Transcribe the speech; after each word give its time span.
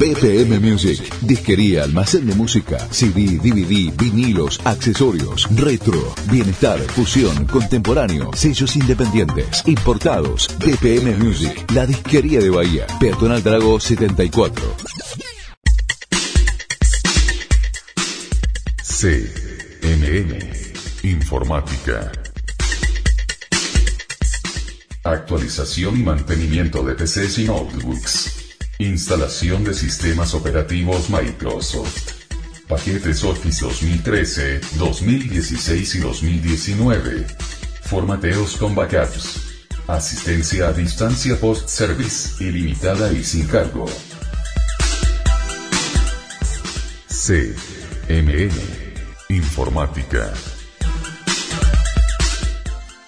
BPM 0.00 0.58
Music, 0.60 0.98
disquería, 1.20 1.84
almacén 1.84 2.26
de 2.26 2.34
música, 2.34 2.78
CD, 2.90 3.36
DVD, 3.36 3.94
vinilos, 3.98 4.58
accesorios, 4.64 5.46
retro, 5.54 6.14
bienestar, 6.30 6.78
fusión, 6.78 7.44
contemporáneo, 7.44 8.30
sellos 8.34 8.76
independientes, 8.76 9.62
importados. 9.66 10.48
BPM 10.58 11.18
Music, 11.22 11.70
la 11.74 11.84
disquería 11.84 12.40
de 12.40 12.48
Bahía, 12.48 12.86
Peatonal 12.98 13.42
Drago 13.42 13.78
74. 13.78 14.74
CMN 18.82 20.38
Informática. 21.02 22.10
Actualización 25.04 26.00
y 26.00 26.02
mantenimiento 26.02 26.82
de 26.82 26.94
PCs 26.94 27.40
y 27.40 27.44
notebooks. 27.44 28.39
Instalación 28.80 29.62
de 29.62 29.74
sistemas 29.74 30.32
operativos 30.32 31.10
Microsoft. 31.10 32.12
Paquetes 32.66 33.22
Office 33.24 33.62
2013, 33.62 34.60
2016 34.78 35.96
y 35.96 35.98
2019. 35.98 37.26
Formateos 37.82 38.56
con 38.56 38.74
backups. 38.74 39.66
Asistencia 39.86 40.68
a 40.68 40.72
distancia 40.72 41.38
post-service, 41.38 42.42
ilimitada 42.42 43.12
y 43.12 43.22
sin 43.22 43.46
cargo. 43.48 43.84
CMN 47.06 48.50
Informática. 49.28 50.32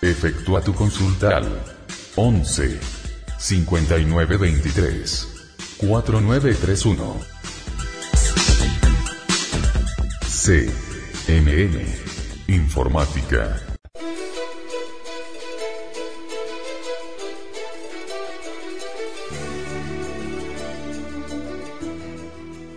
Efectúa 0.03 0.61
tu 0.61 0.75
consulta 0.75 1.39
al 1.39 1.49
11 2.17 2.79
5923 3.39 5.32
4931. 5.83 7.17
CMN 10.29 11.77
Informática. 12.47 13.61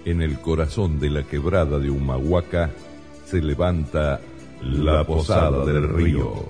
En 0.06 0.22
el 0.24 0.40
corazón 0.40 1.00
de 1.00 1.12
la 1.12 1.24
quebrada 1.24 1.78
de 1.78 1.92
Humahuaca 1.92 2.72
se 3.26 3.40
levanta 3.40 4.20
la 4.64 5.04
Posada 5.04 5.64
del 5.64 5.90
Río. 5.90 6.50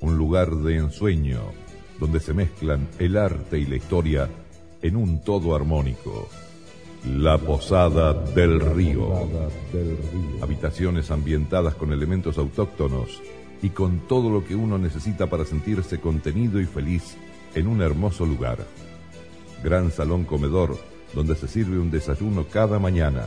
Un 0.00 0.16
lugar 0.16 0.54
de 0.54 0.76
ensueño 0.76 1.65
donde 1.98 2.20
se 2.20 2.34
mezclan 2.34 2.88
el 2.98 3.16
arte 3.16 3.58
y 3.58 3.66
la 3.66 3.76
historia 3.76 4.28
en 4.82 4.96
un 4.96 5.22
todo 5.22 5.54
armónico. 5.54 6.28
La 7.04 7.38
Posada 7.38 8.12
del 8.12 8.60
Río. 8.60 9.28
Habitaciones 10.42 11.10
ambientadas 11.10 11.74
con 11.74 11.92
elementos 11.92 12.36
autóctonos 12.38 13.22
y 13.62 13.70
con 13.70 14.00
todo 14.08 14.28
lo 14.30 14.44
que 14.44 14.54
uno 14.54 14.76
necesita 14.78 15.28
para 15.28 15.44
sentirse 15.44 16.00
contenido 16.00 16.60
y 16.60 16.66
feliz 16.66 17.16
en 17.54 17.68
un 17.68 17.80
hermoso 17.80 18.26
lugar. 18.26 18.58
Gran 19.62 19.90
salón 19.90 20.24
comedor 20.24 20.76
donde 21.14 21.34
se 21.34 21.48
sirve 21.48 21.78
un 21.78 21.90
desayuno 21.90 22.46
cada 22.50 22.78
mañana. 22.78 23.24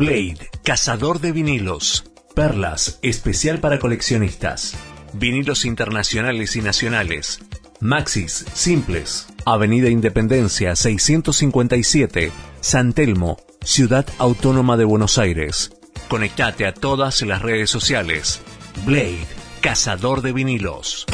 Blade, 0.00 0.48
cazador 0.64 1.20
de 1.20 1.30
vinilos. 1.30 2.04
Perlas, 2.34 2.98
especial 3.02 3.60
para 3.60 3.78
coleccionistas. 3.78 4.74
Vinilos 5.12 5.66
internacionales 5.66 6.56
y 6.56 6.62
nacionales. 6.62 7.40
Maxis, 7.80 8.46
simples. 8.54 9.26
Avenida 9.44 9.90
Independencia 9.90 10.74
657, 10.74 12.32
San 12.62 12.94
Telmo, 12.94 13.36
Ciudad 13.62 14.06
Autónoma 14.16 14.78
de 14.78 14.86
Buenos 14.86 15.18
Aires. 15.18 15.70
Conectate 16.08 16.64
a 16.64 16.72
todas 16.72 17.20
las 17.20 17.42
redes 17.42 17.68
sociales. 17.68 18.40
Blade, 18.86 19.26
cazador 19.60 20.22
de 20.22 20.32
vinilos. 20.32 21.04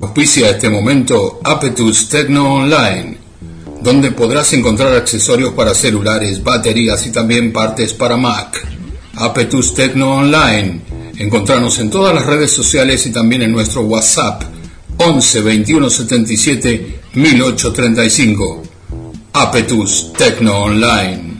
Auspicia 0.00 0.48
este 0.48 0.70
momento 0.70 1.40
Apetus 1.44 2.08
Tecno 2.08 2.54
Online, 2.54 3.18
donde 3.82 4.12
podrás 4.12 4.52
encontrar 4.52 4.94
accesorios 4.94 5.52
para 5.54 5.74
celulares, 5.74 6.42
baterías 6.42 7.06
y 7.06 7.10
también 7.10 7.52
partes 7.52 7.92
para 7.92 8.16
Mac. 8.16 8.66
Apetus 9.16 9.74
Tecno 9.74 10.16
Online. 10.16 10.80
Encontrarnos 11.18 11.78
en 11.78 11.90
todas 11.90 12.14
las 12.14 12.24
redes 12.24 12.52
sociales 12.52 13.04
y 13.06 13.10
también 13.10 13.42
en 13.42 13.52
nuestro 13.52 13.82
WhatsApp 13.82 14.44
11 14.98 15.40
21 15.42 15.90
77 15.90 17.00
1835. 17.14 18.62
Apetus 19.32 20.12
Tecno 20.16 20.62
Online. 20.62 21.31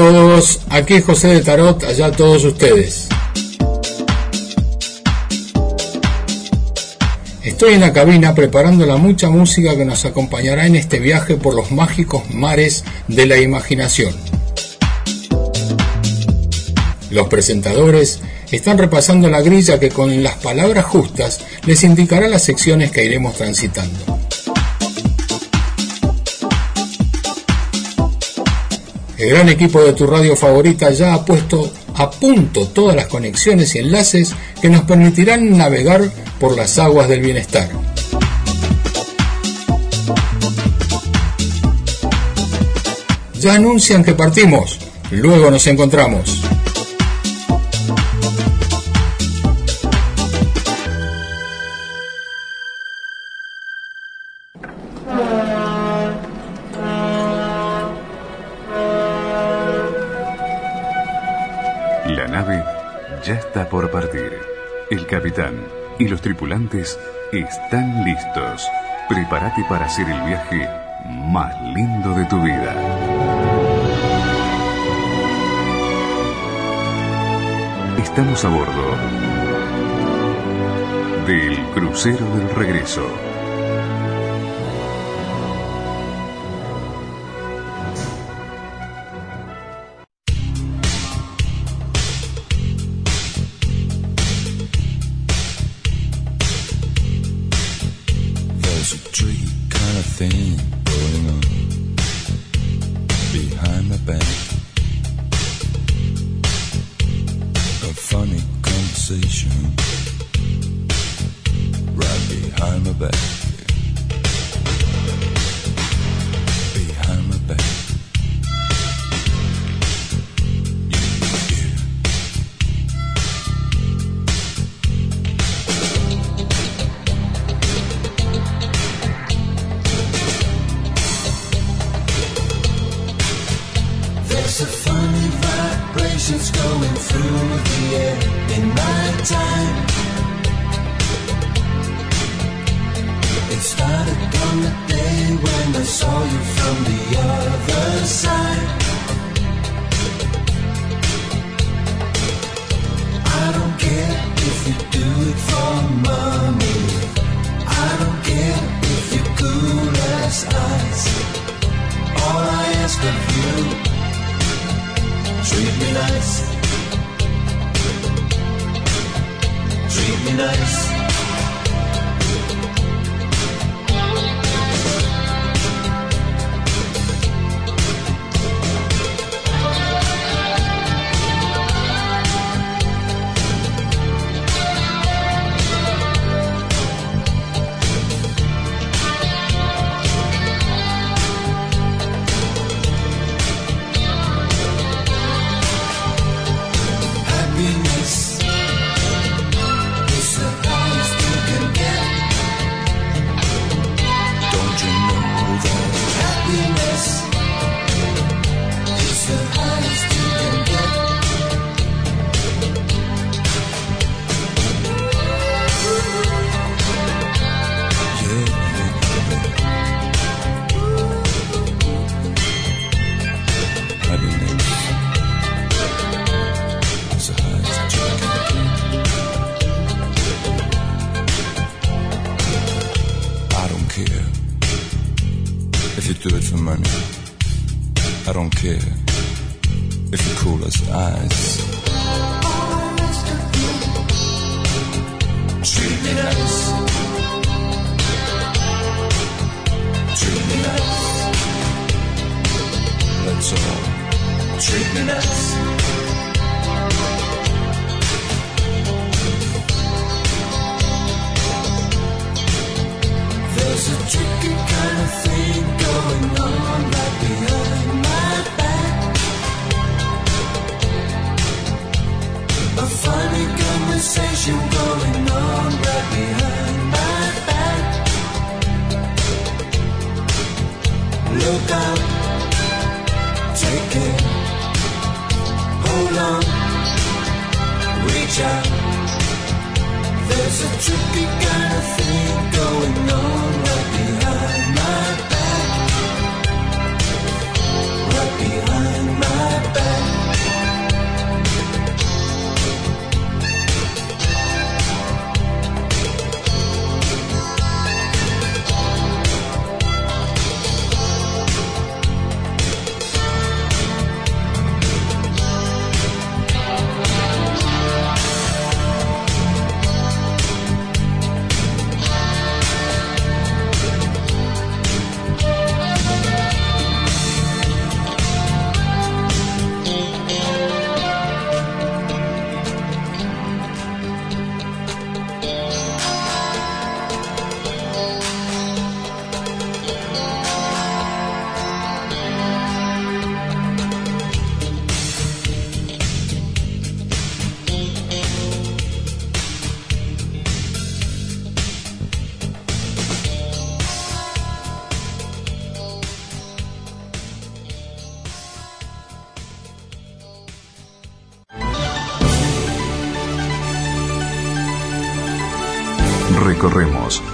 Todos, 0.00 0.60
aquí 0.70 1.02
José 1.02 1.28
de 1.28 1.40
Tarot, 1.42 1.84
allá 1.84 2.10
todos 2.10 2.42
ustedes. 2.44 3.06
Estoy 7.44 7.74
en 7.74 7.82
la 7.82 7.92
cabina 7.92 8.34
preparando 8.34 8.86
la 8.86 8.96
mucha 8.96 9.28
música 9.28 9.76
que 9.76 9.84
nos 9.84 10.06
acompañará 10.06 10.64
en 10.64 10.76
este 10.76 11.00
viaje 11.00 11.34
por 11.36 11.54
los 11.54 11.70
mágicos 11.70 12.22
mares 12.30 12.82
de 13.08 13.26
la 13.26 13.36
imaginación. 13.40 14.14
Los 17.10 17.28
presentadores 17.28 18.20
están 18.50 18.78
repasando 18.78 19.28
la 19.28 19.42
grilla 19.42 19.78
que 19.78 19.90
con 19.90 20.22
las 20.22 20.36
palabras 20.36 20.86
justas 20.86 21.40
les 21.66 21.84
indicará 21.84 22.26
las 22.26 22.42
secciones 22.42 22.90
que 22.90 23.04
iremos 23.04 23.34
transitando. 23.34 24.29
El 29.20 29.28
gran 29.28 29.50
equipo 29.50 29.82
de 29.82 29.92
tu 29.92 30.06
radio 30.06 30.34
favorita 30.34 30.90
ya 30.92 31.12
ha 31.12 31.22
puesto 31.22 31.70
a 31.94 32.10
punto 32.10 32.66
todas 32.68 32.96
las 32.96 33.06
conexiones 33.06 33.74
y 33.74 33.80
enlaces 33.80 34.34
que 34.62 34.70
nos 34.70 34.80
permitirán 34.84 35.58
navegar 35.58 36.00
por 36.38 36.56
las 36.56 36.78
aguas 36.78 37.06
del 37.06 37.20
bienestar. 37.20 37.68
Ya 43.38 43.56
anuncian 43.56 44.02
que 44.02 44.14
partimos, 44.14 44.78
luego 45.10 45.50
nos 45.50 45.66
encontramos. 45.66 46.42
Y 65.98 66.06
los 66.08 66.20
tripulantes 66.20 66.98
están 67.32 68.04
listos. 68.04 68.68
Prepárate 69.08 69.64
para 69.68 69.86
hacer 69.86 70.06
el 70.08 70.20
viaje 70.22 70.68
más 71.06 71.54
lindo 71.74 72.14
de 72.14 72.24
tu 72.26 72.42
vida. 72.42 72.74
Estamos 78.02 78.44
a 78.44 78.48
bordo 78.48 78.96
del 81.26 81.58
crucero 81.74 82.26
del 82.36 82.50
regreso. 82.54 83.29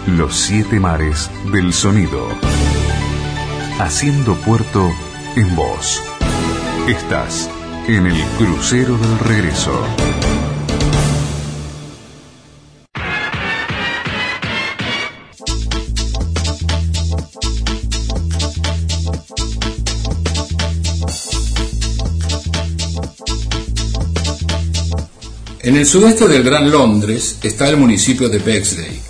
Los 0.06 0.36
siete 0.36 0.78
mares 0.78 1.28
del 1.52 1.72
sonido. 1.72 2.28
Haciendo 3.80 4.36
puerto 4.36 4.88
en 5.34 5.56
voz. 5.56 6.00
Estás 6.86 7.50
en 7.88 8.06
el 8.06 8.22
crucero 8.38 8.96
del 8.96 9.18
regreso. 9.18 9.72
En 25.66 25.74
el 25.74 25.84
sudeste 25.84 26.28
del 26.28 26.44
Gran 26.44 26.70
Londres 26.70 27.40
está 27.42 27.68
el 27.68 27.76
municipio 27.76 28.28
de 28.28 28.38
Bexley, 28.38 29.00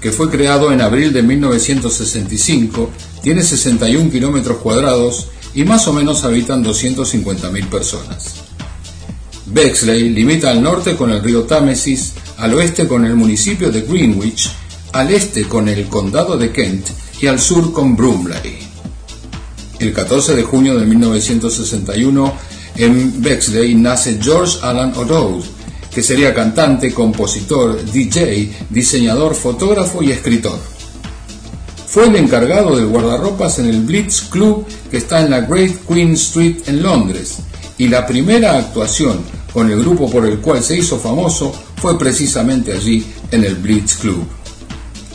que 0.00 0.12
fue 0.12 0.30
creado 0.30 0.72
en 0.72 0.80
abril 0.80 1.12
de 1.12 1.22
1965, 1.22 2.90
tiene 3.22 3.42
61 3.42 4.10
kilómetros 4.10 4.58
cuadrados 4.58 5.28
y 5.54 5.64
más 5.64 5.86
o 5.88 5.92
menos 5.92 6.24
habitan 6.24 6.64
250.000 6.64 7.66
personas. 7.68 8.34
Bexley 9.46 10.10
limita 10.10 10.50
al 10.50 10.62
norte 10.62 10.96
con 10.96 11.10
el 11.10 11.22
río 11.22 11.42
Támesis, 11.42 12.12
al 12.38 12.54
oeste 12.54 12.86
con 12.86 13.04
el 13.04 13.16
municipio 13.16 13.70
de 13.70 13.82
Greenwich, 13.82 14.48
al 14.92 15.12
este 15.12 15.44
con 15.44 15.68
el 15.68 15.86
condado 15.86 16.36
de 16.36 16.52
Kent 16.52 16.86
y 17.20 17.26
al 17.26 17.40
sur 17.40 17.72
con 17.72 17.96
Brumley. 17.96 18.58
El 19.78 19.92
14 19.92 20.36
de 20.36 20.42
junio 20.42 20.78
de 20.78 20.86
1961 20.86 22.34
en 22.76 23.22
Bexley 23.22 23.74
nace 23.74 24.18
George 24.22 24.58
Alan 24.62 24.92
O'Dowd, 24.96 25.44
que 25.92 26.02
sería 26.02 26.34
cantante, 26.34 26.94
compositor, 26.94 27.84
DJ, 27.84 28.66
diseñador, 28.70 29.34
fotógrafo 29.34 30.02
y 30.02 30.12
escritor. 30.12 30.58
Fue 31.86 32.06
el 32.06 32.16
encargado 32.16 32.76
del 32.76 32.86
guardarropas 32.86 33.58
en 33.58 33.66
el 33.66 33.80
Blitz 33.80 34.28
Club 34.30 34.64
que 34.90 34.98
está 34.98 35.20
en 35.22 35.30
la 35.30 35.40
Great 35.40 35.72
Queen 35.88 36.12
Street 36.12 36.58
en 36.66 36.82
Londres, 36.82 37.38
y 37.78 37.88
la 37.88 38.06
primera 38.06 38.58
actuación 38.58 39.20
con 39.52 39.70
el 39.70 39.80
grupo 39.80 40.08
por 40.08 40.26
el 40.26 40.38
cual 40.38 40.62
se 40.62 40.76
hizo 40.76 40.98
famoso 40.98 41.52
fue 41.76 41.98
precisamente 41.98 42.72
allí 42.72 43.04
en 43.30 43.42
el 43.42 43.56
Blitz 43.56 43.96
Club. 43.96 44.24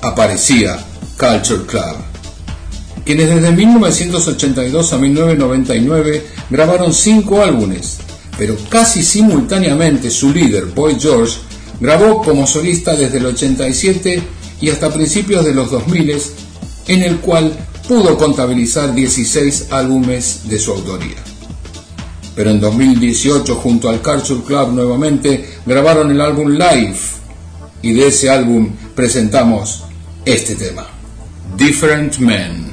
Aparecía 0.02 0.78
Culture 1.18 1.66
Club, 1.66 1.96
quienes 3.06 3.30
desde 3.30 3.52
1982 3.52 4.94
a 4.94 4.98
1999 4.98 6.26
grabaron 6.50 6.94
cinco 6.94 7.42
álbumes, 7.42 7.95
pero 8.38 8.56
casi 8.70 9.04
simultáneamente 9.04 10.10
su 10.10 10.32
líder, 10.32 10.66
Boy 10.66 10.98
George, 11.00 11.38
grabó 11.80 12.22
como 12.22 12.48
solista 12.48 12.96
desde 12.96 13.18
el 13.18 13.28
87 13.28 14.24
y 14.62 14.70
hasta 14.70 14.94
principios 14.94 15.46
de 15.46 15.54
los 15.54 15.72
2000, 15.72 16.22
en 16.88 17.04
el 17.04 17.18
cual 17.18 17.52
pudo 17.88 18.18
contabilizar 18.18 18.94
16 18.94 19.68
álbumes 19.72 20.42
de 20.50 20.60
su 20.60 20.72
autoría. 20.72 21.18
Pero 22.36 22.50
en 22.50 22.60
2018, 22.60 23.56
junto 23.56 23.90
al 23.90 24.02
Culture 24.02 24.42
Club 24.46 24.74
nuevamente, 24.74 25.60
grabaron 25.66 26.12
el 26.12 26.20
álbum 26.20 26.50
Live, 26.50 26.98
y 27.82 27.94
de 27.94 28.08
ese 28.08 28.30
álbum 28.30 28.72
presentamos 28.96 29.84
este 30.26 30.56
tema, 30.56 30.88
Different 31.56 32.18
Men. 32.18 32.65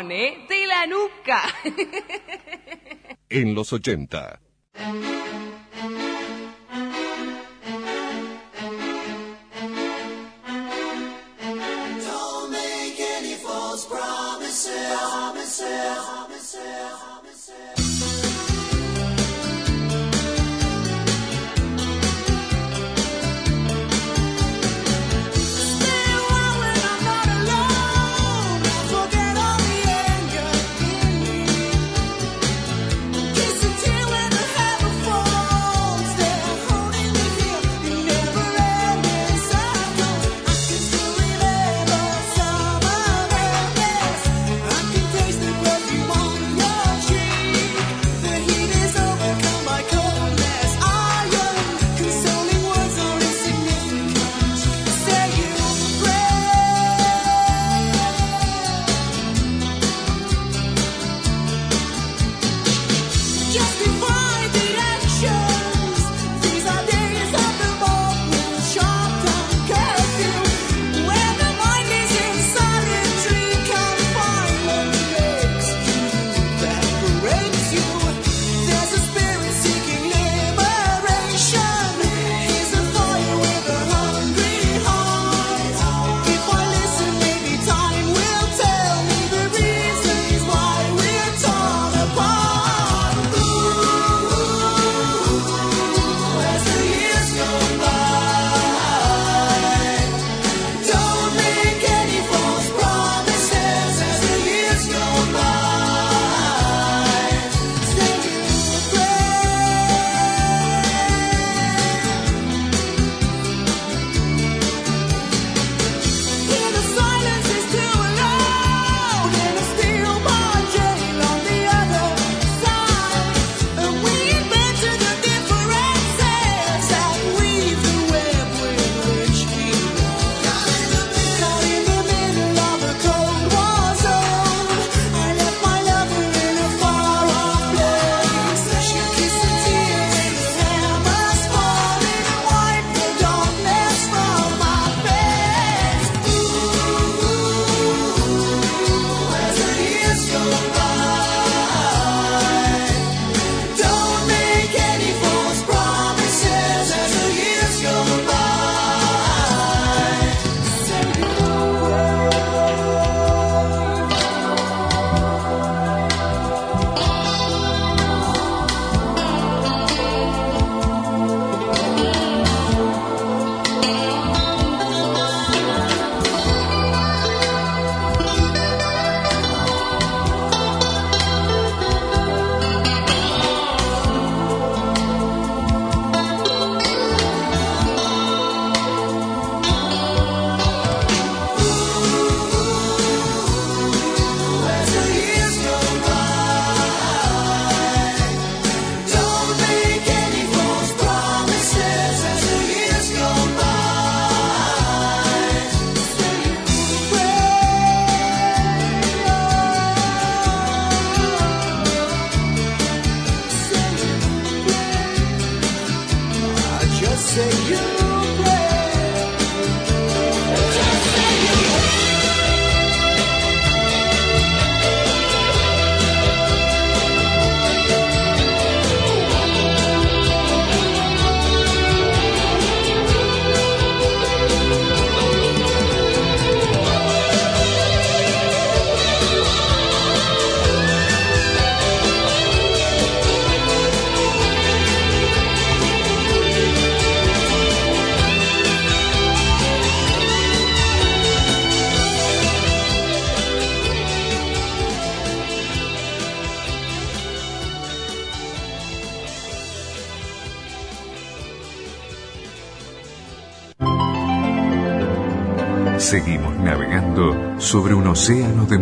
Pone 0.00 0.46
de 0.48 0.66
la 0.66 0.86
nuca. 0.86 1.42
En 3.28 3.54
los 3.54 3.72
80. 3.72 4.40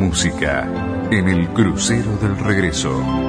Música 0.08 0.66
en 1.10 1.28
el 1.28 1.48
crucero 1.50 2.16
del 2.16 2.38
regreso. 2.38 3.27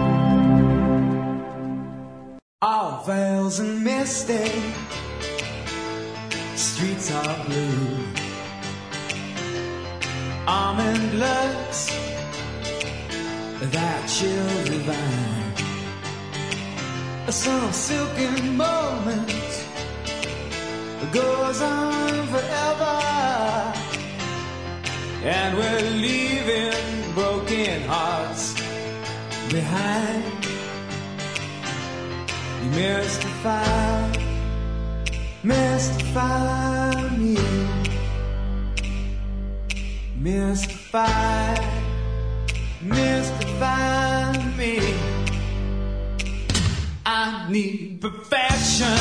Perfection, 47.99 48.97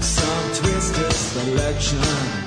some 0.00 0.54
twisted 0.54 1.12
selection 1.12 2.45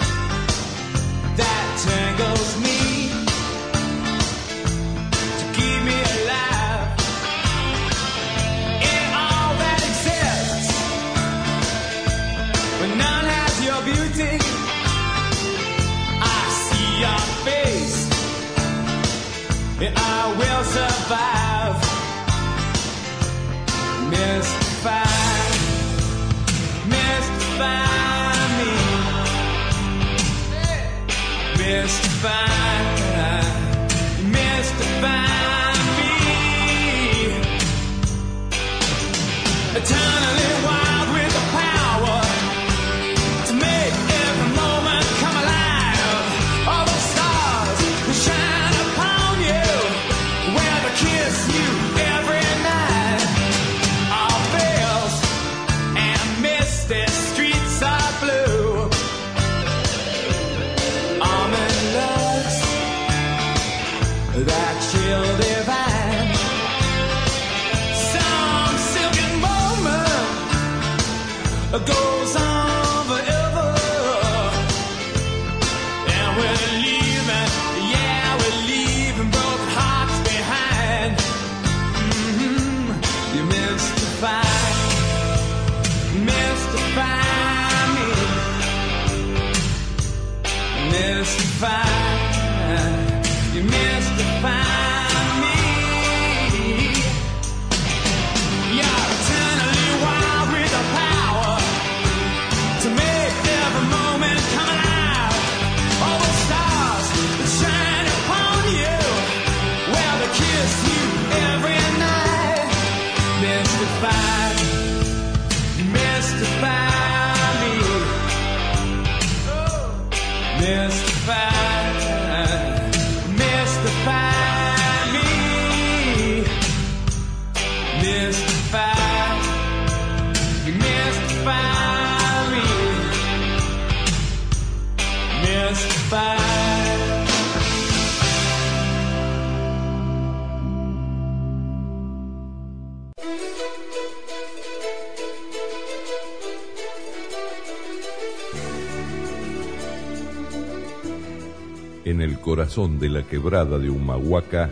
corazón 152.50 152.98
de 152.98 153.10
la 153.10 153.22
quebrada 153.22 153.78
de 153.78 153.92
Humahuaca 153.92 154.72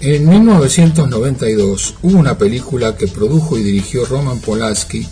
En 0.06 0.28
1992 0.28 1.94
hubo 2.02 2.18
una 2.18 2.36
película 2.36 2.94
que 2.94 3.08
produjo 3.08 3.56
y 3.56 3.62
dirigió 3.62 4.04
Roman 4.04 4.38
Polanski 4.38 5.06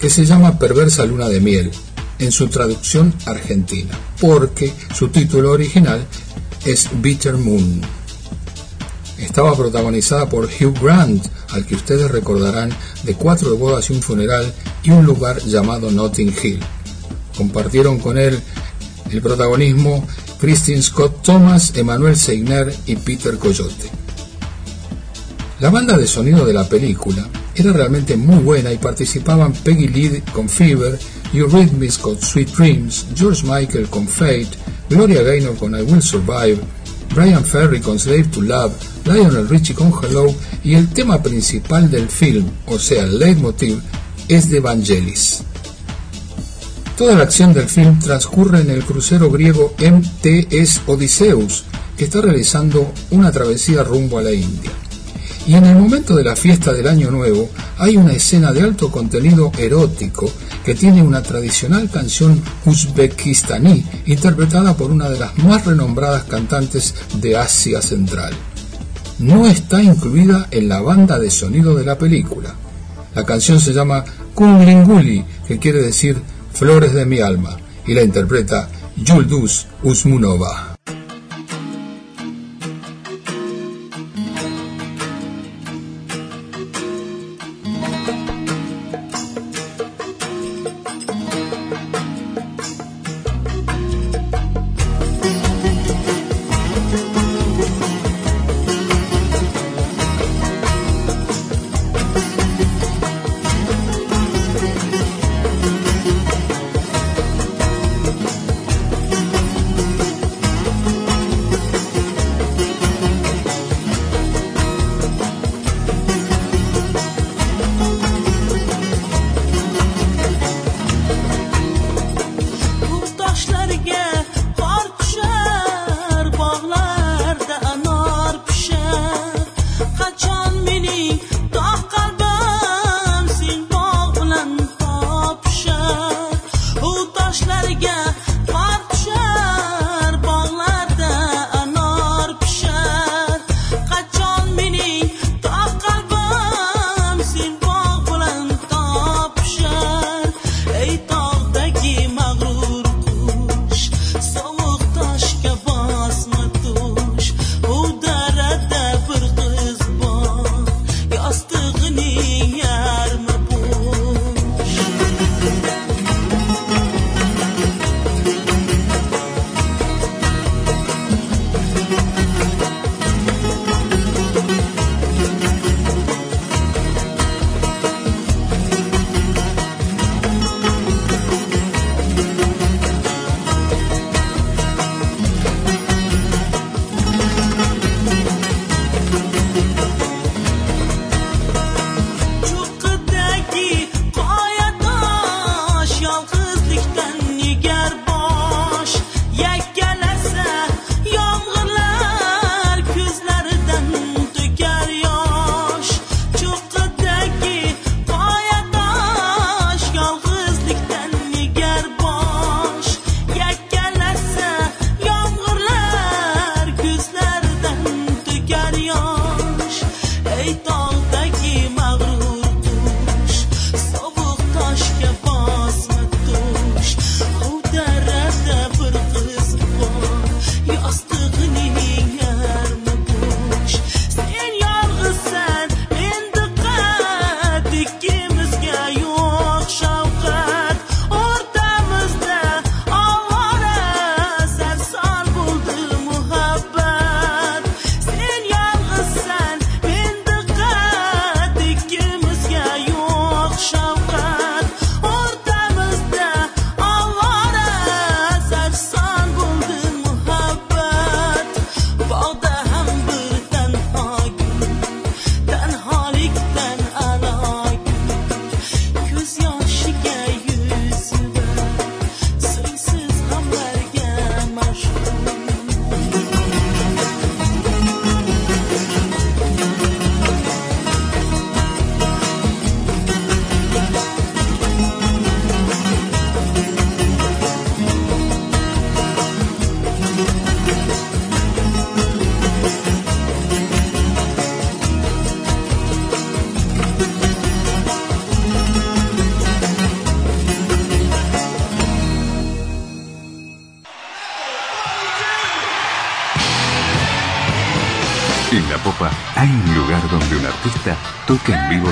que 0.00 0.08
se 0.08 0.24
llama 0.24 0.58
Perversa 0.58 1.04
Luna 1.04 1.28
de 1.28 1.40
Miel, 1.40 1.70
en 2.22 2.32
su 2.32 2.48
traducción 2.48 3.14
argentina, 3.26 3.92
porque 4.20 4.72
su 4.94 5.08
título 5.08 5.50
original 5.50 6.06
es 6.64 6.88
Bitter 7.00 7.36
Moon. 7.36 7.80
Estaba 9.18 9.56
protagonizada 9.56 10.28
por 10.28 10.44
Hugh 10.44 10.78
Grant, 10.80 11.26
al 11.50 11.66
que 11.66 11.74
ustedes 11.74 12.10
recordarán 12.10 12.70
de 13.02 13.14
Cuatro 13.14 13.56
bodas 13.56 13.90
y 13.90 13.92
un 13.92 14.02
funeral 14.02 14.52
y 14.82 14.90
un 14.90 15.04
lugar 15.04 15.42
llamado 15.42 15.90
Notting 15.90 16.34
Hill. 16.42 16.60
Compartieron 17.36 17.98
con 17.98 18.18
él 18.18 18.38
el 19.10 19.20
protagonismo 19.20 20.06
Christine 20.40 20.82
Scott 20.82 21.22
Thomas, 21.22 21.72
Emmanuel 21.76 22.16
Seigner 22.16 22.74
y 22.86 22.96
Peter 22.96 23.36
Coyote. 23.38 23.90
La 25.60 25.70
banda 25.70 25.96
de 25.96 26.06
sonido 26.06 26.44
de 26.44 26.52
la 26.52 26.68
película 26.68 27.28
era 27.54 27.72
realmente 27.72 28.16
muy 28.16 28.42
buena 28.42 28.72
y 28.72 28.78
participaban 28.78 29.52
Peggy 29.52 29.88
Lee 29.88 30.22
con 30.32 30.48
Fever, 30.48 30.98
Eurythmics 31.32 31.98
con 31.98 32.20
Sweet 32.20 32.50
Dreams, 32.56 33.06
George 33.14 33.42
Michael 33.46 33.88
con 33.88 34.06
Fate, 34.06 34.50
Gloria 34.88 35.22
Gaynor 35.22 35.56
con 35.56 35.74
I 35.74 35.82
Will 35.82 36.02
Survive, 36.02 36.58
Brian 37.14 37.44
Ferry 37.44 37.80
con 37.80 37.98
Slave 37.98 38.24
to 38.24 38.40
Love, 38.40 38.72
Lionel 39.04 39.48
Richie 39.48 39.74
con 39.74 39.92
Hello 40.02 40.34
y 40.64 40.74
el 40.74 40.88
tema 40.88 41.22
principal 41.22 41.90
del 41.90 42.08
film, 42.08 42.46
o 42.66 42.78
sea, 42.78 43.04
el 43.04 43.18
leitmotiv, 43.18 43.80
es 44.28 44.50
de 44.50 44.60
Vangelis. 44.60 45.42
Toda 46.96 47.16
la 47.16 47.24
acción 47.24 47.52
del 47.52 47.68
film 47.68 47.98
transcurre 47.98 48.60
en 48.60 48.70
el 48.70 48.84
crucero 48.84 49.30
griego 49.30 49.74
MTS 49.78 50.82
Odysseus, 50.86 51.64
que 51.96 52.04
está 52.04 52.20
realizando 52.20 52.92
una 53.10 53.32
travesía 53.32 53.82
rumbo 53.82 54.18
a 54.18 54.22
la 54.22 54.32
India. 54.32 54.70
Y 55.46 55.54
en 55.54 55.64
el 55.64 55.76
momento 55.76 56.14
de 56.14 56.22
la 56.22 56.36
fiesta 56.36 56.72
del 56.72 56.86
Año 56.86 57.10
Nuevo 57.10 57.50
hay 57.78 57.96
una 57.96 58.12
escena 58.12 58.52
de 58.52 58.62
alto 58.62 58.92
contenido 58.92 59.50
erótico 59.58 60.30
que 60.64 60.76
tiene 60.76 61.02
una 61.02 61.22
tradicional 61.22 61.90
canción 61.90 62.40
uzbekistaní 62.64 63.84
interpretada 64.06 64.76
por 64.76 64.92
una 64.92 65.10
de 65.10 65.18
las 65.18 65.36
más 65.38 65.66
renombradas 65.66 66.24
cantantes 66.24 66.94
de 67.16 67.36
Asia 67.36 67.82
Central. 67.82 68.32
No 69.18 69.46
está 69.46 69.82
incluida 69.82 70.46
en 70.52 70.68
la 70.68 70.80
banda 70.80 71.18
de 71.18 71.30
sonido 71.30 71.74
de 71.74 71.84
la 71.84 71.98
película. 71.98 72.54
La 73.14 73.24
canción 73.24 73.60
se 73.60 73.72
llama 73.72 74.04
Kunglinguli, 74.34 75.24
que 75.46 75.58
quiere 75.58 75.82
decir 75.82 76.16
Flores 76.52 76.94
de 76.94 77.04
mi 77.04 77.20
alma, 77.20 77.56
y 77.86 77.94
la 77.94 78.02
interpreta 78.02 78.68
Yulduz 78.96 79.66
Usmunova. 79.82 80.71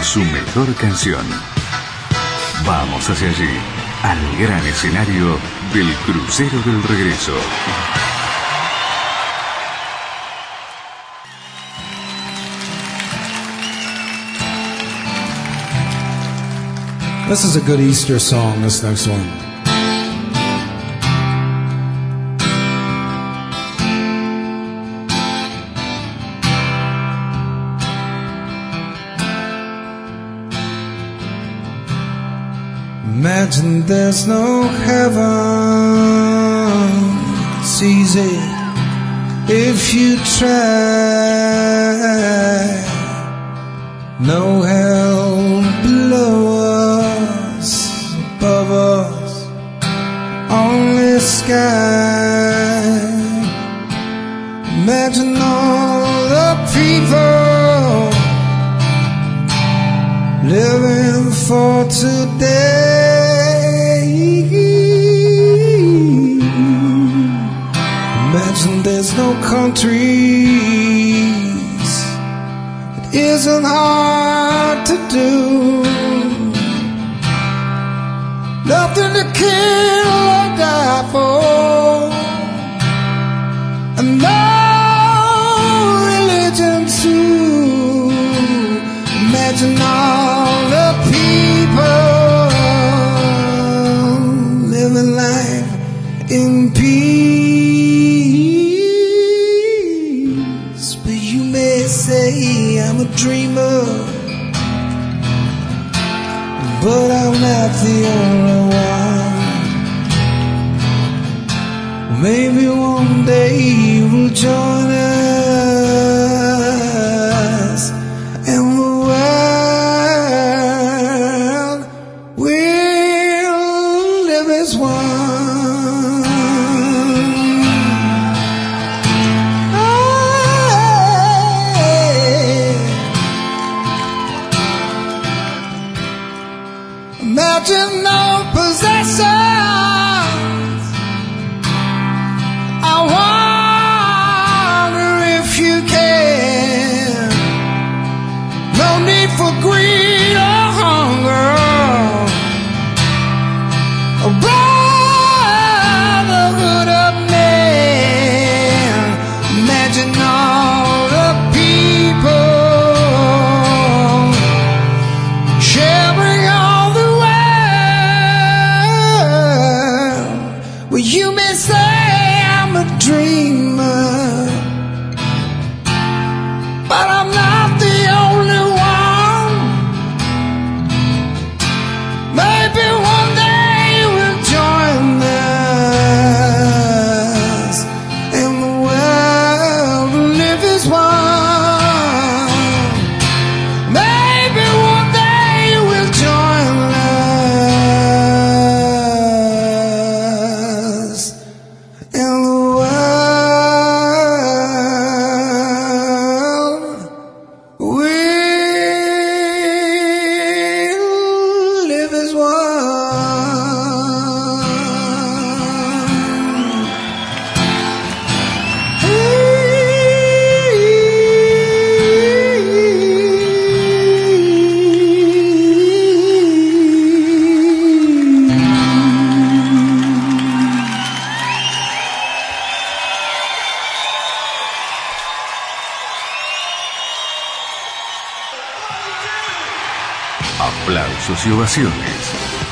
Su 0.02 0.20
mejor 0.20 0.74
canción. 0.76 1.24
Vamos 2.64 3.08
hacia 3.08 3.28
allí, 3.28 3.50
al 4.02 4.36
gran 4.38 4.64
escenario 4.66 5.38
del 5.74 5.92
Crucero 6.06 6.58
del 6.64 6.82
Regreso. 6.84 7.34
This 17.28 17.44
is 17.44 17.56
a 17.56 17.60
good 17.60 17.80
Easter 17.80 18.18
song, 18.18 18.62
this 18.62 18.82
next 18.82 19.06
one. 19.06 19.49
Imagine 33.60 33.86
there's 33.86 34.26
no 34.26 34.62
heaven. 34.62 35.20
It's 37.60 37.82
easy 37.82 38.38
if 39.52 39.92
you 39.92 40.16
try. 40.38 40.48
No 44.18 44.62
hell 44.62 44.89
countries. 69.80 71.24
It 73.08 73.14
isn't 73.14 73.64
hard 73.64 74.86
to 74.86 74.96
do. 75.08 75.82
Nothing 78.68 79.12
to 79.14 79.32
kill 79.32 79.89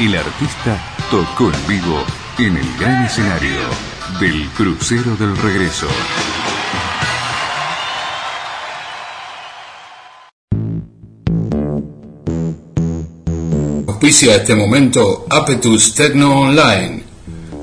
El 0.01 0.15
artista 0.15 0.81
tocó 1.11 1.51
en 1.53 1.67
vivo 1.67 2.05
en 2.39 2.57
el 2.57 2.77
gran 2.79 3.05
escenario 3.05 3.59
del 4.21 4.49
Crucero 4.51 5.17
del 5.17 5.37
Regreso. 5.37 5.89
Auspicia 13.89 14.37
este 14.37 14.55
momento 14.55 15.27
Apetus 15.29 15.93
Tecno 15.95 16.43
Online, 16.43 17.03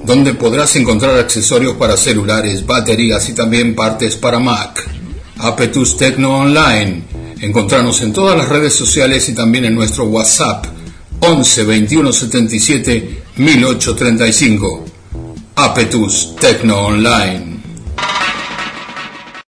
donde 0.03 0.33
podrás 0.33 0.75
encontrar 0.75 1.17
accesorios 1.17 1.77
para 1.77 1.95
celulares, 1.95 2.65
baterías 2.65 3.29
y 3.29 3.33
también 3.33 3.73
partes 3.73 4.17
para 4.17 4.39
Mac. 4.39 4.85
Apetus 5.37 5.95
Tecno 5.95 6.39
Online. 6.39 7.01
Encontrarnos 7.39 8.01
en 8.01 8.11
todas 8.11 8.37
las 8.37 8.49
redes 8.49 8.73
sociales 8.73 9.29
y 9.29 9.33
también 9.33 9.63
en 9.63 9.75
nuestro 9.75 10.03
WhatsApp 10.03 10.65
11 11.19 11.63
21 11.63 12.11
77 12.11 13.23
1835. 13.35 14.85
Apetus 15.55 16.35
Tecno 16.35 16.85
Online. 16.85 17.61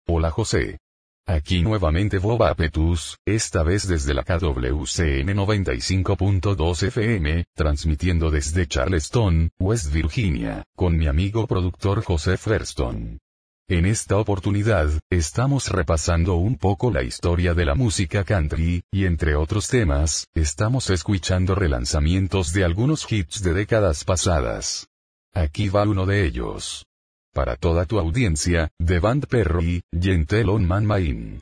Hola 0.06 0.30
José. 0.30 0.78
Aquí 1.26 1.62
nuevamente 1.62 2.18
Bob 2.18 2.42
Apetus, 2.42 3.16
esta 3.26 3.62
vez 3.62 3.88
desde 3.88 4.12
la 4.12 4.24
KWCN 4.24 5.34
95.2 5.34 6.82
FM, 6.88 7.44
transmitiendo 7.54 8.30
desde 8.30 8.66
Charleston, 8.66 9.50
West 9.58 9.90
Virginia, 9.90 10.64
con 10.76 10.98
mi 10.98 11.06
amigo 11.06 11.46
productor 11.46 12.04
José 12.04 12.36
Ferston. 12.36 13.20
En 13.66 13.86
esta 13.86 14.18
oportunidad, 14.18 14.90
estamos 15.08 15.70
repasando 15.70 16.34
un 16.34 16.58
poco 16.58 16.90
la 16.90 17.02
historia 17.02 17.54
de 17.54 17.64
la 17.64 17.74
música 17.74 18.22
country, 18.22 18.82
y 18.92 19.06
entre 19.06 19.36
otros 19.36 19.68
temas, 19.68 20.26
estamos 20.34 20.90
escuchando 20.90 21.54
relanzamientos 21.54 22.52
de 22.52 22.62
algunos 22.62 23.10
hits 23.10 23.42
de 23.42 23.54
décadas 23.54 24.04
pasadas. 24.04 24.88
Aquí 25.32 25.70
va 25.70 25.84
uno 25.84 26.04
de 26.04 26.26
ellos. 26.26 26.84
Para 27.32 27.56
toda 27.56 27.86
tu 27.86 27.98
audiencia, 27.98 28.68
de 28.78 28.98
Band 28.98 29.28
Perry, 29.28 29.80
Gentle 29.98 30.50
on 30.50 30.66
Man 30.66 30.84
Main. 30.84 31.40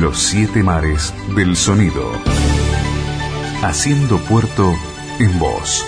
Los 0.00 0.18
siete 0.18 0.62
mares 0.62 1.12
del 1.36 1.54
sonido. 1.54 2.10
Haciendo 3.62 4.16
puerto 4.16 4.74
en 5.18 5.38
voz. 5.38 5.84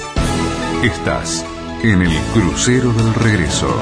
Estás 0.82 1.46
en 1.82 2.02
el 2.02 2.14
crucero 2.34 2.92
del 2.92 3.14
regreso. 3.14 3.74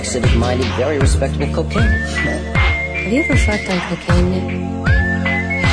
civic-minded, 0.05 0.65
very 0.75 0.99
respectable 0.99 1.47
cocaine. 1.53 1.83
Have 1.83 3.11
you 3.11 3.23
ever 3.23 3.37
fucked 3.37 3.69
on 3.69 3.79
cocaine? 3.89 4.83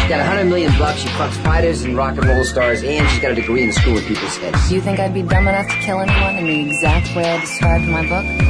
She's 0.01 0.09
got 0.09 0.19
100 0.27 0.45
million 0.47 0.73
bucks. 0.79 1.01
She 1.01 1.09
fucks 1.11 1.43
fighters 1.45 1.83
and 1.83 1.97
rock 1.97 2.17
and 2.17 2.27
roll 2.27 2.45
stars, 2.45 2.83
and 2.83 3.09
she's 3.11 3.21
got 3.21 3.33
a 3.33 3.35
degree 3.35 3.63
in 3.63 3.73
School 3.73 3.97
of 3.97 4.05
People's 4.05 4.37
Heads. 4.39 4.69
Do 4.69 4.75
you 4.75 4.81
think 4.81 4.99
I'd 4.99 5.15
be 5.15 5.23
dumb 5.23 5.47
enough 5.47 5.69
to 5.69 5.77
kill 5.77 6.01
anyone 6.01 6.37
in 6.37 6.47
the 6.47 6.69
exact 6.69 7.15
way 7.15 7.25
I 7.25 7.41
described 7.41 7.85
in 7.85 7.91
my 7.91 8.09
book? 8.09 8.50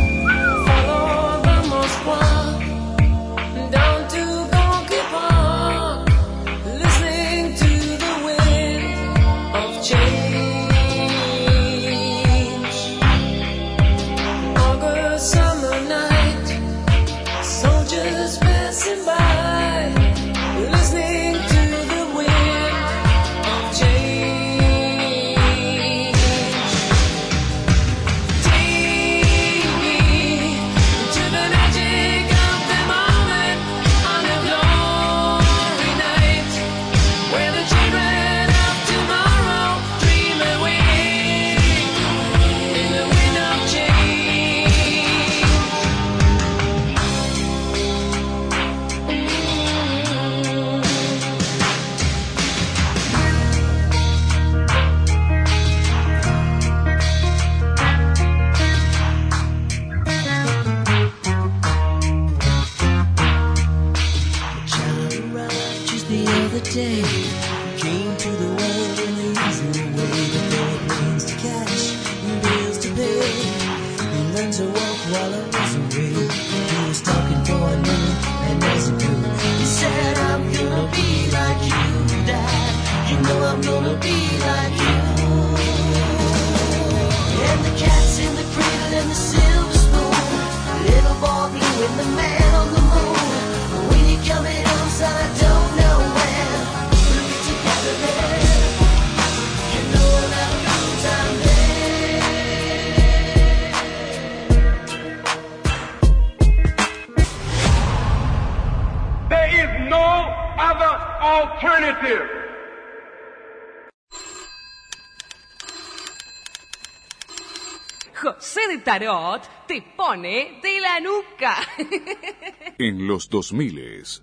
tarot 118.91 119.43
te 119.69 119.83
pone 119.97 120.59
de 120.63 120.81
la 120.81 120.99
nuca. 120.99 121.55
En 122.79 123.07
los 123.07 123.29
2000. 123.29 124.23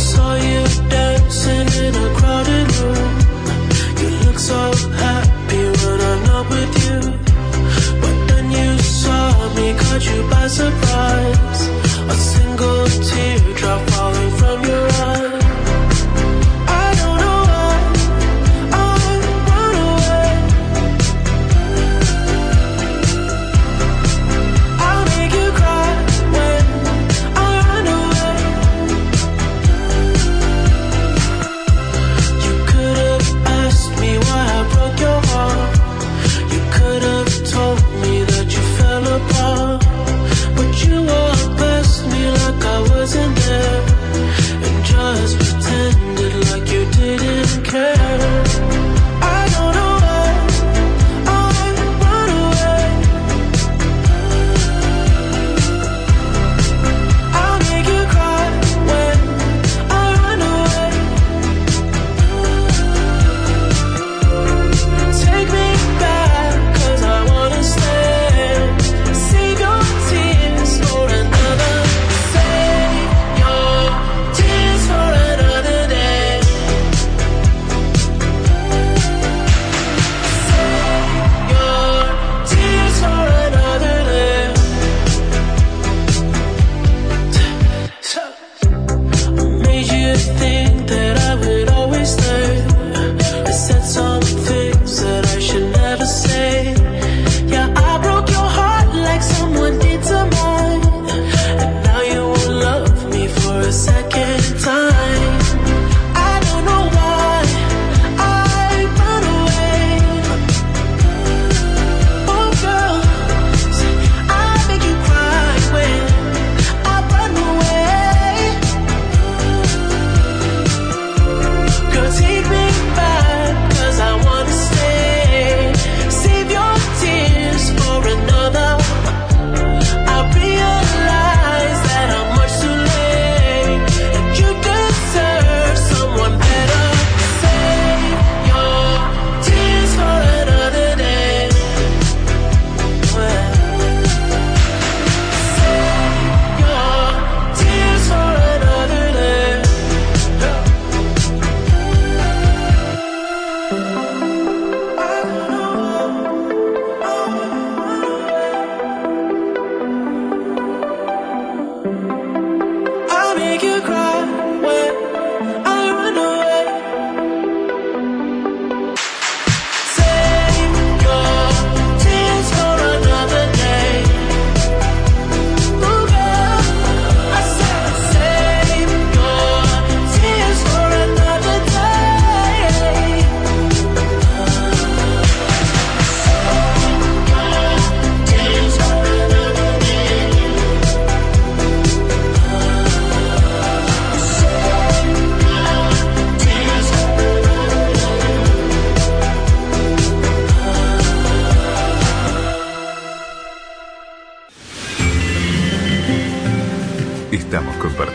so 0.00 0.38
you 10.00 10.22
by 10.30 10.46
surprise. 10.48 11.68
A 12.08 12.14
single. 12.14 13.37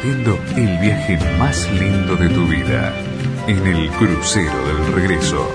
el 0.03 0.77
viaje 0.79 1.17
más 1.37 1.71
lindo 1.71 2.17
de 2.17 2.27
tu 2.27 2.45
vida 2.45 2.93
en 3.47 3.65
el 3.65 3.89
crucero 3.91 4.67
del 4.67 4.93
regreso. 4.93 5.47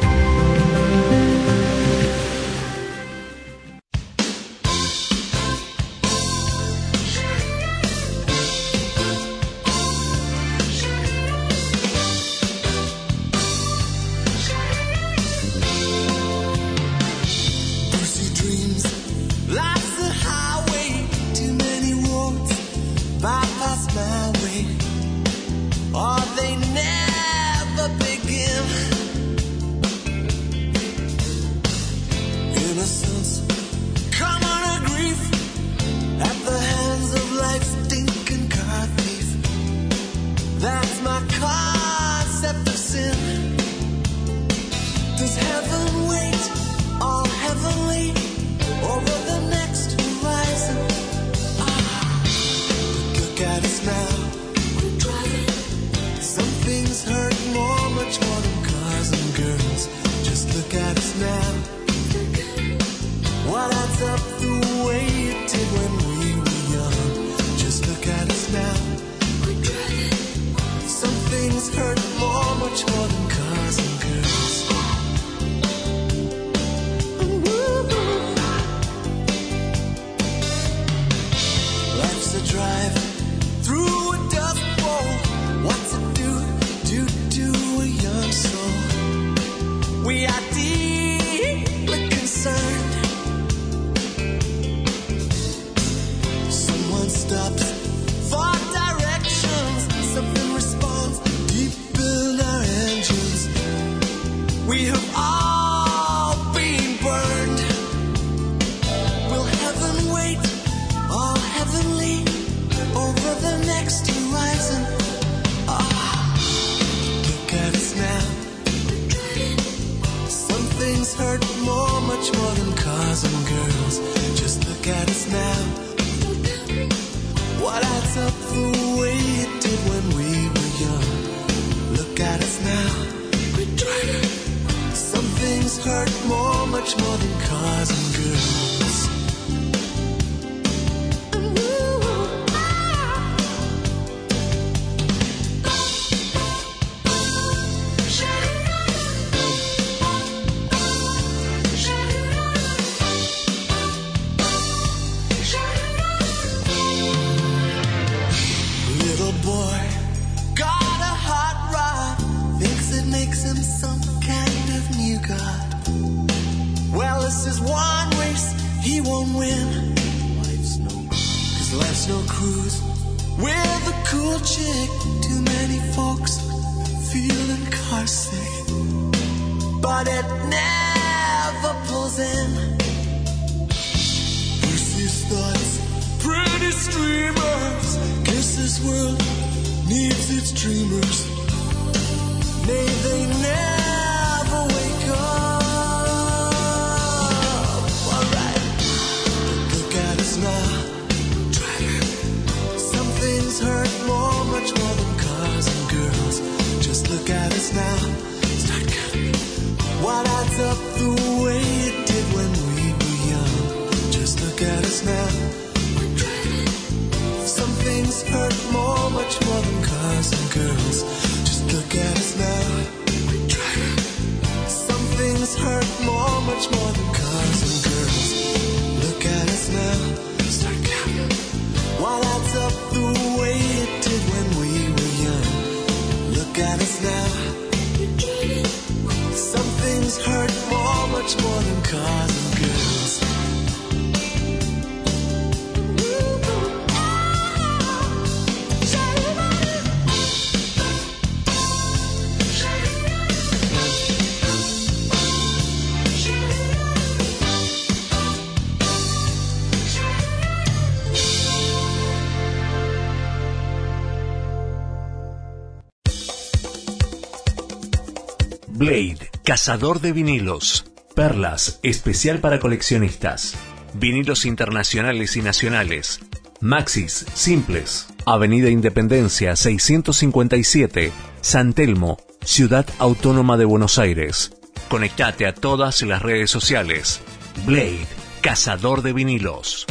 Cazador 269.49 270.03
de 270.03 270.13
vinilos. 270.13 270.85
Perlas, 271.15 271.81
especial 271.83 272.41
para 272.41 272.61
coleccionistas. 272.61 273.55
Vinilos 273.95 274.45
internacionales 274.45 275.39
y 275.39 275.41
nacionales. 275.41 276.21
Maxis, 276.61 277.25
simples. 277.33 278.09
Avenida 278.27 278.69
Independencia 278.69 279.57
657, 279.57 281.13
San 281.41 281.73
Telmo, 281.73 282.19
Ciudad 282.45 282.85
Autónoma 282.99 283.57
de 283.57 283.65
Buenos 283.65 283.99
Aires. 283.99 284.53
Conectate 284.91 285.47
a 285.47 285.55
todas 285.55 286.03
las 286.03 286.21
redes 286.21 286.51
sociales. 286.51 287.23
Blade, 287.65 288.07
cazador 288.43 289.01
de 289.01 289.15
vinilos. 289.15 289.87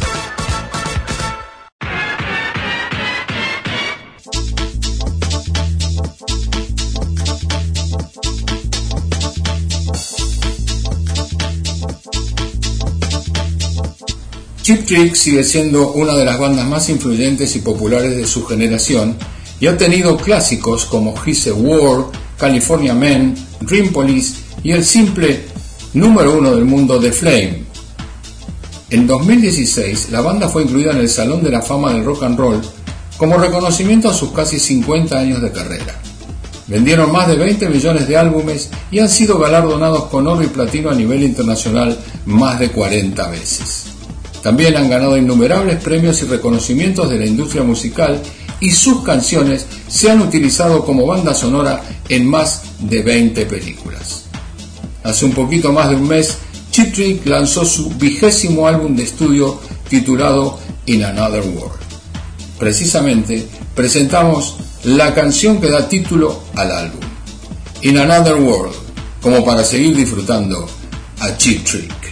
Chip 14.68 14.86
Trick 14.86 15.16
sigue 15.16 15.46
siendo 15.46 15.94
una 15.94 16.14
de 16.14 16.26
las 16.26 16.38
bandas 16.38 16.68
más 16.68 16.90
influyentes 16.90 17.56
y 17.56 17.60
populares 17.60 18.18
de 18.18 18.28
su 18.28 18.46
generación 18.46 19.16
y 19.62 19.68
ha 19.68 19.78
tenido 19.78 20.18
clásicos 20.18 20.84
como 20.84 21.16
He's 21.26 21.48
a 21.48 21.54
War, 21.54 22.08
California 22.38 22.94
Man, 22.94 23.34
Dream 23.62 23.94
Police 23.94 24.36
y 24.64 24.74
el 24.74 24.84
simple 24.84 25.46
número 25.94 26.38
uno 26.38 26.54
del 26.54 26.66
mundo 26.66 27.00
The 27.00 27.14
Flame. 27.14 27.64
En 28.90 29.08
2016, 29.08 30.10
la 30.12 30.20
banda 30.20 30.50
fue 30.50 30.64
incluida 30.64 30.92
en 30.92 30.98
el 30.98 31.10
Salón 31.10 31.42
de 31.46 31.52
la 31.52 31.62
Fama 31.62 31.94
del 31.94 32.04
Rock 32.04 32.24
and 32.24 32.38
Roll 32.38 32.62
como 33.16 33.38
reconocimiento 33.38 34.10
a 34.10 34.14
sus 34.14 34.34
casi 34.34 34.60
50 34.60 35.18
años 35.18 35.42
de 35.42 35.54
carrera. 35.54 35.98
Vendieron 36.68 37.10
más 37.14 37.30
de 37.30 37.38
20 37.38 37.70
millones 37.70 38.06
de 38.06 38.18
álbumes 38.18 38.70
y 38.92 39.00
han 39.00 39.08
sido 39.08 39.40
galardonados 39.40 40.08
con 40.08 40.28
oro 40.28 40.44
y 40.44 40.48
platino 40.48 40.90
a 40.90 40.94
nivel 40.94 41.24
internacional 41.24 41.98
más 42.26 42.60
de 42.60 42.70
40 42.70 43.30
veces. 43.30 43.87
También 44.48 44.78
han 44.78 44.90
ganado 44.90 45.18
innumerables 45.18 45.84
premios 45.84 46.22
y 46.22 46.26
reconocimientos 46.26 47.10
de 47.10 47.20
la 47.20 47.26
industria 47.26 47.64
musical 47.64 48.18
y 48.62 48.72
sus 48.72 49.04
canciones 49.04 49.66
se 49.90 50.10
han 50.10 50.22
utilizado 50.22 50.86
como 50.86 51.06
banda 51.06 51.34
sonora 51.34 51.84
en 52.08 52.26
más 52.26 52.62
de 52.80 53.02
20 53.04 53.46
películas. 53.46 54.24
Hace 55.04 55.26
un 55.26 55.34
poquito 55.34 55.74
más 55.74 55.90
de 55.90 55.98
un 55.98 56.08
mes, 56.08 56.38
Chip 56.72 56.94
Trick 56.94 57.26
lanzó 57.26 57.66
su 57.66 57.90
vigésimo 57.90 58.66
álbum 58.66 58.96
de 58.96 59.04
estudio 59.04 59.60
titulado 59.90 60.58
In 60.86 61.04
Another 61.04 61.44
World. 61.44 61.82
Precisamente 62.58 63.46
presentamos 63.76 64.56
la 64.86 65.14
canción 65.14 65.60
que 65.60 65.70
da 65.70 65.90
título 65.90 66.44
al 66.56 66.72
álbum, 66.72 67.02
In 67.82 67.98
Another 67.98 68.36
World, 68.36 68.74
como 69.22 69.44
para 69.44 69.66
seguir 69.66 69.94
disfrutando 69.94 70.70
a 71.20 71.36
Chip 71.36 71.66
Trick. 71.66 72.07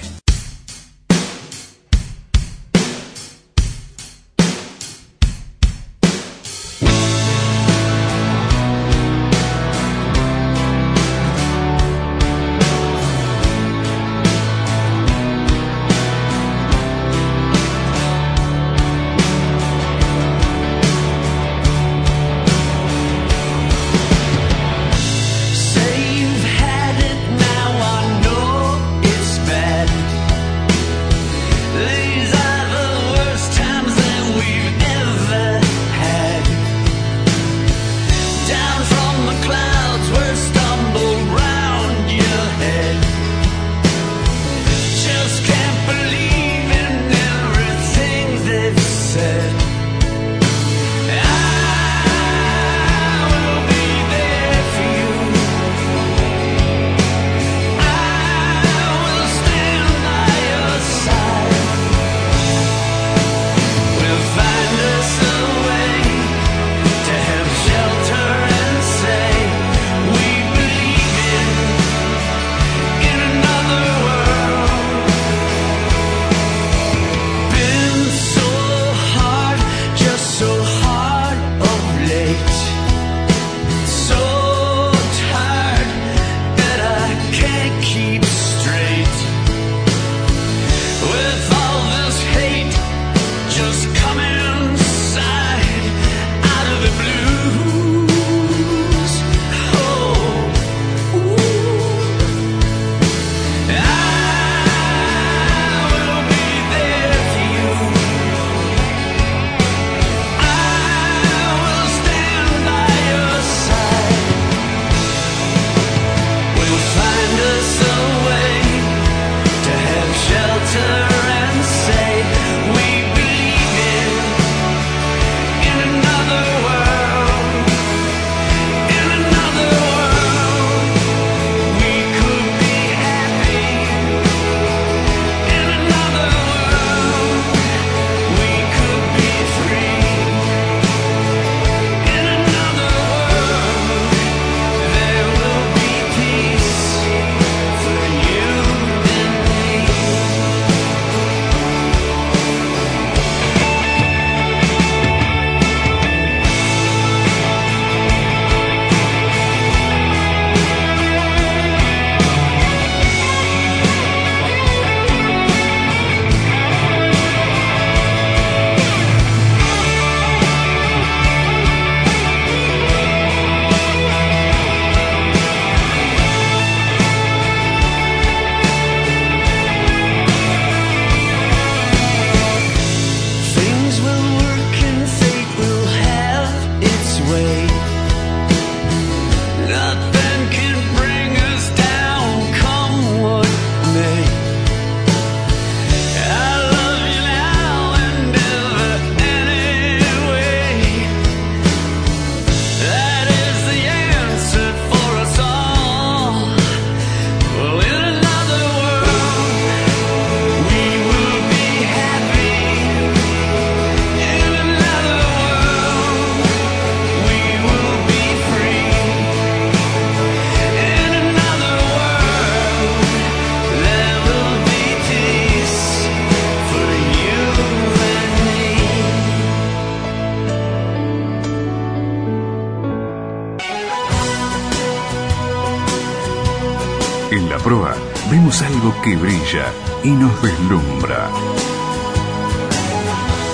que 239.06 239.16
brilla 239.16 239.72
y 240.03 240.10
nos 240.10 240.41
deslumbra. 240.41 241.30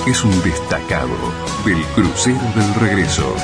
Es 0.07 0.23
un 0.23 0.41
destacado 0.43 1.17
del 1.65 1.83
crucero 1.87 2.39
del 2.55 2.73
regreso. 2.75 3.35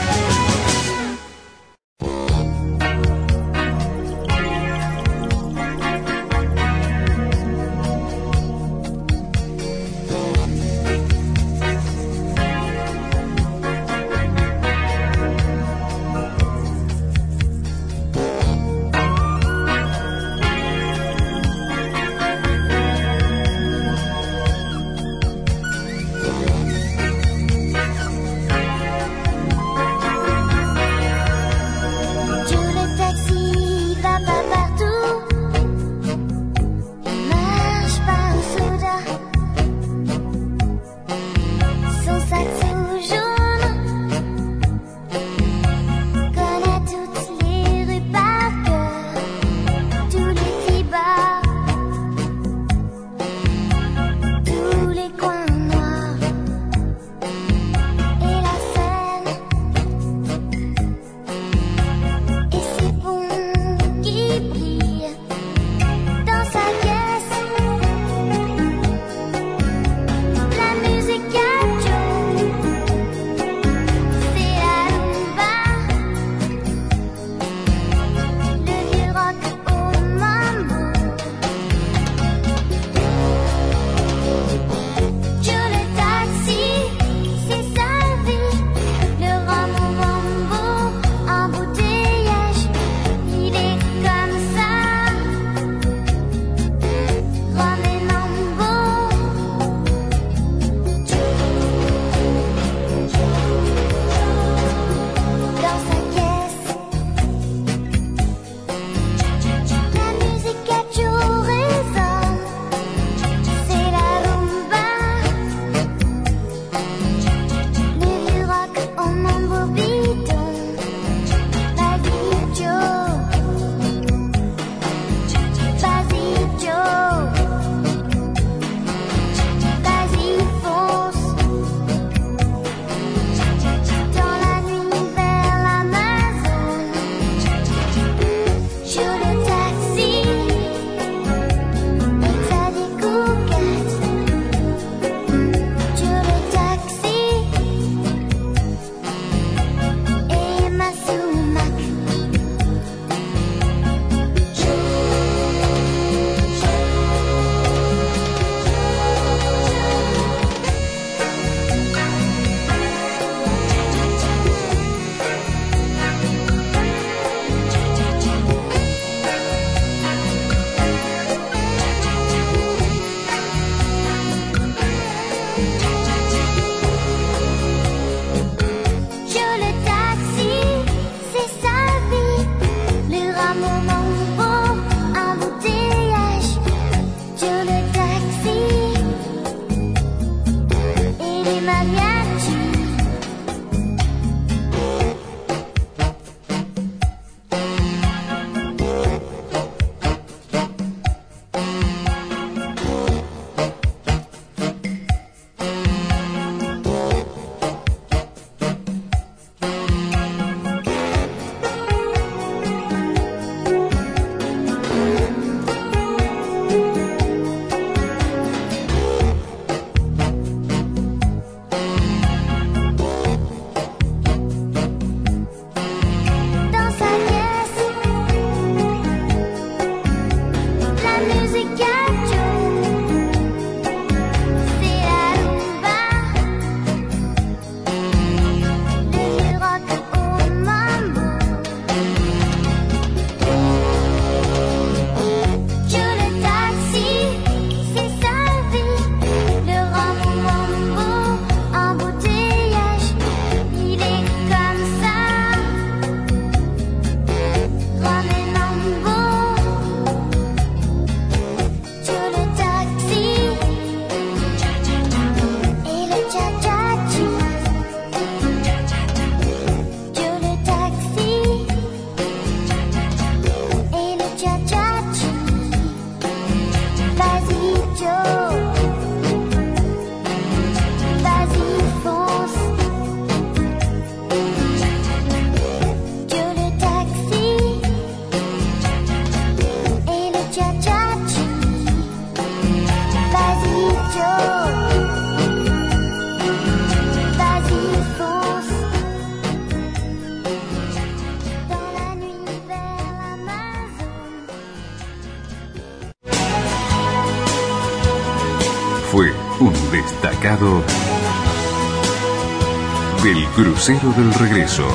Crucero 313.88 314.12
del 314.18 314.34
regreso. 314.34 314.86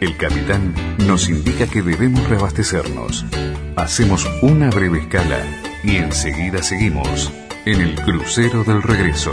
El 0.00 0.16
capitán 0.16 0.74
nos 1.06 1.28
indica 1.28 1.68
que 1.68 1.82
debemos 1.82 2.28
reabastecernos. 2.28 3.24
Hacemos 3.76 4.26
una 4.42 4.70
breve 4.70 4.98
escala 4.98 5.38
y 5.84 5.96
enseguida 5.98 6.64
seguimos 6.64 7.32
en 7.64 7.80
el 7.80 7.94
crucero 7.94 8.64
del 8.64 8.82
regreso. 8.82 9.32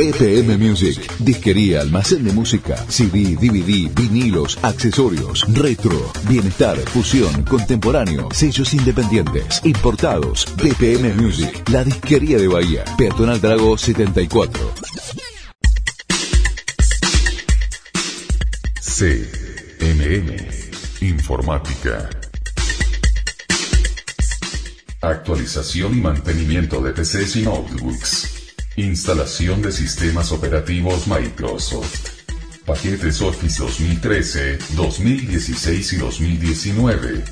BPM 0.00 0.56
Music, 0.56 0.98
disquería, 1.18 1.82
almacén 1.82 2.24
de 2.24 2.32
música, 2.32 2.74
CD, 2.88 3.36
DVD, 3.36 3.92
vinilos, 3.94 4.58
accesorios, 4.62 5.44
retro, 5.52 6.10
bienestar, 6.26 6.78
fusión, 6.78 7.42
contemporáneo, 7.42 8.30
sellos 8.32 8.72
independientes, 8.72 9.60
importados. 9.62 10.46
BPM 10.56 11.14
Music, 11.22 11.68
la 11.68 11.84
disquería 11.84 12.38
de 12.38 12.48
Bahía, 12.48 12.82
Peatonal 12.96 13.42
Drago 13.42 13.76
74. 13.76 14.72
CMM 18.80 20.30
Informática. 21.02 22.08
Actualización 25.02 25.98
y 25.98 26.00
mantenimiento 26.00 26.80
de 26.80 26.92
PCs 26.92 27.36
y 27.36 27.42
notebooks. 27.42 27.99
Instalación 29.00 29.62
de 29.62 29.72
sistemas 29.72 30.30
operativos 30.30 31.06
Microsoft. 31.06 32.20
Paquetes 32.66 33.22
Office 33.22 33.62
2013, 33.62 34.58
2016 34.76 35.94
y 35.94 35.96
2019. 35.96 37.24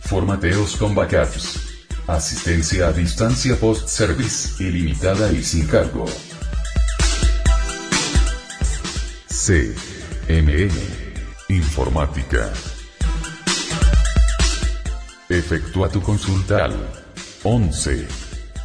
Formateos 0.00 0.74
con 0.76 0.96
backups. 0.96 1.60
Asistencia 2.08 2.88
a 2.88 2.92
distancia 2.92 3.54
post-service 3.54 4.64
ilimitada 4.64 5.32
y 5.32 5.44
sin 5.44 5.68
cargo. 5.68 6.06
CMM 9.28 10.72
Informática. 11.50 12.52
Efectúa 15.28 15.88
tu 15.88 16.02
consulta 16.02 16.64
al 16.64 16.74
11 17.44 18.08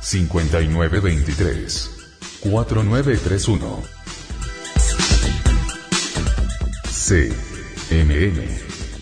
5923 0.02 1.97
4931. 2.50 3.84
CMN 6.88 8.42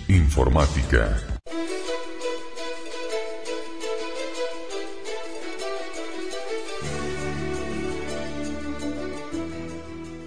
Informática. 0.07 1.17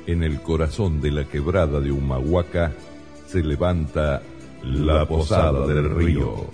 En 0.06 0.22
el 0.22 0.40
corazón 0.42 1.00
de 1.00 1.10
la 1.10 1.24
quebrada 1.24 1.80
de 1.80 1.90
Humahuaca 1.90 2.72
se 3.26 3.42
levanta 3.42 4.22
la 4.62 5.06
Posada 5.06 5.66
del 5.66 5.90
Río. 5.90 6.50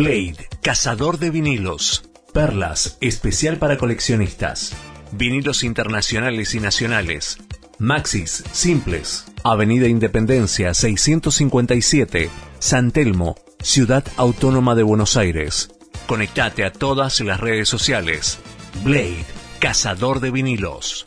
Blade, 0.00 0.48
cazador 0.62 1.18
de 1.18 1.28
vinilos. 1.28 2.04
Perlas, 2.32 2.96
especial 3.02 3.58
para 3.58 3.76
coleccionistas. 3.76 4.72
Vinilos 5.12 5.62
internacionales 5.62 6.54
y 6.54 6.60
nacionales. 6.60 7.36
Maxis, 7.78 8.42
simples. 8.50 9.26
Avenida 9.44 9.88
Independencia 9.88 10.72
657, 10.72 12.30
San 12.60 12.92
Telmo, 12.92 13.36
Ciudad 13.62 14.02
Autónoma 14.16 14.74
de 14.74 14.84
Buenos 14.84 15.18
Aires. 15.18 15.68
Conectate 16.06 16.64
a 16.64 16.72
todas 16.72 17.20
las 17.20 17.38
redes 17.38 17.68
sociales. 17.68 18.38
Blade, 18.82 19.26
cazador 19.58 20.20
de 20.20 20.30
vinilos. 20.30 21.04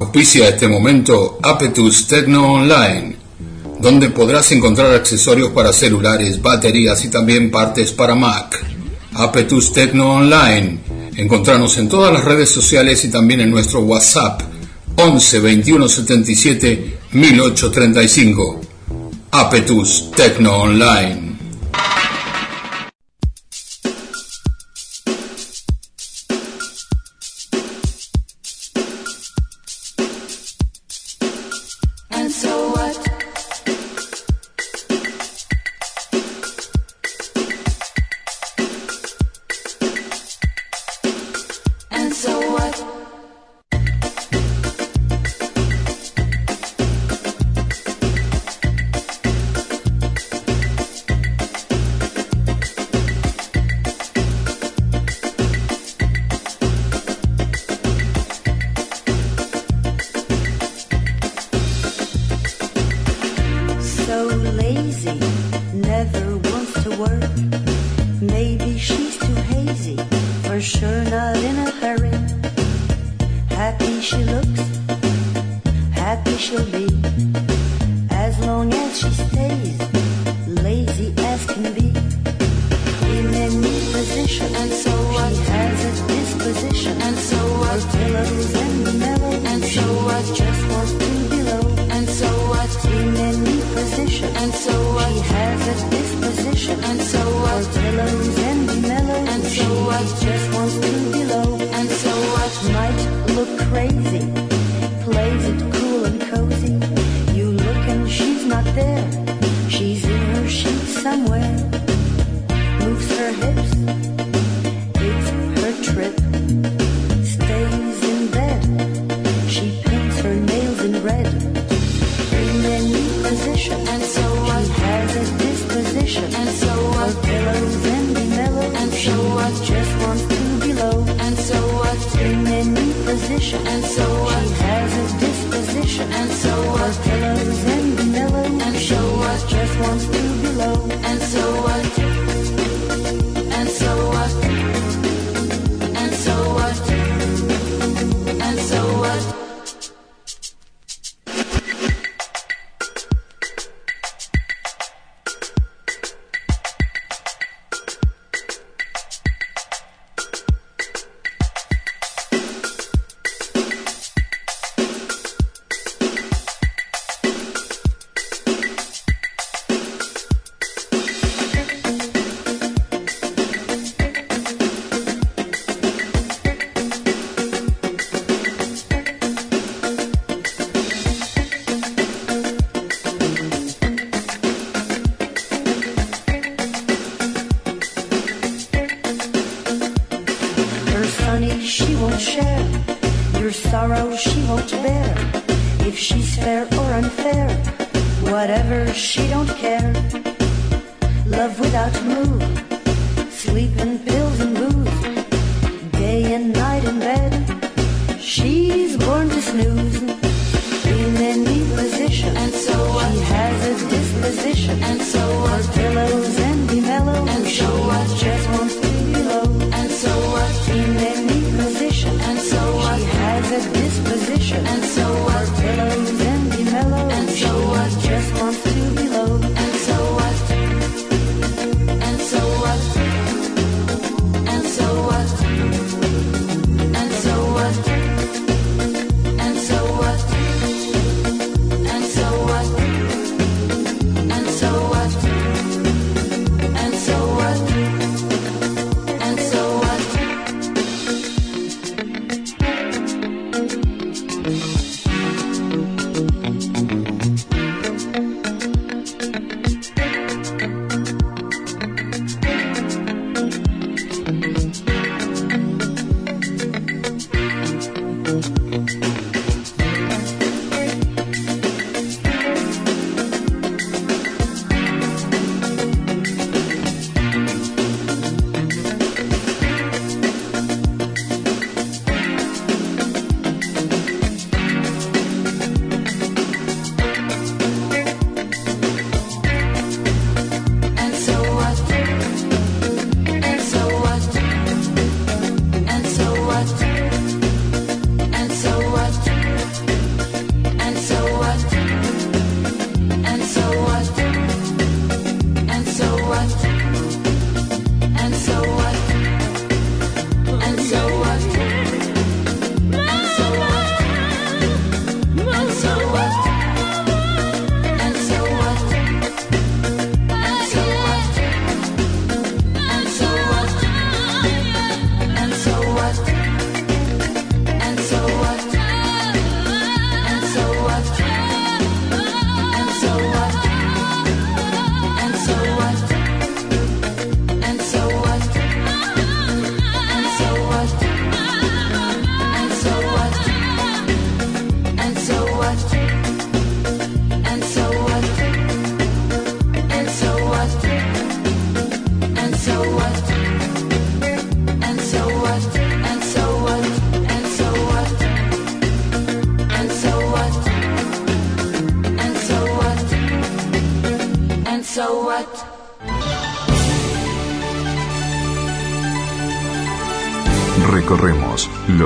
Auspicia 0.00 0.48
este 0.48 0.68
momento 0.68 1.38
Apetus 1.42 2.06
Tecno 2.06 2.52
Online, 2.54 3.16
donde 3.82 4.10
podrás 4.10 4.52
encontrar 4.52 4.94
accesorios 4.94 5.50
para 5.50 5.72
celulares, 5.72 6.40
baterías 6.40 7.04
y 7.04 7.08
también 7.08 7.50
partes 7.50 7.90
para 7.90 8.14
Mac. 8.14 8.64
Apetus 9.14 9.72
Tecno 9.72 10.14
Online. 10.14 10.78
Encontrarnos 11.16 11.76
en 11.78 11.88
todas 11.88 12.12
las 12.12 12.24
redes 12.24 12.48
sociales 12.48 13.04
y 13.04 13.10
también 13.10 13.40
en 13.40 13.50
nuestro 13.50 13.80
WhatsApp 13.80 14.40
11 14.96 15.40
21 15.40 15.88
77 15.88 16.98
1835. 17.10 18.60
Apetus 19.32 20.12
Tecno 20.12 20.58
Online. 20.58 21.31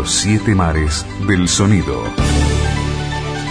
siete 0.07 0.55
mares 0.55 1.05
del 1.27 1.49
sonido. 1.49 2.03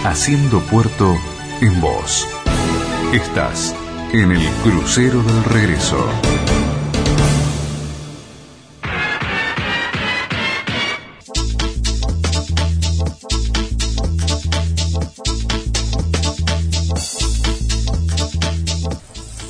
Haciendo 0.04 0.60
puerto 0.60 1.16
en 1.60 1.80
voz. 1.80 2.26
Estás 3.12 3.74
en 4.12 4.32
el 4.32 4.48
crucero 4.62 5.22
del 5.22 5.44
regreso. 5.44 5.98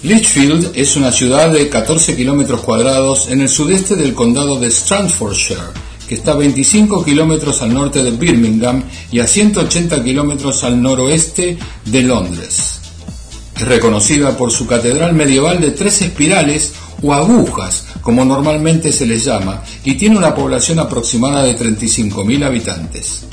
Litchfield 0.07 0.70
es 0.77 0.97
una 0.97 1.11
ciudad 1.11 1.51
de 1.51 1.69
14 1.69 2.15
kilómetros 2.15 2.61
cuadrados 2.61 3.28
en 3.28 3.41
el 3.41 3.49
sudeste 3.49 3.97
del 3.97 4.15
condado 4.15 4.57
de 4.61 4.70
Staffordshire, 4.70 5.61
que 6.09 6.15
está 6.15 6.33
a 6.33 6.37
25 6.37 7.05
kilómetros 7.05 7.62
al 7.62 7.74
norte 7.74 8.03
de 8.03 8.12
Birmingham 8.12 8.83
y 9.11 9.20
a 9.20 9.27
180 9.27 10.03
kilómetros 10.03 10.65
al 10.65 10.81
noroeste 10.81 11.59
de 11.85 12.03
Londres. 12.03 12.81
Es 13.57 13.62
reconocida 13.62 14.37
por 14.37 14.51
su 14.51 14.66
catedral 14.66 15.15
medieval 15.15 15.61
de 15.61 15.70
tres 15.70 16.03
espirales 16.03 16.74
o 17.03 17.12
agujas, 17.12 17.87
como 18.03 18.24
normalmente 18.24 18.93
se 18.93 19.07
les 19.07 19.24
llama, 19.24 19.62
y 19.85 19.95
tiene 19.95 20.16
una 20.16 20.35
población 20.35 20.78
aproximada 20.78 21.43
de 21.43 21.59
35.000 21.59 22.45
habitantes. 22.45 23.24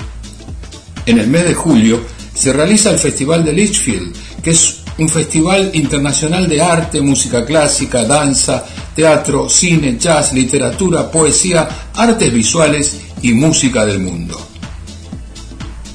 En 1.06 1.20
el 1.20 1.28
mes 1.28 1.46
de 1.46 1.54
julio 1.54 2.02
se 2.34 2.54
realiza 2.54 2.90
el 2.90 3.00
Festival 3.00 3.44
de 3.44 3.54
Lichfield, 3.54 4.16
que 4.42 4.52
es 4.52 4.78
un 4.98 5.10
festival 5.10 5.72
internacional 5.74 6.48
de 6.48 6.62
arte, 6.62 7.02
música 7.02 7.46
clásica, 7.46 8.04
danza, 8.04 8.64
teatro, 8.96 9.50
cine, 9.50 9.98
jazz, 9.98 10.34
literatura, 10.34 11.10
poesía, 11.10 11.68
artes 12.04 12.34
visuales 12.34 12.98
y 13.22 13.34
música 13.34 13.86
del 13.86 14.00
mundo. 14.00 14.38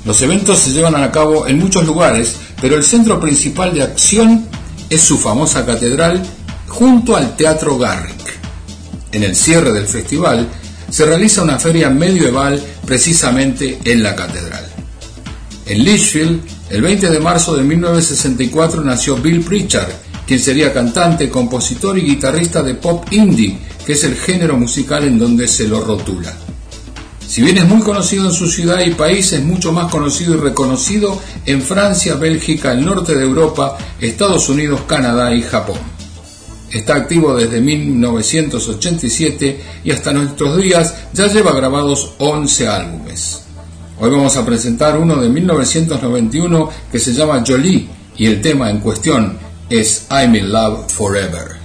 Los 0.07 0.23
eventos 0.23 0.59
se 0.59 0.71
llevan 0.71 0.97
a 0.97 1.13
cabo 1.13 1.47
en 1.47 1.59
muchos 1.59 1.85
lugares, 1.85 2.37
pero 2.63 2.77
el 2.77 2.83
centro 2.83 3.21
principal 3.21 3.75
de 3.75 3.83
acción 3.83 4.47
es 4.89 5.03
su 5.03 5.19
famosa 5.19 5.67
catedral 5.67 6.23
junto 6.67 7.15
al 7.15 7.37
Teatro 7.37 7.77
Garrick. 7.77 8.39
En 9.13 9.23
el 9.23 9.37
cierre 9.37 9.73
del 9.73 9.87
festival 9.87 10.49
se 10.91 11.05
realiza 11.05 11.43
una 11.43 11.59
feria 11.59 11.91
medieval 11.91 12.63
precisamente 12.87 13.79
en 13.85 14.03
la 14.03 14.17
catedral. 14.17 14.65
En 15.67 15.85
Lichfield, 15.85 16.41
el 16.71 16.81
20 16.81 17.11
de 17.11 17.21
marzo 17.21 17.55
de 17.55 17.65
1964 17.65 18.83
nació 18.83 19.17
Bill 19.17 19.43
Pritchard, 19.43 19.93
quien 20.27 20.41
sería 20.41 20.73
cantante, 20.73 21.29
compositor 21.29 21.99
y 21.99 22.03
guitarrista 22.03 22.63
de 22.63 22.75
pop 22.75 23.05
indie, 23.11 23.59
que 23.89 23.95
es 23.95 24.05
el 24.05 24.17
género 24.17 24.59
musical 24.59 25.03
en 25.05 25.19
donde 25.19 25.49
se 25.49 25.67
lo 25.67 25.81
rotula. 25.81 26.31
Si 27.27 27.41
bien 27.41 27.57
es 27.57 27.65
muy 27.65 27.81
conocido 27.81 28.27
en 28.27 28.35
su 28.35 28.47
ciudad 28.47 28.81
y 28.85 28.91
país, 28.91 29.33
es 29.33 29.43
mucho 29.43 29.73
más 29.73 29.91
conocido 29.91 30.35
y 30.35 30.37
reconocido 30.37 31.19
en 31.47 31.63
Francia, 31.63 32.17
Bélgica, 32.17 32.73
el 32.73 32.85
norte 32.85 33.15
de 33.15 33.25
Europa, 33.25 33.79
Estados 33.99 34.51
Unidos, 34.51 34.83
Canadá 34.87 35.35
y 35.35 35.41
Japón. 35.41 35.79
Está 36.71 36.97
activo 36.97 37.35
desde 37.35 37.63
1987 37.63 39.61
y 39.85 39.91
hasta 39.91 40.13
nuestros 40.13 40.59
días 40.59 40.95
ya 41.15 41.29
lleva 41.29 41.53
grabados 41.53 42.13
11 42.19 42.69
álbumes. 42.69 43.41
Hoy 43.99 44.11
vamos 44.11 44.37
a 44.37 44.45
presentar 44.45 44.99
uno 44.99 45.17
de 45.17 45.31
1991 45.31 46.69
que 46.93 46.99
se 46.99 47.15
llama 47.15 47.43
Jolie 47.47 47.89
y 48.19 48.27
el 48.27 48.43
tema 48.43 48.69
en 48.69 48.81
cuestión 48.81 49.39
es 49.71 50.09
I'm 50.11 50.35
in 50.35 50.53
Love 50.53 50.93
Forever. 50.93 51.58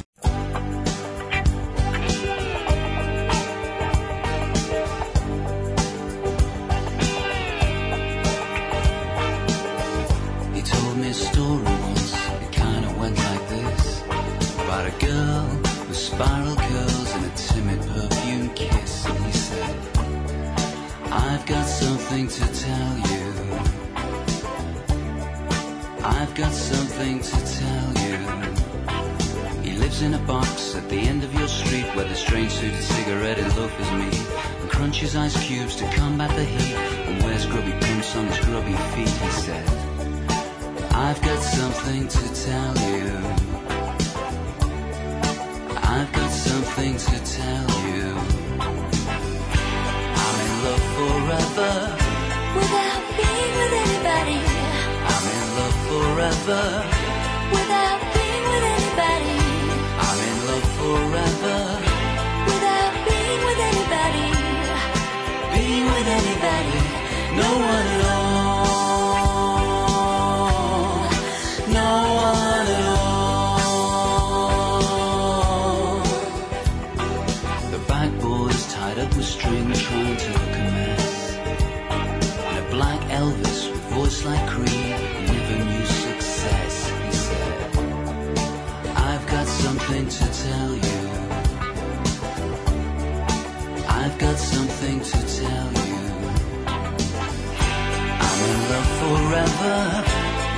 Forever. 99.63 100.03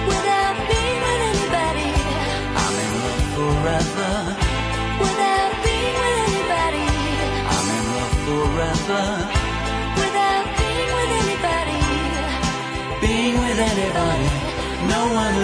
Without 0.09 0.55
being 0.69 0.99
with 1.05 1.21
anybody. 1.31 1.91
I'm 2.61 2.75
in 2.85 2.91
love 3.05 3.25
forever. 3.37 4.11
Without 5.01 5.51
being 5.65 5.95
with 6.01 6.17
anybody. 6.27 6.87
I'm 7.53 7.67
in 7.77 7.85
love 7.97 8.15
forever. 8.27 9.03
Without 10.01 10.45
being 10.57 10.91
with 10.97 11.11
anybody. 11.21 11.81
Being 13.05 13.35
with 13.45 13.59
anybody, 13.71 14.29
no 14.89 15.01
one 15.23 15.35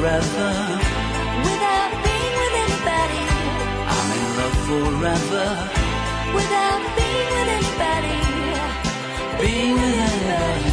forever. 0.00 0.50
Without 1.44 1.92
being 2.04 2.34
with 2.40 2.54
anybody. 2.64 3.24
I'm 3.94 4.08
in 4.16 4.24
love 4.38 4.58
forever. 4.68 5.46
Without 6.36 6.82
being 6.96 7.28
with 7.36 7.50
anybody. 7.58 8.18
Being 9.42 9.74
with 9.82 9.96
anybody. 10.08 10.72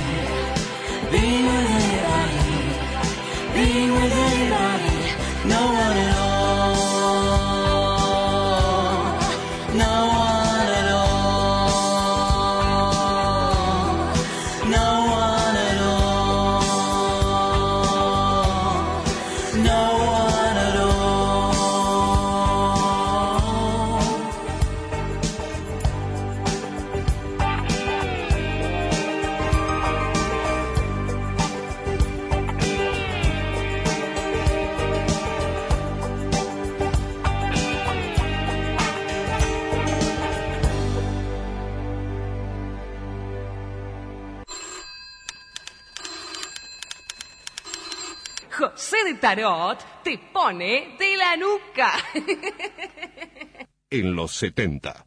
Being 1.11 1.45
with 1.51 1.69
anybody. 1.79 2.55
Being 3.55 3.91
with 3.97 4.15
anybody. 4.27 4.97
No 5.53 5.61
one 5.83 5.97
at 6.07 6.16
Tarot 49.47 49.79
te 50.03 50.17
pone 50.33 50.97
de 50.99 51.15
la 51.15 51.37
nuca. 51.37 51.93
en 53.89 54.13
los 54.13 54.33
70. 54.33 55.06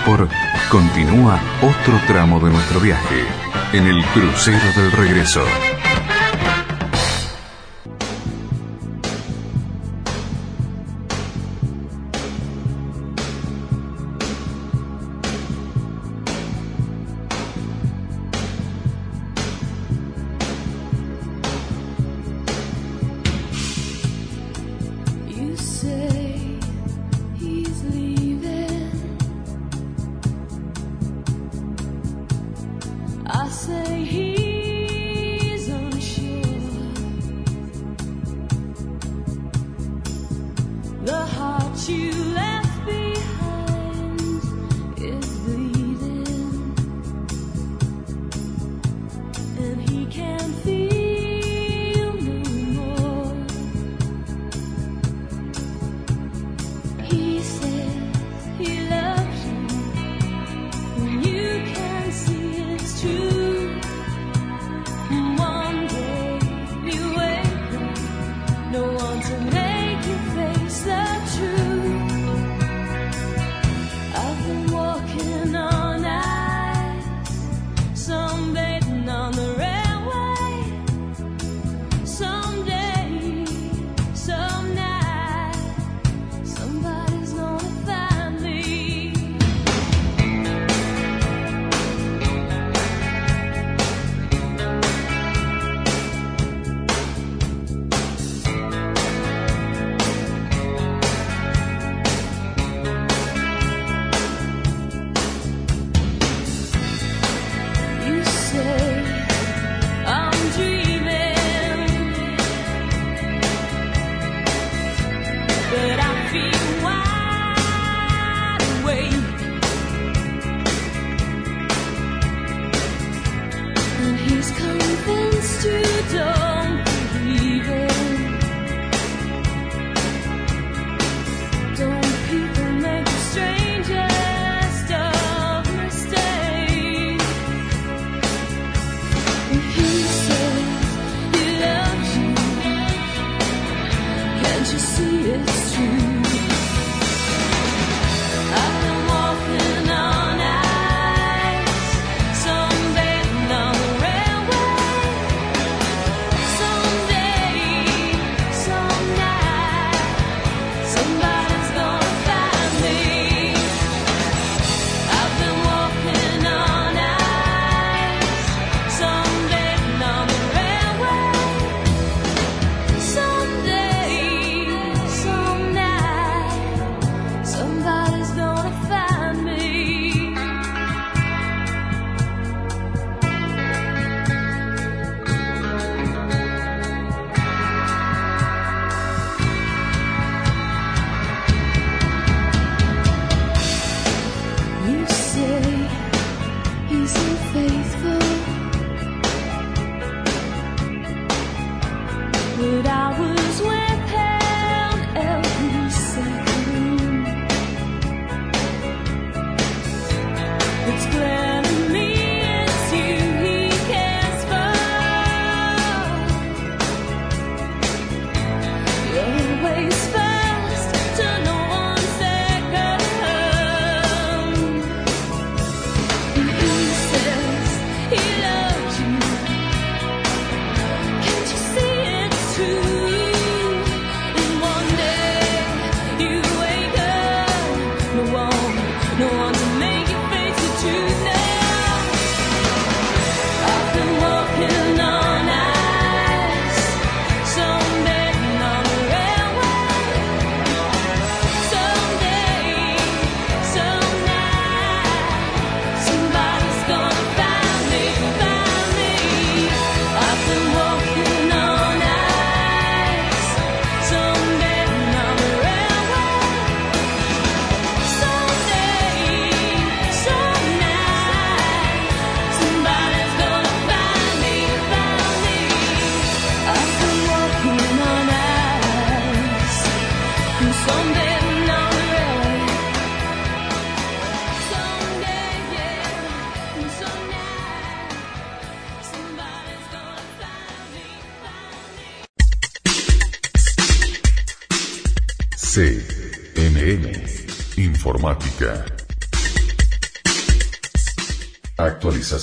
vapor, 0.00 0.28
continúa 0.70 1.40
otro 1.62 2.00
tramo 2.06 2.40
de 2.40 2.50
nuestro 2.50 2.80
viaje 2.80 3.24
en 3.72 3.86
el 3.86 4.04
crucero 4.06 4.58
del 4.76 4.92
regreso. 4.92 5.42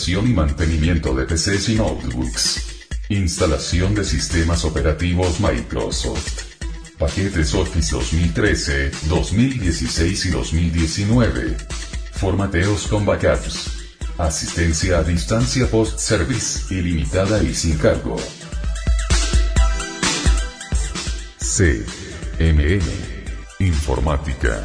Y 0.09 0.15
mantenimiento 0.15 1.13
de 1.13 1.25
PCs 1.25 1.67
y 1.67 1.75
notebooks. 1.75 2.87
Instalación 3.09 3.93
de 3.93 4.05
sistemas 4.05 4.63
operativos 4.63 5.41
Microsoft. 5.41 6.43
Paquetes 6.97 7.53
Office 7.53 7.93
2013, 7.93 8.91
2016 9.09 10.25
y 10.27 10.29
2019. 10.29 11.57
Formateos 12.13 12.87
con 12.87 13.05
backups. 13.05 13.69
Asistencia 14.17 14.99
a 14.99 15.03
distancia 15.03 15.69
post-service 15.69 16.73
ilimitada 16.73 17.43
y 17.43 17.53
sin 17.53 17.77
cargo. 17.77 18.15
CMM 21.37 22.79
Informática. 23.59 24.63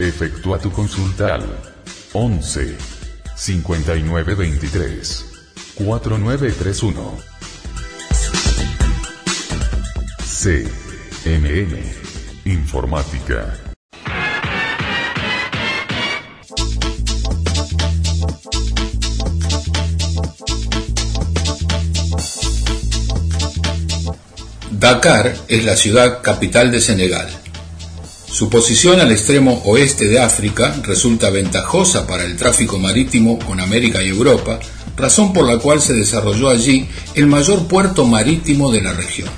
Efectúa 0.00 0.58
tu 0.58 0.72
consulta 0.72 1.38
11 2.18 2.78
59 3.34 4.34
23 4.36 5.24
4931. 5.76 7.18
CMM 10.24 11.76
Informática. 12.46 13.58
Dakar 24.70 25.36
es 25.48 25.64
la 25.66 25.76
ciudad 25.76 26.22
capital 26.22 26.72
de 26.72 26.80
Senegal. 26.80 27.28
Su 28.36 28.50
posición 28.50 29.00
al 29.00 29.10
extremo 29.12 29.62
oeste 29.64 30.08
de 30.08 30.20
África 30.20 30.78
resulta 30.82 31.30
ventajosa 31.30 32.06
para 32.06 32.22
el 32.22 32.36
tráfico 32.36 32.78
marítimo 32.78 33.38
con 33.38 33.60
América 33.60 34.02
y 34.02 34.08
Europa, 34.08 34.60
razón 34.94 35.32
por 35.32 35.46
la 35.46 35.56
cual 35.56 35.80
se 35.80 35.94
desarrolló 35.94 36.50
allí 36.50 36.86
el 37.14 37.28
mayor 37.28 37.66
puerto 37.66 38.04
marítimo 38.04 38.70
de 38.70 38.82
la 38.82 38.92
región. 38.92 39.30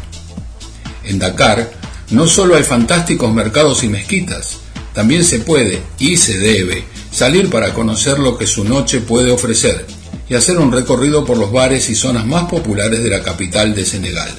En 1.05 1.21
Dakar 1.21 1.71
no 2.11 2.27
solo 2.27 2.57
hay 2.57 2.65
fantásticos 2.65 3.33
mercados 3.33 3.85
y 3.85 3.89
mezquitas, 3.89 4.57
también 4.95 5.23
se 5.23 5.39
puede 5.39 5.81
y 6.01 6.17
se 6.17 6.37
debe 6.37 6.83
salir 7.13 7.51
para 7.51 7.73
conocer 7.75 8.19
lo 8.19 8.37
que 8.37 8.49
su 8.49 8.65
noche 8.65 8.99
puede 8.99 9.31
ofrecer 9.31 9.87
y 10.29 10.35
hacer 10.35 10.59
un 10.59 10.73
recorrido 10.73 11.25
por 11.25 11.39
los 11.39 11.53
bares 11.53 11.89
y 11.89 11.95
zonas 11.95 12.27
más 12.27 12.51
populares 12.51 13.01
de 13.05 13.11
la 13.11 13.23
capital 13.23 13.77
de 13.77 13.87
Senegal. 13.87 14.31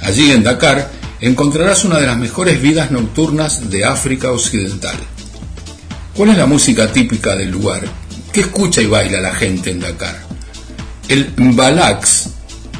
Allí 0.00 0.32
en 0.32 0.42
Dakar 0.42 1.03
encontrarás 1.26 1.84
una 1.84 1.98
de 1.98 2.06
las 2.06 2.18
mejores 2.18 2.60
vidas 2.60 2.90
nocturnas 2.90 3.70
de 3.70 3.84
África 3.84 4.30
Occidental. 4.30 4.96
¿Cuál 6.14 6.30
es 6.30 6.36
la 6.36 6.46
música 6.46 6.92
típica 6.92 7.34
del 7.34 7.50
lugar? 7.50 7.82
¿Qué 8.32 8.40
escucha 8.40 8.82
y 8.82 8.86
baila 8.86 9.20
la 9.20 9.34
gente 9.34 9.70
en 9.70 9.80
Dakar? 9.80 10.16
El 11.08 11.32
mbalax, 11.36 12.28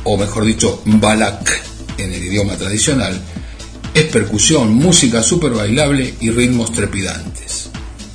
o 0.05 0.17
mejor 0.17 0.45
dicho, 0.45 0.83
mbalak 0.85 1.63
en 1.99 2.13
el 2.13 2.25
idioma 2.25 2.57
tradicional, 2.57 3.19
es 3.95 4.05
percusión, 4.05 4.75
música 4.75 5.23
súper 5.23 5.53
bailable 5.53 6.15
y 6.21 6.31
ritmos 6.31 6.73
trepidantes. 6.73 7.71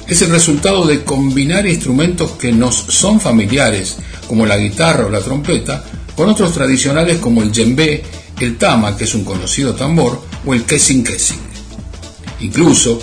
Es 0.08 0.22
el 0.22 0.30
resultado 0.30 0.86
de 0.86 1.04
combinar 1.04 1.66
instrumentos 1.66 2.32
que 2.32 2.52
nos 2.52 2.76
son 2.76 3.20
familiares, 3.20 3.98
como 4.28 4.46
la 4.46 4.58
guitarra 4.58 5.06
o 5.06 5.10
la 5.10 5.22
trompeta, 5.22 5.84
con 6.16 6.30
otros 6.30 6.54
tradicionales 6.54 7.20
como 7.20 7.42
el 7.42 7.52
djembe, 7.52 8.04
el 8.46 8.58
tama, 8.58 8.96
que 8.96 9.04
es 9.04 9.14
un 9.16 9.24
conocido 9.24 9.74
tambor, 9.76 10.22
o 10.46 10.54
el 10.54 10.64
kessing 10.64 11.04
kessing. 11.04 11.40
Incluso 12.42 13.02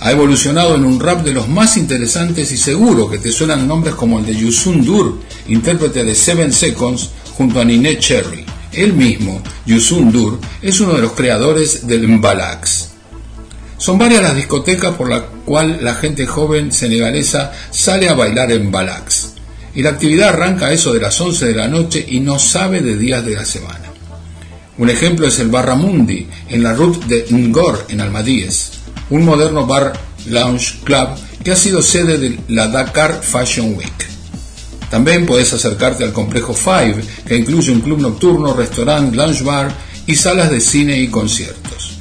ha 0.00 0.12
evolucionado 0.12 0.74
en 0.74 0.84
un 0.84 1.00
rap 1.00 1.24
de 1.24 1.32
los 1.32 1.48
más 1.48 1.76
interesantes 1.76 2.52
y 2.52 2.56
seguro 2.56 3.08
que 3.08 3.18
te 3.18 3.32
suenan 3.32 3.66
nombres 3.66 3.94
como 3.94 4.18
el 4.18 4.26
de 4.26 4.36
Yusun 4.36 4.84
Dur, 4.84 5.20
intérprete 5.48 6.04
de 6.04 6.14
Seven 6.14 6.52
Seconds, 6.52 7.10
junto 7.36 7.60
a 7.60 7.64
Ninette 7.64 8.00
Cherry. 8.00 8.44
Él 8.72 8.92
mismo, 8.92 9.40
Yusun 9.66 10.10
Dur, 10.12 10.38
es 10.60 10.80
uno 10.80 10.94
de 10.94 11.02
los 11.02 11.12
creadores 11.12 11.86
del 11.86 12.06
Mbalax. 12.08 12.88
Son 13.78 13.98
varias 13.98 14.22
las 14.22 14.36
discotecas 14.36 14.94
por 14.94 15.08
las 15.08 15.22
cuales 15.44 15.82
la 15.82 15.94
gente 15.94 16.26
joven 16.26 16.72
senegalesa 16.72 17.52
sale 17.70 18.08
a 18.08 18.14
bailar 18.14 18.50
en 18.52 18.68
Mbalax. 18.68 19.32
Y 19.74 19.82
la 19.82 19.90
actividad 19.90 20.30
arranca 20.30 20.66
a 20.66 20.72
eso 20.72 20.92
de 20.92 21.00
las 21.00 21.20
11 21.20 21.46
de 21.46 21.54
la 21.54 21.68
noche 21.68 22.04
y 22.08 22.20
no 22.20 22.38
sabe 22.38 22.80
de 22.80 22.96
días 22.96 23.24
de 23.24 23.34
la 23.34 23.44
semana. 23.44 23.83
Un 24.76 24.90
ejemplo 24.90 25.28
es 25.28 25.38
el 25.38 25.50
Barramundi, 25.50 26.26
en 26.48 26.62
la 26.62 26.74
Route 26.74 27.06
de 27.06 27.26
Ngor, 27.30 27.86
en 27.90 28.00
Almadíes, 28.00 28.72
un 29.10 29.24
moderno 29.24 29.66
bar 29.66 29.92
lounge 30.26 30.80
club 30.82 31.10
que 31.44 31.52
ha 31.52 31.56
sido 31.56 31.80
sede 31.80 32.18
de 32.18 32.40
la 32.48 32.66
Dakar 32.66 33.20
Fashion 33.22 33.74
Week. 33.76 34.08
También 34.90 35.26
puedes 35.26 35.52
acercarte 35.52 36.02
al 36.02 36.12
complejo 36.12 36.54
Five, 36.54 36.96
que 37.26 37.36
incluye 37.36 37.70
un 37.70 37.82
club 37.82 38.00
nocturno, 38.00 38.52
restaurante, 38.52 39.16
lounge 39.16 39.44
bar 39.44 39.72
y 40.06 40.16
salas 40.16 40.50
de 40.50 40.60
cine 40.60 40.98
y 41.00 41.08
conciertos. 41.08 41.98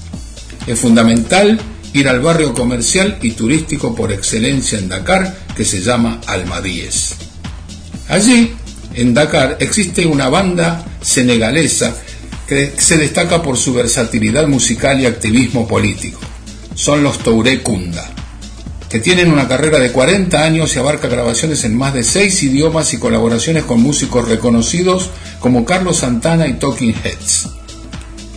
Es 0.66 0.80
fundamental 0.80 1.60
ir 1.94 2.10
al 2.10 2.22
barrio 2.22 2.56
comercial 2.56 3.20
y 3.22 3.32
turístico 3.32 3.94
por 3.94 4.12
excelencia 4.12 4.80
en 4.80 4.90
Dakar, 4.90 5.38
que 5.56 5.64
se 5.64 5.82
llama 5.82 6.22
Almadíes. 6.26 7.16
Allí, 8.10 8.54
en 8.96 9.14
Dakar, 9.14 9.58
existe 9.60 10.06
una 10.08 10.30
banda 10.30 10.84
senegalesa 11.02 11.96
que 12.48 12.74
se 12.78 12.98
destaca 12.98 13.42
por 13.42 13.58
su 13.58 13.74
versatilidad 13.74 14.48
musical 14.48 15.00
y 15.00 15.06
activismo 15.06 15.68
político. 15.68 16.20
Son 16.76 17.04
los 17.04 17.20
Touré 17.20 17.62
Kunda, 17.62 18.10
que 18.90 19.00
tienen 19.00 19.32
una 19.32 19.48
carrera 19.48 19.80
de 19.80 19.92
40 19.92 20.44
años 20.44 20.76
y 20.76 20.80
abarca 20.80 21.08
grabaciones 21.08 21.64
en 21.64 21.78
más 21.78 21.94
de 21.94 22.04
6 22.04 22.44
idiomas 22.44 22.94
y 22.94 22.98
colaboraciones 22.98 23.64
con 23.64 23.82
músicos 23.82 24.28
reconocidos 24.28 25.10
como 25.40 25.66
Carlos 25.66 25.98
Santana 25.98 26.48
y 26.48 26.54
Talking 26.54 26.96
Heads. 27.04 27.50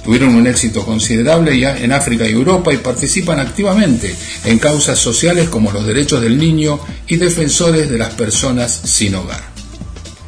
Tuvieron 0.04 0.36
un 0.36 0.46
éxito 0.46 0.84
considerable 0.84 1.58
ya 1.58 1.76
en 1.76 1.90
África 1.90 2.28
y 2.28 2.32
Europa 2.32 2.72
y 2.72 2.76
participan 2.76 3.40
activamente 3.40 4.14
en 4.44 4.60
causas 4.60 5.00
sociales 5.00 5.48
como 5.48 5.72
los 5.72 5.84
derechos 5.84 6.22
del 6.22 6.38
niño 6.38 6.78
y 7.08 7.16
defensores 7.16 7.90
de 7.90 7.98
las 7.98 8.14
personas 8.14 8.72
sin 8.84 9.16
hogar. 9.16 9.42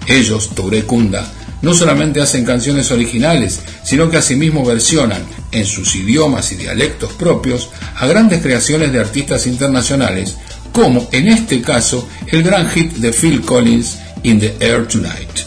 Ellos, 0.09 0.51
Touré 0.55 0.83
Kunda, 0.83 1.33
no 1.63 1.75
solamente 1.75 2.21
hacen 2.21 2.45
canciones 2.45 2.91
originales, 2.91 3.61
sino 3.85 4.11
que 4.11 4.19
asimismo 4.19 4.65
versionan, 4.65 5.23
en 5.51 5.65
sus 5.65 5.95
idiomas 5.97 6.53
y 6.53 6.57
dialectos 6.57 7.13
propios, 7.13 7.71
a 7.97 8.07
grandes 8.07 8.43
creaciones 8.43 8.93
de 8.93 9.01
artistas 9.01 9.47
internacionales, 9.47 10.37
como 10.73 11.09
en 11.13 11.29
este 11.29 11.61
caso 11.61 12.09
el 12.27 12.43
gran 12.43 12.69
hit 12.71 12.93
de 12.95 13.13
Phil 13.13 13.41
Collins, 13.43 13.99
In 14.23 14.41
the 14.41 14.55
Air 14.61 14.87
Tonight. 14.87 15.39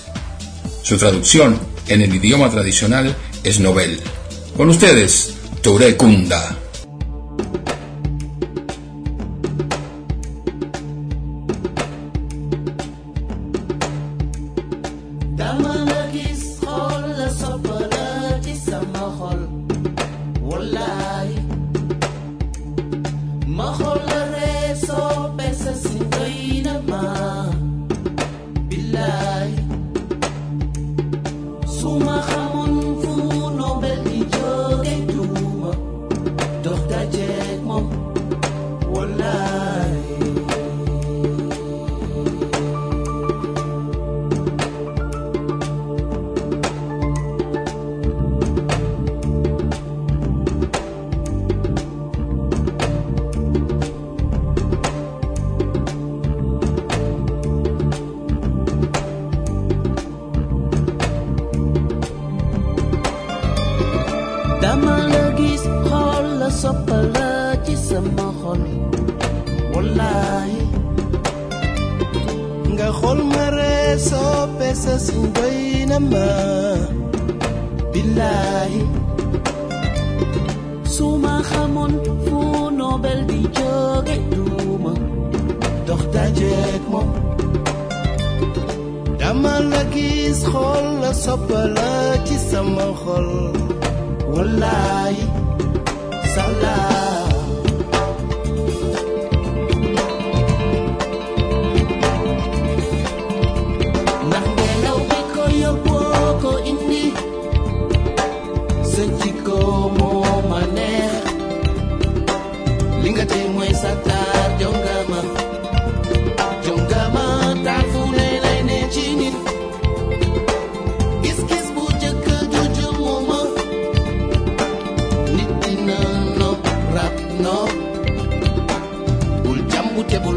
Su 0.82 0.98
traducción 0.98 1.60
en 1.88 2.02
el 2.02 2.14
idioma 2.16 2.50
tradicional 2.50 3.16
es 3.44 3.60
Nobel. 3.60 4.00
Con 4.56 4.70
ustedes. 4.70 5.36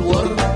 Woolworth. 0.01 0.54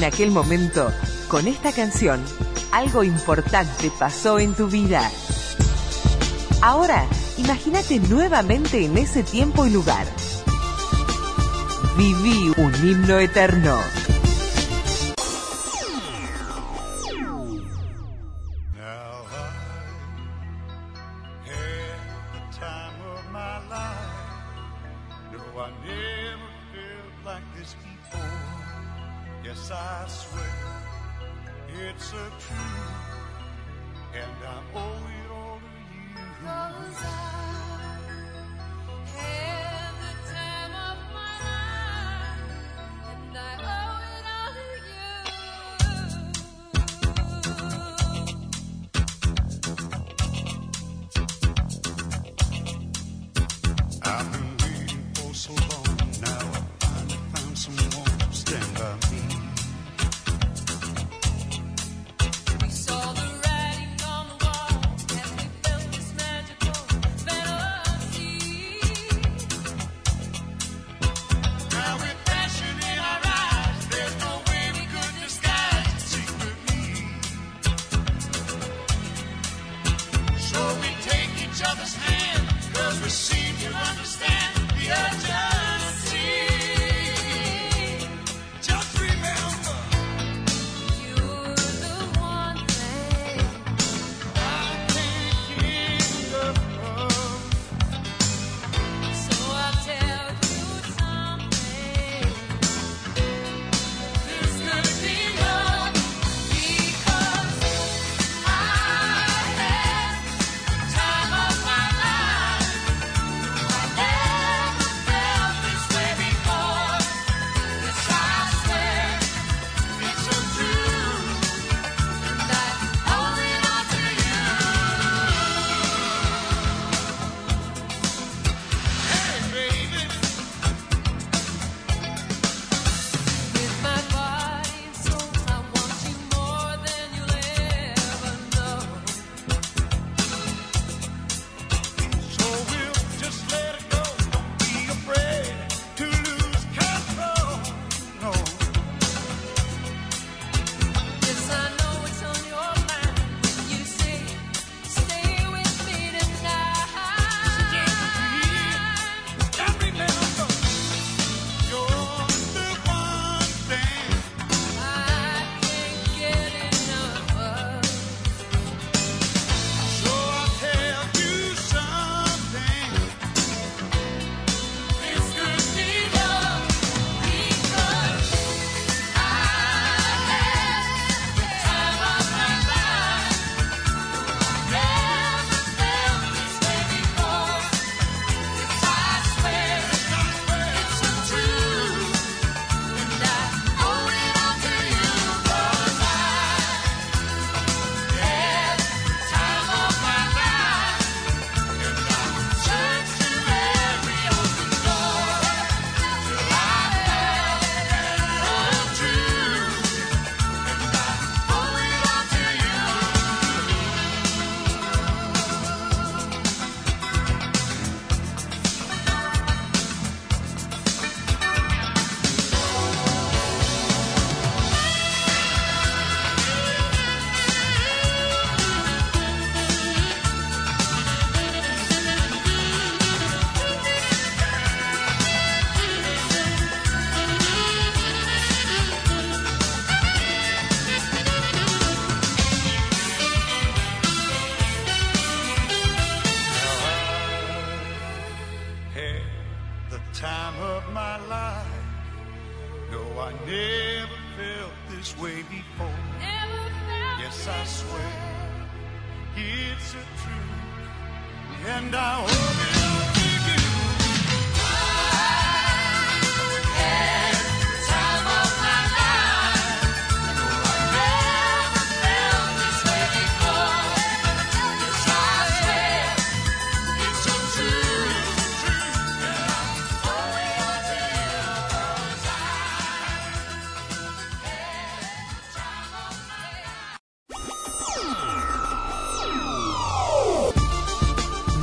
en 0.00 0.04
aquel 0.04 0.30
momento, 0.30 0.90
con 1.28 1.46
esta 1.46 1.72
canción, 1.72 2.24
algo 2.72 3.04
importante 3.04 3.92
pasó 3.98 4.38
en 4.38 4.54
tu 4.54 4.66
vida. 4.66 5.02
Ahora, 6.62 7.06
imagínate 7.36 7.98
nuevamente 7.98 8.82
en 8.82 8.96
ese 8.96 9.22
tiempo 9.22 9.66
y 9.66 9.70
lugar. 9.70 10.06
Viví 11.98 12.50
un 12.56 12.74
himno 12.76 13.18
eterno. 13.18 13.78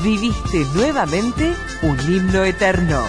Viviste 0.08 0.66
nuevamente 0.74 1.54
un 1.82 1.98
himno 2.00 2.46
eterno. 2.46 3.04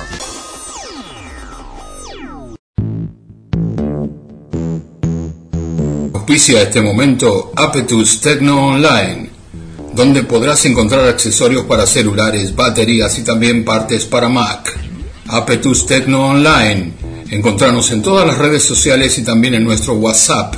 Auspicia 6.13 6.63
este 6.63 6.83
momento 6.83 7.53
Apetus 7.55 8.21
Techno 8.21 8.71
Online, 8.71 9.31
donde 9.95 10.25
podrás 10.25 10.65
encontrar 10.65 11.07
accesorios 11.07 11.67
para 11.67 11.87
celulares, 11.87 12.53
baterías 12.57 13.17
y 13.21 13.23
también 13.23 13.65
partes 13.65 14.05
para 14.05 14.29
Mac. 14.29 14.77
Apetus 15.29 15.87
Techno 15.87 16.31
Online. 16.31 16.95
Encontrarnos 17.31 17.93
en 17.93 18.03
todas 18.03 18.27
las 18.27 18.39
redes 18.39 18.65
sociales 18.65 19.17
y 19.19 19.23
también 19.23 19.55
en 19.55 19.63
nuestro 19.63 19.95
WhatsApp 19.95 20.53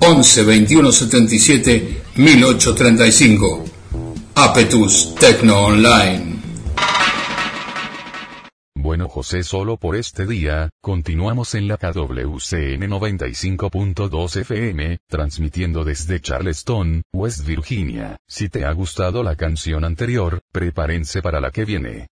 11 0.00 0.42
21 0.44 0.92
77 0.92 2.02
1835. 2.16 3.67
Apetus 4.40 5.16
Techno 5.16 5.64
Online. 5.64 6.36
Bueno 8.76 9.08
José, 9.08 9.42
solo 9.42 9.78
por 9.78 9.96
este 9.96 10.26
día, 10.26 10.70
continuamos 10.80 11.56
en 11.56 11.66
la 11.66 11.76
KWCN 11.76 12.88
95.2 12.88 14.36
FM, 14.42 14.98
transmitiendo 15.08 15.82
desde 15.82 16.20
Charleston, 16.20 17.02
West 17.12 17.44
Virginia. 17.44 18.16
Si 18.28 18.48
te 18.48 18.64
ha 18.64 18.70
gustado 18.70 19.24
la 19.24 19.34
canción 19.34 19.84
anterior, 19.84 20.40
prepárense 20.52 21.20
para 21.20 21.40
la 21.40 21.50
que 21.50 21.64
viene. 21.64 22.06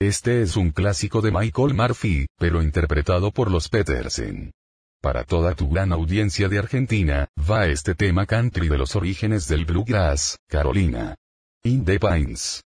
Este 0.00 0.42
es 0.42 0.56
un 0.56 0.70
clásico 0.70 1.20
de 1.20 1.32
Michael 1.32 1.74
Murphy, 1.74 2.26
pero 2.38 2.62
interpretado 2.62 3.32
por 3.32 3.50
los 3.50 3.68
Petersen. 3.68 4.52
Para 5.00 5.24
toda 5.24 5.56
tu 5.56 5.68
gran 5.68 5.92
audiencia 5.92 6.48
de 6.48 6.60
Argentina, 6.60 7.26
va 7.50 7.66
este 7.66 7.96
tema 7.96 8.24
country 8.24 8.68
de 8.68 8.78
los 8.78 8.94
orígenes 8.94 9.48
del 9.48 9.64
bluegrass, 9.64 10.38
Carolina. 10.48 11.16
In 11.64 11.84
the 11.84 11.96
Pines. 11.96 12.60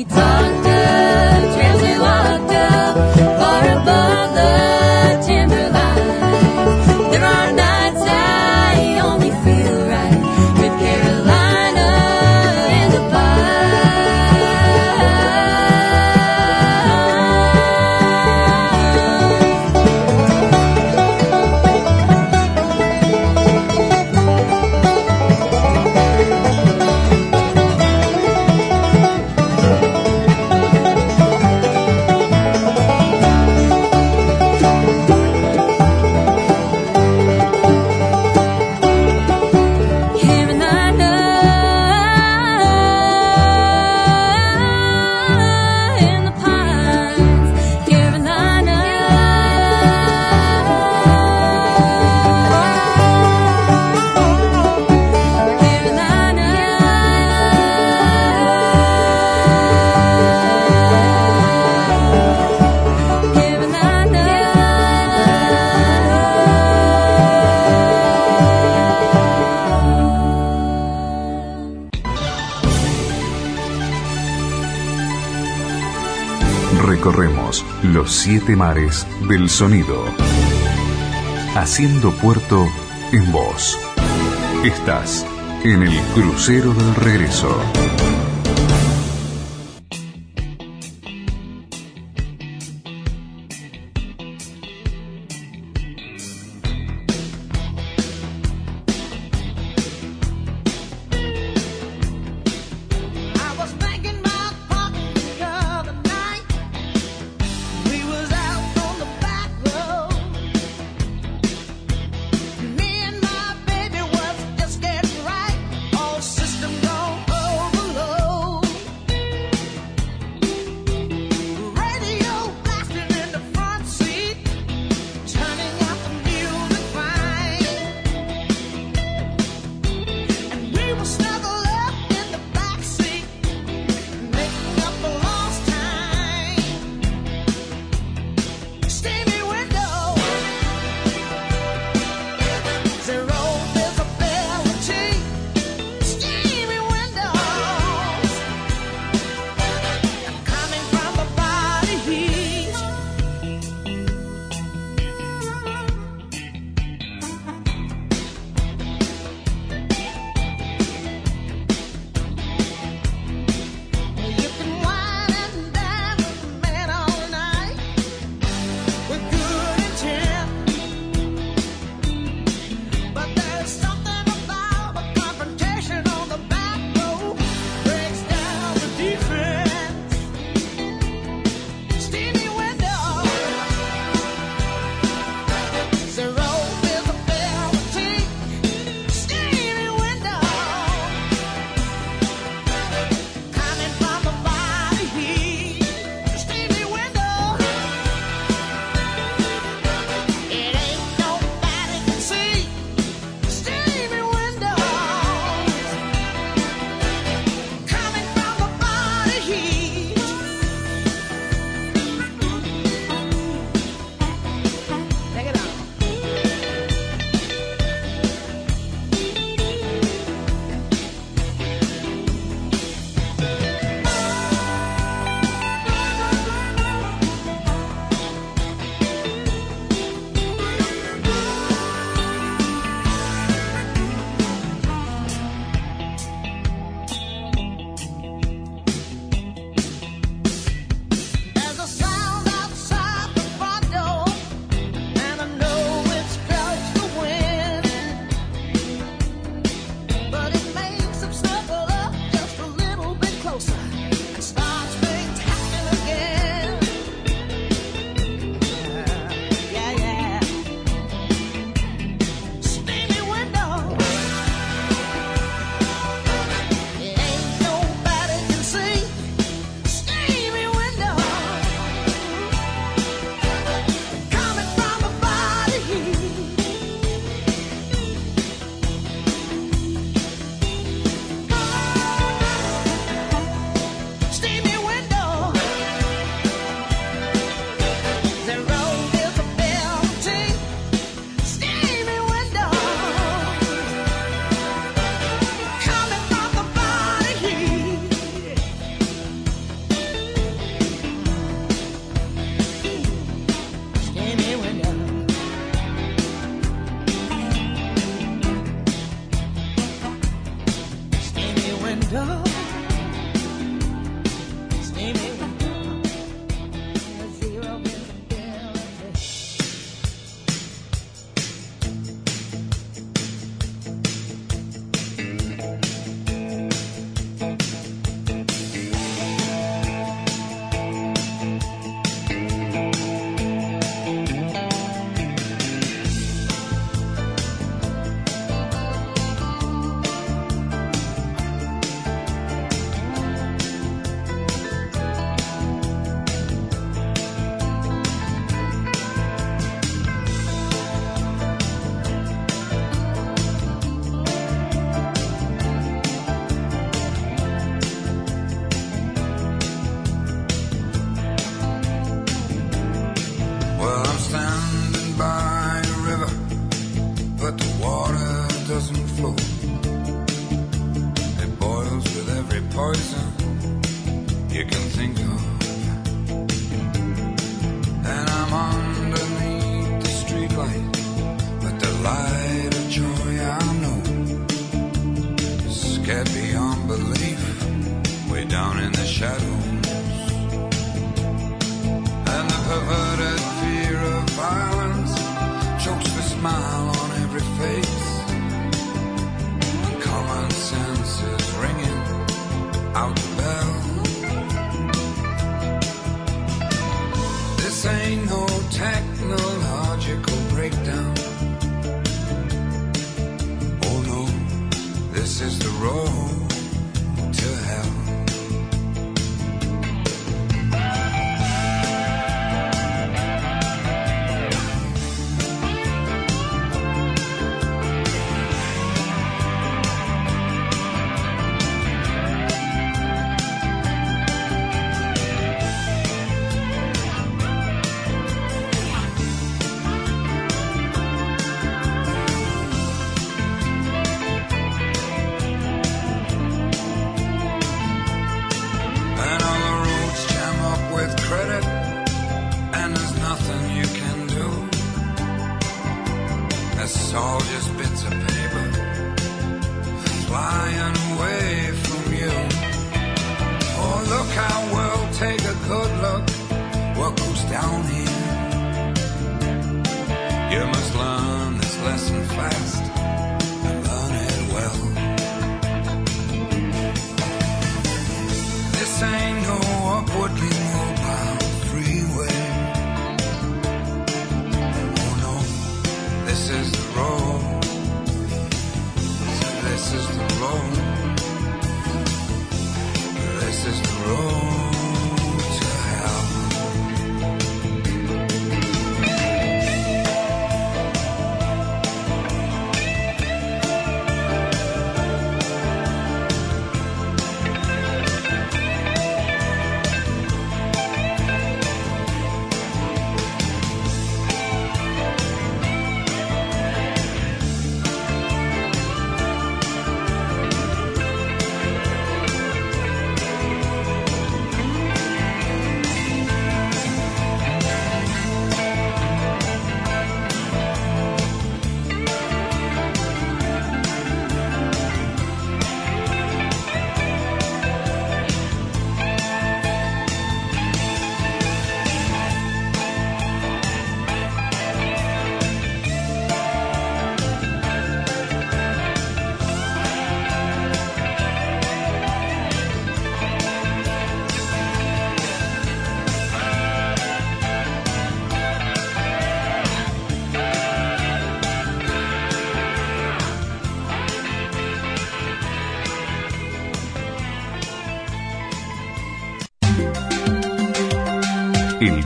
we 0.00 0.04
talked 0.06 0.69
siete 78.22 78.54
mares 78.54 79.06
del 79.30 79.48
sonido. 79.48 80.04
Haciendo 81.54 82.10
puerto 82.18 82.68
en 83.12 83.32
voz. 83.32 83.78
Estás 84.62 85.26
en 85.64 85.82
el 85.84 85.98
crucero 86.12 86.74
del 86.74 86.94
regreso. 86.96 87.58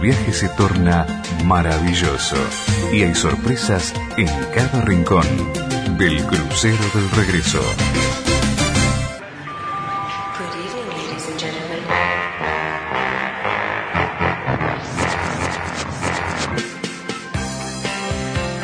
viaje 0.04 0.34
se 0.34 0.50
torna 0.50 1.06
maravilloso 1.46 2.36
y 2.92 3.04
hay 3.04 3.14
sorpresas 3.14 3.94
en 4.18 4.28
cada 4.54 4.82
rincón 4.82 5.24
del 5.96 6.22
crucero 6.26 6.84
del 6.92 7.10
regreso. 7.12 7.62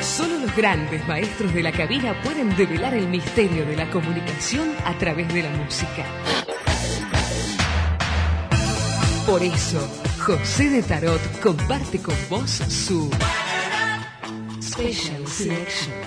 Solo 0.02 0.40
los 0.40 0.54
Grandes 0.54 1.08
maestros 1.08 1.54
de 1.54 1.62
la 1.62 1.72
cabina 1.72 2.12
pueden 2.22 2.54
develar 2.54 2.92
el 2.92 3.08
misterio 3.08 3.64
de 3.64 3.76
la 3.76 3.90
comunicación 3.90 4.74
a 4.84 4.92
través 4.98 5.32
de 5.32 5.44
la 5.44 5.50
música. 5.52 6.04
Por 9.24 9.42
eso, 9.42 10.09
José 10.20 10.68
de 10.68 10.82
Tarot 10.82 11.20
comparte 11.40 11.98
con 12.00 12.14
vos 12.28 12.50
su 12.50 13.10
Special 14.60 15.26
Selection. 15.26 15.99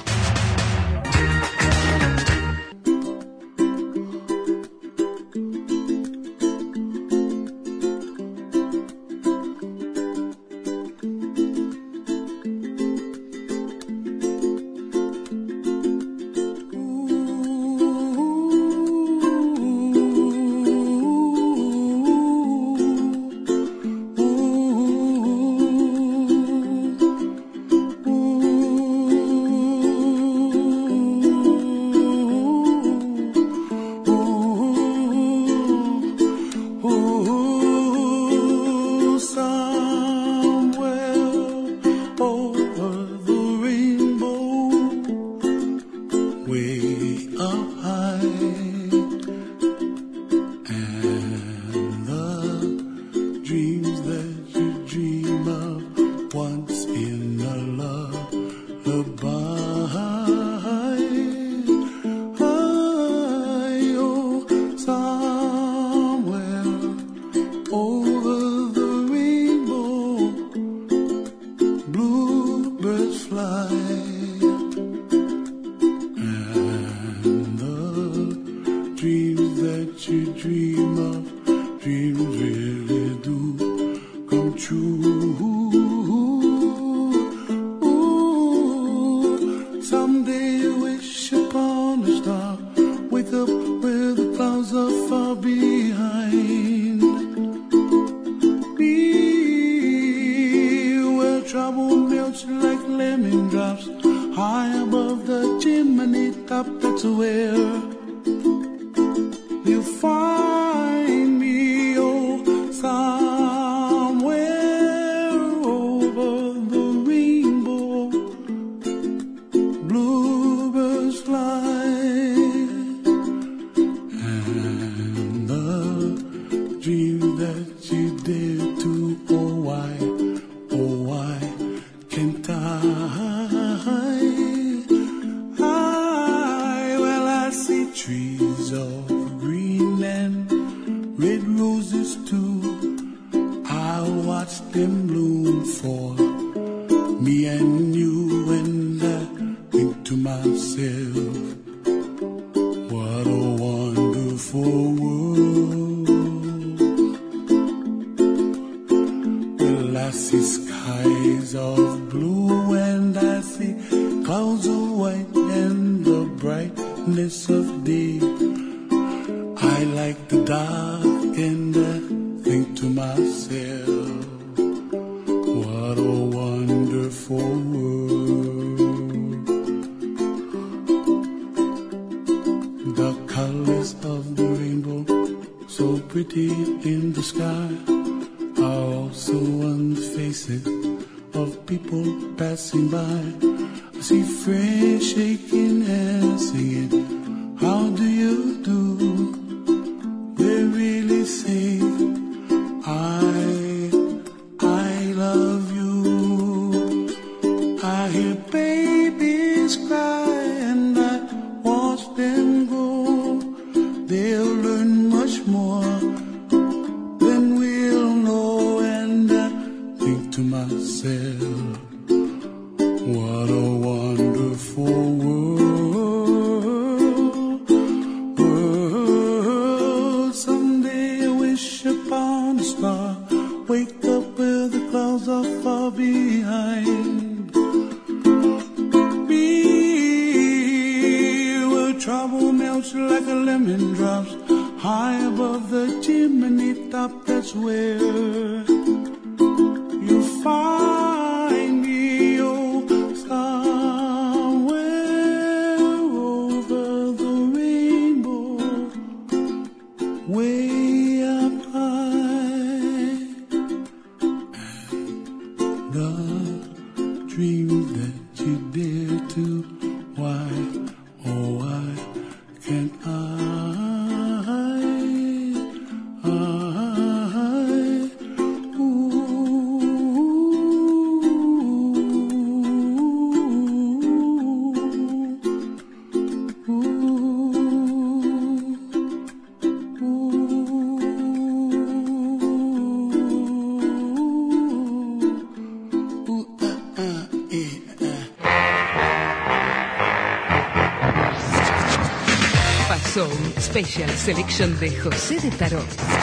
Selection 304.23 304.69
de 304.79 304.87
José 304.87 305.35
de 305.35 305.49
Tarot. 305.49 306.22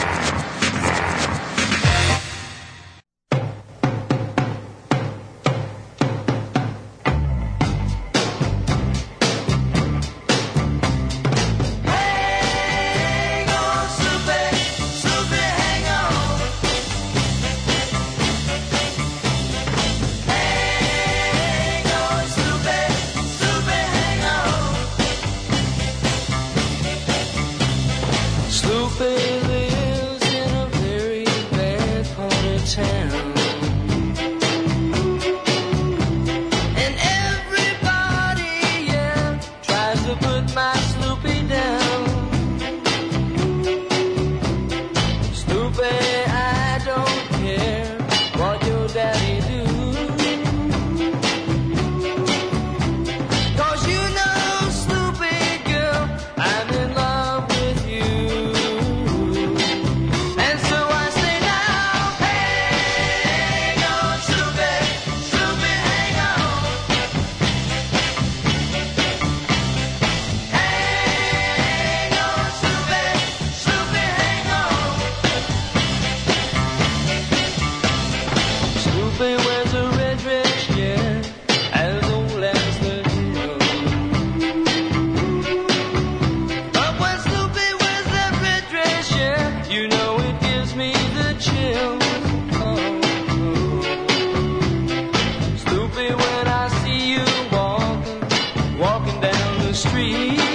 tree. 100.01 100.50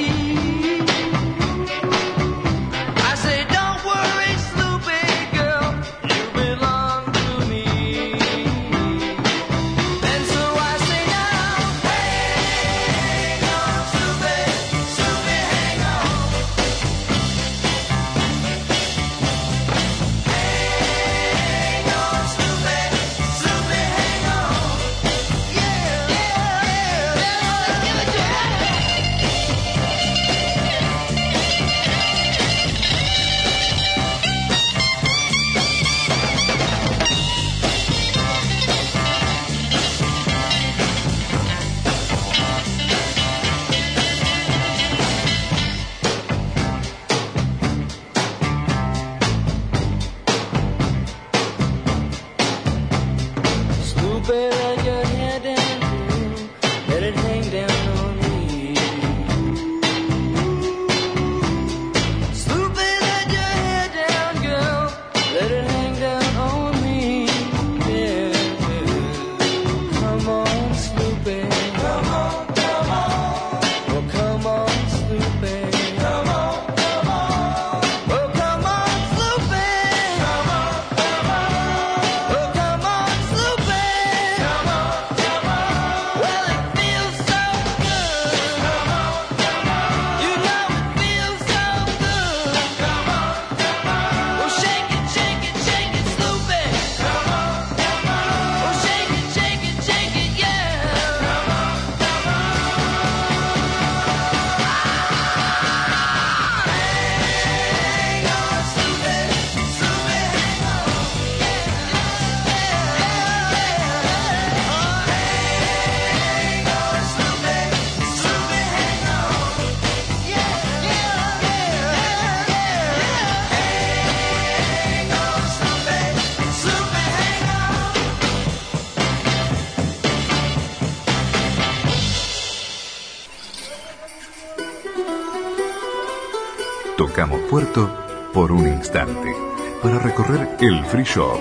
Puerto 137.50 137.90
por 138.32 138.52
un 138.52 138.66
instante 138.66 139.34
para 139.82 139.98
recorrer 139.98 140.56
el 140.60 140.84
free 140.86 141.04
shop. 141.04 141.40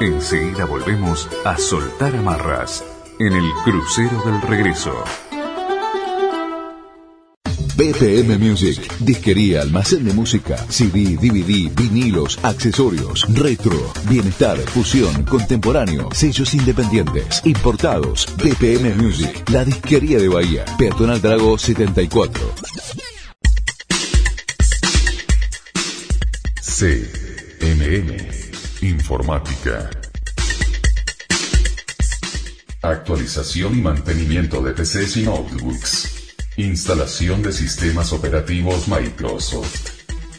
Enseguida 0.00 0.64
volvemos 0.64 1.28
a 1.44 1.56
soltar 1.56 2.14
amarras 2.16 2.84
en 3.18 3.32
el 3.32 3.50
crucero 3.64 4.22
del 4.24 4.40
regreso. 4.42 4.92
BPM 7.78 8.38
Music, 8.40 8.92
disquería, 8.98 9.62
almacén 9.62 10.04
de 10.04 10.12
música, 10.12 10.56
CD, 10.68 11.16
DVD, 11.16 11.72
vinilos, 11.72 12.36
accesorios, 12.42 13.24
retro, 13.32 13.92
bienestar, 14.08 14.58
fusión, 14.58 15.22
contemporáneo, 15.22 16.08
sellos 16.12 16.54
independientes, 16.54 17.40
importados. 17.44 18.26
BPM 18.36 18.96
Music, 19.00 19.48
la 19.50 19.64
disquería 19.64 20.18
de 20.18 20.28
Bahía, 20.28 20.64
Peatonal 20.76 21.20
Drago 21.20 21.56
74. 21.56 22.57
CMM 26.78 28.14
Informática. 28.82 29.90
Actualización 32.82 33.76
y 33.76 33.82
mantenimiento 33.82 34.62
de 34.62 34.74
PCs 34.74 35.16
y 35.16 35.22
notebooks. 35.24 36.36
Instalación 36.56 37.42
de 37.42 37.52
sistemas 37.52 38.12
operativos 38.12 38.86
Microsoft. 38.86 39.90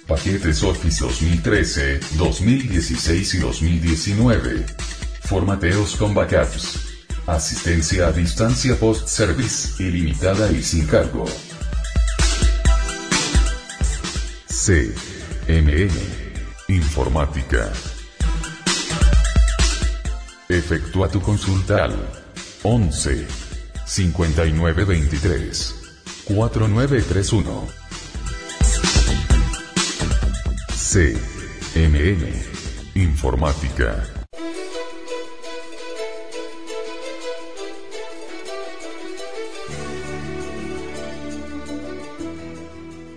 Paquetes 0.08 0.64
Office 0.64 1.04
2013, 1.04 2.00
2016 2.18 3.34
y 3.34 3.38
2019. 3.40 4.66
Formateos 5.24 5.98
con 5.98 6.14
backups. 6.14 7.04
Asistencia 7.28 8.08
a 8.08 8.14
distancia 8.14 8.80
post-service, 8.80 9.84
ilimitada 9.84 10.50
y 10.54 10.64
sin 10.64 10.88
cargo. 10.88 11.26
CMM 14.48 16.19
Informática. 16.90 17.72
Efectúa 20.50 21.08
tu 21.08 21.22
consulta 21.22 21.84
al 21.84 21.94
11 22.64 23.28
5923 23.86 25.76
4931. 26.26 27.68
CMN 31.76 32.26
Informática. 32.96 34.04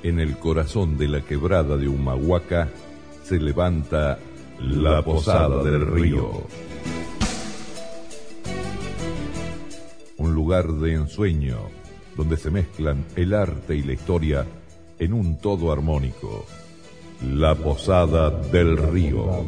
En 0.03 0.21
el 0.21 0.37
corazón 0.37 0.99
de 0.99 1.09
la 1.09 1.23
quebrada 1.23 1.79
de 1.79 1.89
Humahuaca 1.89 2.69
levanta 3.39 4.19
la 4.61 5.03
Posada 5.03 5.63
del 5.63 5.87
Río. 5.87 6.47
Un 10.19 10.35
lugar 10.35 10.73
de 10.73 10.95
ensueño 10.95 11.59
donde 12.17 12.37
se 12.37 12.51
mezclan 12.51 13.05
el 13.17 13.35
arte 13.35 13.75
y 13.77 13.83
la 13.83 13.93
historia 13.93 14.47
en 14.99 15.13
un 15.13 15.39
todo 15.39 15.73
armónico. 15.73 16.47
La 17.27 17.55
Posada 17.55 18.31
del 18.31 18.77
Río. 18.77 19.47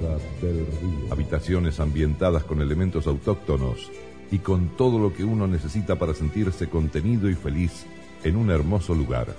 Habitaciones 1.11 1.81
ambientadas 1.81 2.44
con 2.44 2.61
elementos 2.61 3.06
autóctonos 3.06 3.90
y 4.31 4.39
con 4.39 4.77
todo 4.77 4.98
lo 4.98 5.12
que 5.12 5.24
uno 5.24 5.47
necesita 5.47 5.97
para 5.97 6.15
sentirse 6.15 6.69
contenido 6.69 7.28
y 7.28 7.35
feliz 7.35 7.86
en 8.23 8.36
un 8.36 8.51
hermoso 8.51 8.94
lugar. 8.94 9.35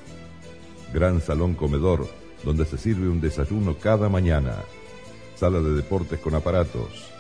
Gran 0.94 1.22
salón 1.22 1.56
comedor 1.56 2.08
donde 2.46 2.66
se 2.66 2.78
sirve 2.78 3.10
un 3.10 3.20
desayuno 3.20 3.76
cada 3.78 4.08
mañana. 4.08 4.64
Sala 5.36 5.60
de 5.60 5.74
deportes 5.74 6.20
con 6.20 6.36
aparatos, 6.36 7.12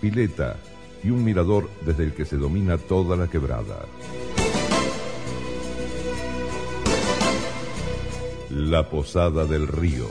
pileta 0.00 0.56
y 1.02 1.10
un 1.10 1.24
mirador 1.24 1.68
desde 1.84 2.04
el 2.04 2.12
que 2.12 2.24
se 2.24 2.36
domina 2.36 2.78
toda 2.78 3.16
la 3.16 3.26
quebrada. 3.28 3.86
La 8.50 8.88
Posada 8.88 9.46
del 9.46 9.66
Río. 9.66 10.06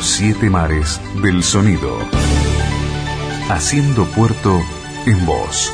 Los 0.00 0.08
siete 0.08 0.48
mares 0.48 0.98
del 1.22 1.42
sonido. 1.42 1.98
Haciendo 3.50 4.06
puerto 4.06 4.58
en 5.04 5.26
voz. 5.26 5.70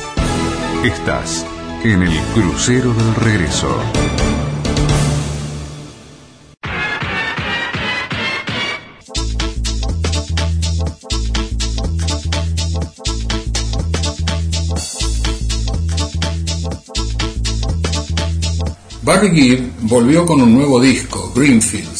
Estás 0.85 1.47
en 1.85 2.03
el 2.03 2.19
crucero 2.35 2.93
del 2.93 3.15
regreso. 3.15 3.69
Barry 19.03 19.31
Gibb 19.31 19.71
volvió 19.83 20.27
con 20.27 20.43
un 20.43 20.53
nuevo 20.53 20.81
disco, 20.81 21.33
Greenfields. 21.33 21.96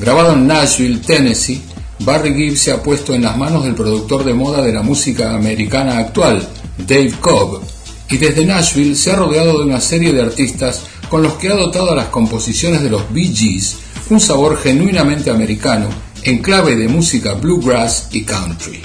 Grabado 0.00 0.32
en 0.32 0.46
Nashville, 0.46 1.00
Tennessee, 1.06 1.60
Barry 1.98 2.34
Gibb 2.34 2.56
se 2.56 2.72
ha 2.72 2.82
puesto 2.82 3.12
en 3.14 3.22
las 3.22 3.36
manos 3.36 3.64
del 3.64 3.74
productor 3.74 4.24
de 4.24 4.32
moda 4.32 4.62
de 4.62 4.72
la 4.72 4.80
música 4.80 5.34
americana 5.34 5.98
actual, 5.98 6.48
Dave 6.78 7.12
Cobb, 7.20 7.60
y 8.08 8.16
desde 8.16 8.46
Nashville 8.46 8.96
se 8.96 9.12
ha 9.12 9.16
rodeado 9.16 9.58
de 9.58 9.66
una 9.66 9.78
serie 9.78 10.14
de 10.14 10.22
artistas 10.22 10.84
con 11.10 11.22
los 11.22 11.34
que 11.34 11.50
ha 11.50 11.54
dotado 11.54 11.92
a 11.92 11.96
las 11.96 12.06
composiciones 12.06 12.82
de 12.82 12.88
los 12.88 13.12
Bee 13.12 13.30
Gees 13.34 13.76
un 14.08 14.20
sabor 14.20 14.56
genuinamente 14.56 15.30
americano 15.30 15.88
en 16.22 16.38
clave 16.38 16.76
de 16.76 16.88
música 16.88 17.34
bluegrass 17.34 18.08
y 18.10 18.22
country. 18.22 18.80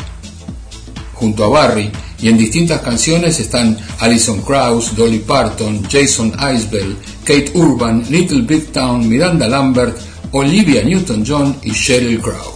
Junto 1.13 1.45
a 1.45 1.47
Barry 1.47 1.89
y 2.19 2.27
en 2.27 2.37
distintas 2.37 2.81
canciones 2.81 3.39
están 3.39 3.77
Alison 3.99 4.41
Krauss, 4.41 4.93
Dolly 4.95 5.19
Parton, 5.19 5.81
Jason 5.89 6.33
Isbell, 6.53 6.97
Kate 7.23 7.51
Urban, 7.53 8.03
Little 8.09 8.41
Big 8.41 8.73
Town, 8.73 9.07
Miranda 9.07 9.47
Lambert, 9.47 9.97
Olivia 10.37 10.83
Newton-John 10.83 11.59
y 11.63 11.71
Sheryl 11.71 12.19
Crow. 12.19 12.55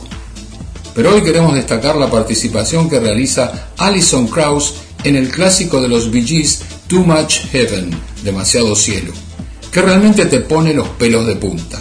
Pero 0.94 1.14
hoy 1.16 1.22
queremos 1.22 1.54
destacar 1.54 1.96
la 1.96 2.12
participación 2.12 2.90
que 2.90 3.00
realiza 3.00 3.70
Alison 3.78 4.28
Krauss 4.28 4.74
en 5.06 5.16
el 5.16 5.30
clásico 5.30 5.82
de 5.82 5.88
los 5.88 6.12
Bee 6.12 6.28
Gees 6.28 6.62
Too 6.88 7.06
Much 7.06 7.36
Heaven, 7.54 7.90
Demasiado 8.22 8.76
Cielo, 8.76 9.14
que 9.72 9.82
realmente 9.82 10.26
te 10.26 10.42
pone 10.42 10.74
los 10.74 10.90
pelos 10.90 11.26
de 11.26 11.38
punta. 11.38 11.80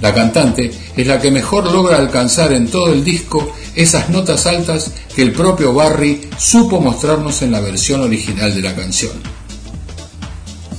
La 0.00 0.12
cantante 0.12 0.72
es 0.96 1.06
la 1.06 1.20
que 1.20 1.30
mejor 1.30 1.70
logra 1.70 1.96
alcanzar 1.96 2.52
en 2.52 2.66
todo 2.66 2.92
el 2.92 3.04
disco 3.04 3.52
esas 3.76 4.10
notas 4.10 4.46
altas 4.46 4.90
que 5.14 5.22
el 5.22 5.30
propio 5.30 5.72
Barry 5.72 6.28
supo 6.36 6.80
mostrarnos 6.80 7.42
en 7.42 7.52
la 7.52 7.60
versión 7.60 8.00
original 8.00 8.52
de 8.52 8.62
la 8.62 8.74
canción. 8.74 9.12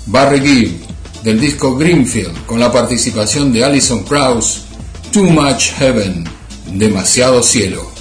Barry 0.07 0.41
Gibb, 0.41 0.86
del 1.23 1.39
disco 1.39 1.75
Greenfield, 1.75 2.45
con 2.45 2.59
la 2.59 2.71
participación 2.71 3.51
de 3.51 3.63
Alison 3.63 4.03
Krauss, 4.03 4.63
Too 5.11 5.23
Much 5.23 5.71
Heaven, 5.77 6.25
Demasiado 6.73 7.41
Cielo. 7.41 7.96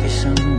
I 0.00 0.06
love 0.24 0.57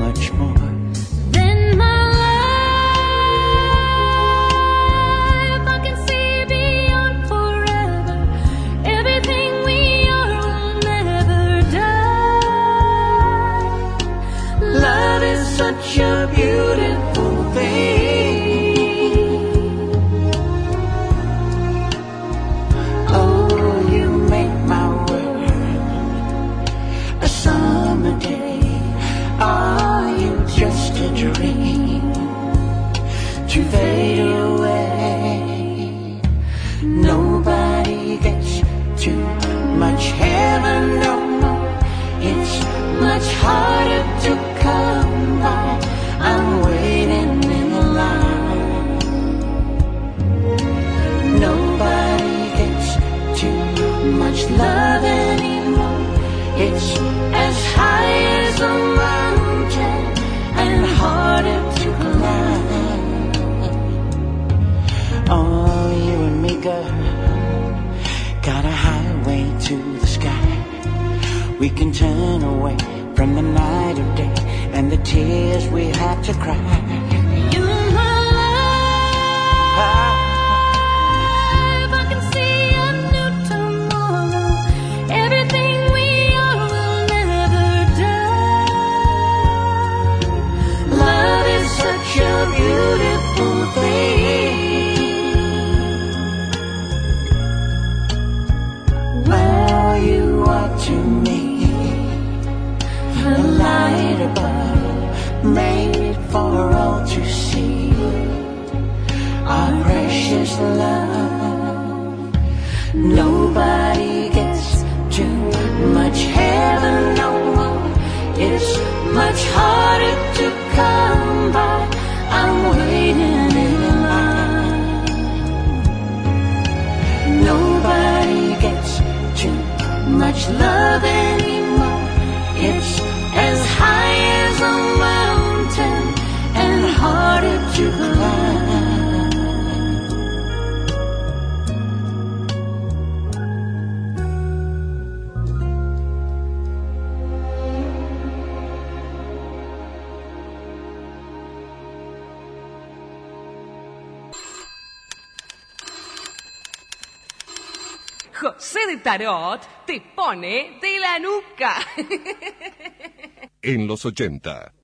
tarot 159.10 159.62
te 159.88 160.00
pone 160.16 160.78
de 160.80 161.00
la 161.00 161.18
nuca. 161.18 161.74
En 163.62 163.88
los 163.88 164.06
80. 164.06 164.79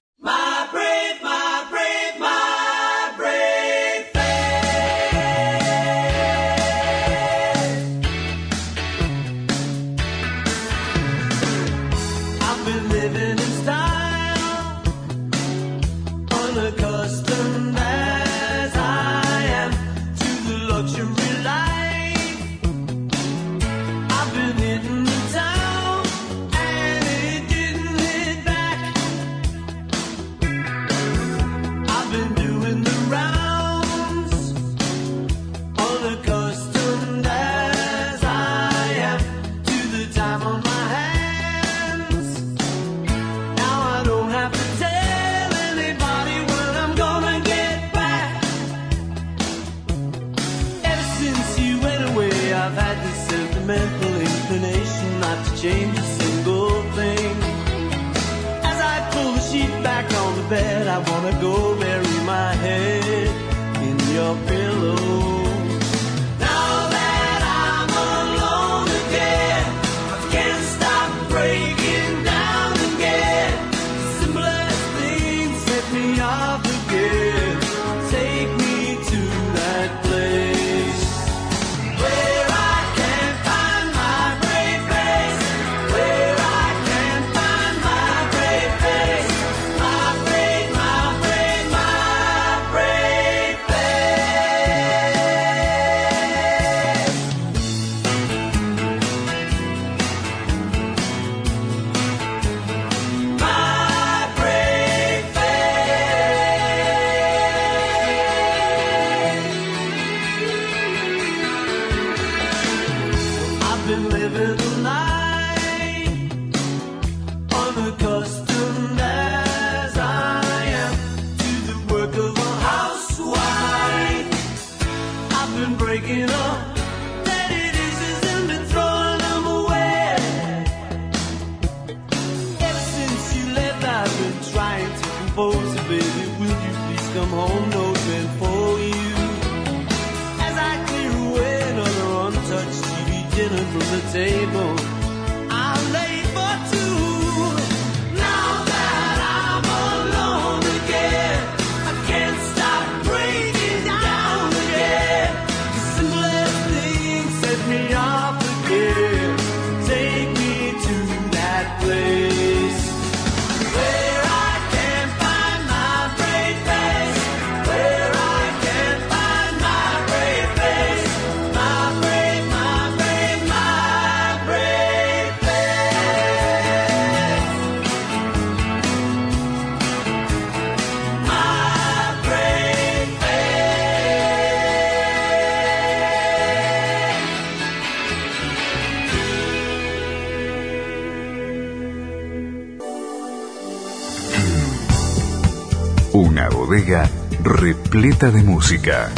de 198.01 198.43
música. 198.43 199.09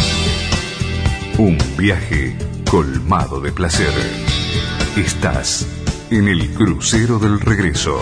Un 1.39 1.57
viaje 1.75 2.37
colmado 2.69 3.41
de 3.41 3.51
placer. 3.51 3.91
Estás 4.95 5.65
en 6.11 6.27
el 6.27 6.53
crucero 6.53 7.17
del 7.17 7.39
regreso. 7.39 7.99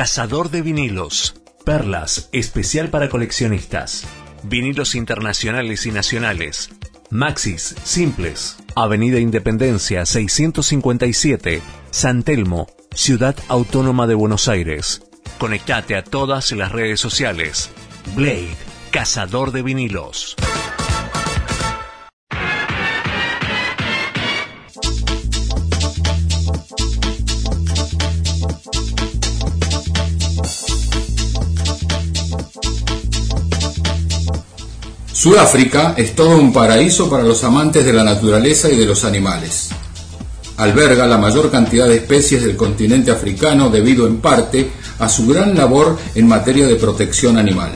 Cazador 0.00 0.50
de 0.50 0.62
vinilos. 0.62 1.34
Perlas, 1.62 2.30
especial 2.32 2.88
para 2.88 3.10
coleccionistas. 3.10 4.06
Vinilos 4.42 4.94
internacionales 4.94 5.84
y 5.84 5.90
nacionales. 5.90 6.70
Maxis, 7.10 7.74
simples. 7.84 8.56
Avenida 8.74 9.18
Independencia 9.18 10.06
657, 10.06 11.60
San 11.90 12.22
Telmo, 12.22 12.66
Ciudad 12.94 13.36
Autónoma 13.48 14.06
de 14.06 14.14
Buenos 14.14 14.48
Aires. 14.48 15.02
Conectate 15.38 15.96
a 15.96 16.02
todas 16.02 16.50
las 16.52 16.72
redes 16.72 16.98
sociales. 16.98 17.68
Blade, 18.16 18.56
cazador 18.90 19.52
de 19.52 19.60
vinilos. 19.60 20.34
Sudáfrica 35.20 35.92
es 35.98 36.14
todo 36.14 36.38
un 36.38 36.50
paraíso 36.50 37.10
para 37.10 37.24
los 37.24 37.44
amantes 37.44 37.84
de 37.84 37.92
la 37.92 38.02
naturaleza 38.02 38.70
y 38.70 38.76
de 38.76 38.86
los 38.86 39.04
animales. 39.04 39.68
Alberga 40.56 41.06
la 41.06 41.18
mayor 41.18 41.50
cantidad 41.50 41.86
de 41.86 41.96
especies 41.96 42.42
del 42.42 42.56
continente 42.56 43.10
africano 43.10 43.68
debido 43.68 44.06
en 44.06 44.22
parte 44.22 44.70
a 44.98 45.10
su 45.10 45.26
gran 45.26 45.54
labor 45.54 45.98
en 46.14 46.26
materia 46.26 46.66
de 46.66 46.76
protección 46.76 47.36
animal. 47.36 47.70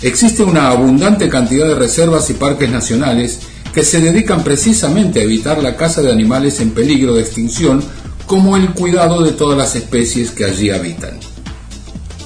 Existe 0.00 0.44
una 0.44 0.68
abundante 0.68 1.28
cantidad 1.28 1.66
de 1.66 1.74
reservas 1.74 2.30
y 2.30 2.34
parques 2.34 2.70
nacionales 2.70 3.40
que 3.74 3.82
se 3.82 4.00
dedican 4.00 4.44
precisamente 4.44 5.18
a 5.18 5.24
evitar 5.24 5.60
la 5.60 5.76
caza 5.76 6.00
de 6.00 6.12
animales 6.12 6.60
en 6.60 6.70
peligro 6.70 7.14
de 7.14 7.22
extinción 7.22 7.82
como 8.24 8.56
el 8.56 8.70
cuidado 8.70 9.24
de 9.24 9.32
todas 9.32 9.58
las 9.58 9.74
especies 9.74 10.30
que 10.30 10.44
allí 10.44 10.70
habitan. 10.70 11.18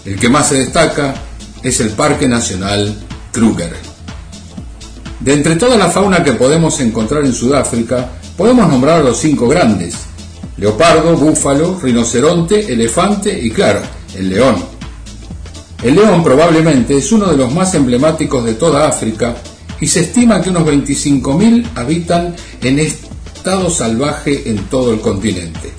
El 0.05 0.21
que 0.21 0.29
más 0.29 0.49
se 0.49 0.59
destaca 0.59 1.15
es 1.63 1.81
el 1.81 1.89
Parque 1.89 2.29
Nacional 2.29 2.95
Kruger. 3.33 3.90
De 5.21 5.35
entre 5.35 5.57
toda 5.57 5.77
la 5.77 5.91
fauna 5.91 6.25
que 6.25 6.33
podemos 6.33 6.81
encontrar 6.81 7.25
en 7.27 7.35
Sudáfrica, 7.35 8.09
podemos 8.37 8.67
nombrar 8.69 9.01
a 9.01 9.05
los 9.05 9.19
cinco 9.19 9.47
grandes. 9.49 9.95
Leopardo, 10.57 11.15
búfalo, 11.17 11.79
rinoceronte, 11.79 12.73
elefante 12.73 13.39
y 13.39 13.51
claro, 13.51 13.83
el 14.17 14.31
león. 14.31 14.57
El 15.83 15.95
león 15.95 16.25
probablemente 16.25 16.97
es 16.97 17.13
uno 17.13 17.27
de 17.27 17.37
los 17.37 17.53
más 17.53 17.75
emblemáticos 17.75 18.45
de 18.45 18.55
toda 18.55 18.89
África 18.89 19.37
y 19.79 19.87
se 19.87 20.01
estima 20.01 20.41
que 20.41 20.51
unos 20.51 20.65
25.000 20.65 21.67
habitan 21.75 22.35
en 22.63 22.79
estado 22.79 23.71
salvaje 23.71 24.51
en 24.51 24.59
todo 24.69 24.93
el 24.93 25.01
continente. 25.01 25.71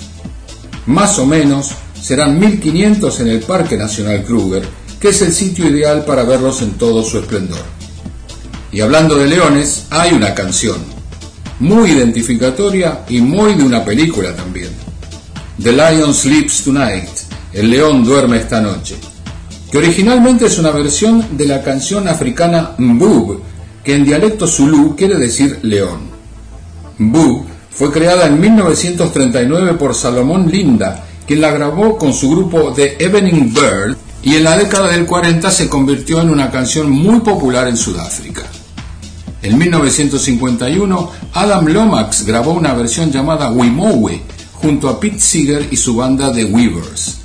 Más 0.85 1.17
o 1.19 1.25
menos 1.25 1.71
serán 1.99 2.39
1.500 2.39 3.19
en 3.21 3.27
el 3.27 3.39
Parque 3.41 3.77
Nacional 3.77 4.23
Kruger, 4.23 4.63
que 4.99 5.09
es 5.09 5.21
el 5.21 5.33
sitio 5.33 5.67
ideal 5.67 6.05
para 6.05 6.23
verlos 6.23 6.61
en 6.61 6.71
todo 6.73 7.03
su 7.03 7.19
esplendor. 7.19 7.80
Y 8.71 8.79
hablando 8.79 9.17
de 9.17 9.27
leones, 9.27 9.87
hay 9.89 10.13
una 10.13 10.33
canción, 10.33 10.77
muy 11.59 11.91
identificatoria 11.91 13.01
y 13.09 13.19
muy 13.19 13.55
de 13.55 13.63
una 13.63 13.83
película 13.83 14.33
también. 14.33 14.69
The 15.61 15.73
Lion 15.73 16.13
Sleeps 16.13 16.63
Tonight, 16.63 17.09
El 17.53 17.69
león 17.69 18.05
duerme 18.05 18.37
esta 18.37 18.61
noche, 18.61 18.95
que 19.69 19.77
originalmente 19.77 20.45
es 20.45 20.57
una 20.57 20.71
versión 20.71 21.37
de 21.37 21.45
la 21.45 21.61
canción 21.61 22.07
africana 22.07 22.71
Mbub, 22.77 23.41
que 23.83 23.93
en 23.93 24.05
dialecto 24.05 24.47
zulú 24.47 24.95
quiere 24.95 25.15
decir 25.15 25.59
león. 25.63 26.09
Mbub 26.97 27.45
fue 27.71 27.91
creada 27.91 28.27
en 28.27 28.39
1939 28.39 29.73
por 29.73 29.93
Salomón 29.93 30.49
Linda, 30.49 31.03
quien 31.27 31.41
la 31.41 31.51
grabó 31.51 31.97
con 31.97 32.13
su 32.13 32.31
grupo 32.31 32.71
The 32.73 33.03
Evening 33.03 33.53
Bird 33.53 33.97
y 34.23 34.35
en 34.35 34.45
la 34.45 34.57
década 34.57 34.89
del 34.89 35.05
40 35.05 35.51
se 35.51 35.67
convirtió 35.67 36.21
en 36.21 36.29
una 36.29 36.49
canción 36.49 36.89
muy 36.89 37.19
popular 37.19 37.67
en 37.67 37.75
Sudáfrica. 37.75 38.43
En 39.43 39.57
1951, 39.57 41.11
Adam 41.33 41.65
Lomax 41.65 42.25
grabó 42.25 42.51
una 42.51 42.73
versión 42.73 43.11
llamada 43.11 43.49
Wimowe 43.49 44.21
junto 44.53 44.87
a 44.87 44.99
Pete 44.99 45.19
Seeger 45.19 45.67
y 45.71 45.77
su 45.77 45.95
banda 45.95 46.31
The 46.31 46.45
Weavers. 46.45 47.17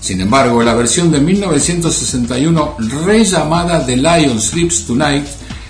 Sin 0.00 0.20
embargo, 0.20 0.62
la 0.62 0.74
versión 0.74 1.10
de 1.10 1.20
1961, 1.20 2.76
rellamada 3.04 3.84
The 3.84 3.96
Lion 3.96 4.40
Sleeps 4.40 4.86
Tonight 4.86 5.26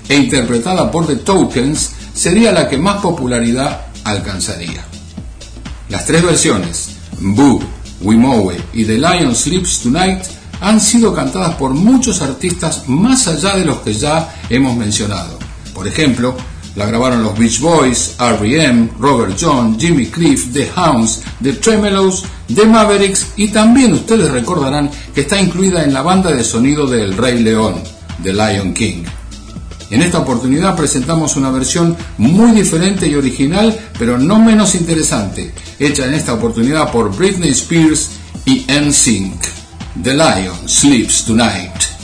e 0.07 0.17
interpretada 0.17 0.91
por 0.91 1.07
The 1.07 1.17
Tokens, 1.17 1.93
sería 2.13 2.53
la 2.53 2.69
que 2.69 2.77
más 2.77 3.01
popularidad 3.01 3.87
alcanzaría. 4.05 4.85
Las 5.89 6.05
tres 6.05 6.23
versiones, 6.23 6.91
Boo, 7.21 7.61
Wimowe 8.03 8.55
y 8.75 8.85
The 8.85 8.99
Lion 8.99 9.35
Sleeps 9.35 9.81
Tonight, 9.81 10.21
han 10.61 10.79
sido 10.79 11.15
cantadas 11.15 11.55
por 11.55 11.73
muchos 11.73 12.21
artistas 12.21 12.83
más 12.87 13.27
allá 13.29 13.57
de 13.57 13.65
los 13.65 13.79
que 13.79 13.95
ya 13.95 14.35
hemos 14.51 14.77
mencionado. 14.77 15.50
Por 15.81 15.89
ejemplo, 15.89 16.37
la 16.77 16.85
grabaron 16.85 17.23
los 17.23 17.39
Beach 17.39 17.59
Boys, 17.59 18.17
R.E.M., 18.21 18.91
Robert 18.99 19.35
John, 19.41 19.81
Jimmy 19.81 20.09
Cliff, 20.09 20.53
The 20.53 20.71
Hounds, 20.77 21.23
The 21.43 21.55
Tremelows, 21.55 22.25
The 22.55 22.67
Mavericks 22.67 23.29
y 23.37 23.49
también 23.49 23.95
ustedes 23.95 24.31
recordarán 24.31 24.91
que 25.15 25.23
está 25.23 25.41
incluida 25.41 25.83
en 25.83 25.95
la 25.95 26.03
banda 26.03 26.33
de 26.33 26.45
sonido 26.45 26.87
de 26.87 27.03
El 27.03 27.17
Rey 27.17 27.43
León, 27.43 27.77
The 28.23 28.35
Lion 28.35 28.75
King. 28.75 29.05
En 29.89 30.03
esta 30.03 30.19
oportunidad 30.19 30.77
presentamos 30.77 31.37
una 31.37 31.51
versión 31.51 31.97
muy 32.19 32.51
diferente 32.51 33.09
y 33.09 33.15
original, 33.15 33.75
pero 33.99 34.19
no 34.19 34.39
menos 34.39 34.75
interesante, 34.75 35.55
hecha 35.79 36.05
en 36.05 36.13
esta 36.13 36.35
oportunidad 36.35 36.93
por 36.93 37.17
Britney 37.17 37.53
Spears 37.53 38.11
y 38.45 38.67
NSYNC. 38.69 39.47
The 40.03 40.13
Lion 40.13 40.69
Sleeps 40.69 41.25
Tonight. 41.25 41.73
Tonight 41.73 42.00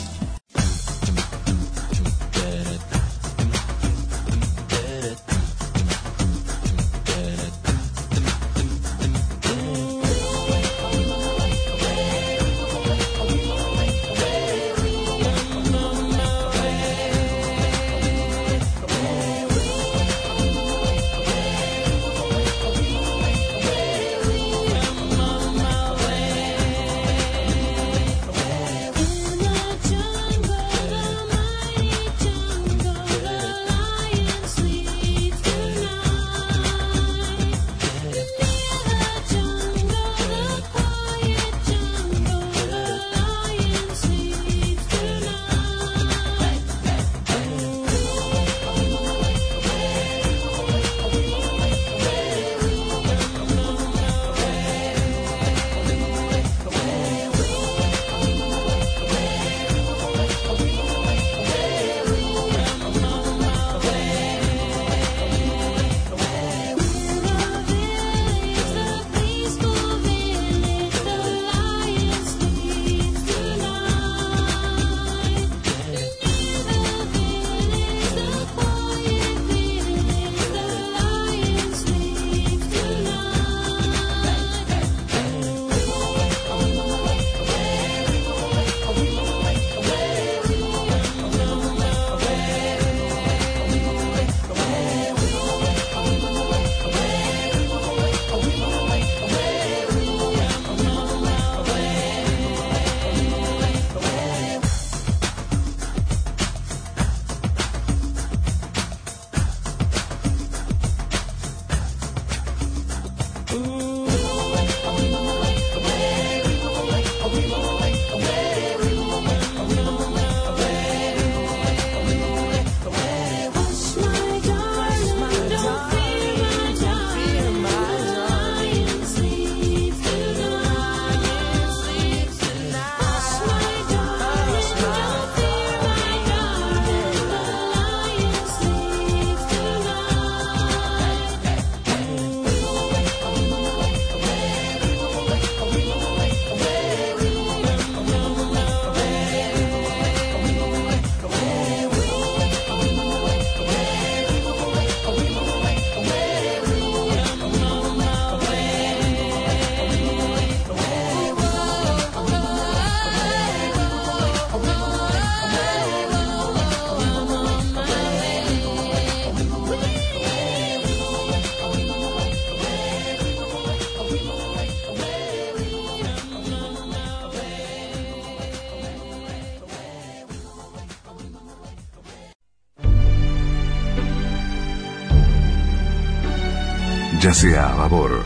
ya 187.27 187.33
sea 187.33 187.73
a 187.73 187.75
babor 187.75 188.23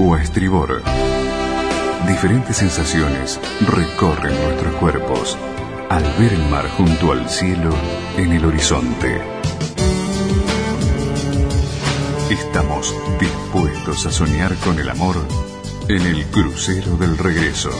o 0.00 0.14
a 0.14 0.20
estribor. 0.20 0.82
Diferentes 2.08 2.56
sensaciones 2.56 3.38
recorren 3.60 4.34
nuestros 4.42 4.74
cuerpos 4.74 5.38
al 5.88 6.02
ver 6.18 6.32
el 6.32 6.48
mar 6.48 6.68
junto 6.70 7.12
al 7.12 7.30
cielo 7.30 7.72
en 8.16 8.32
el 8.32 8.44
horizonte. 8.44 9.22
Estamos 12.28 12.92
dispuestos 13.20 14.06
a 14.06 14.10
soñar 14.10 14.56
con 14.56 14.80
el 14.80 14.88
amor 14.88 15.14
en 15.86 16.02
el 16.02 16.26
crucero 16.26 16.96
del 16.96 17.16
regreso. 17.18 17.70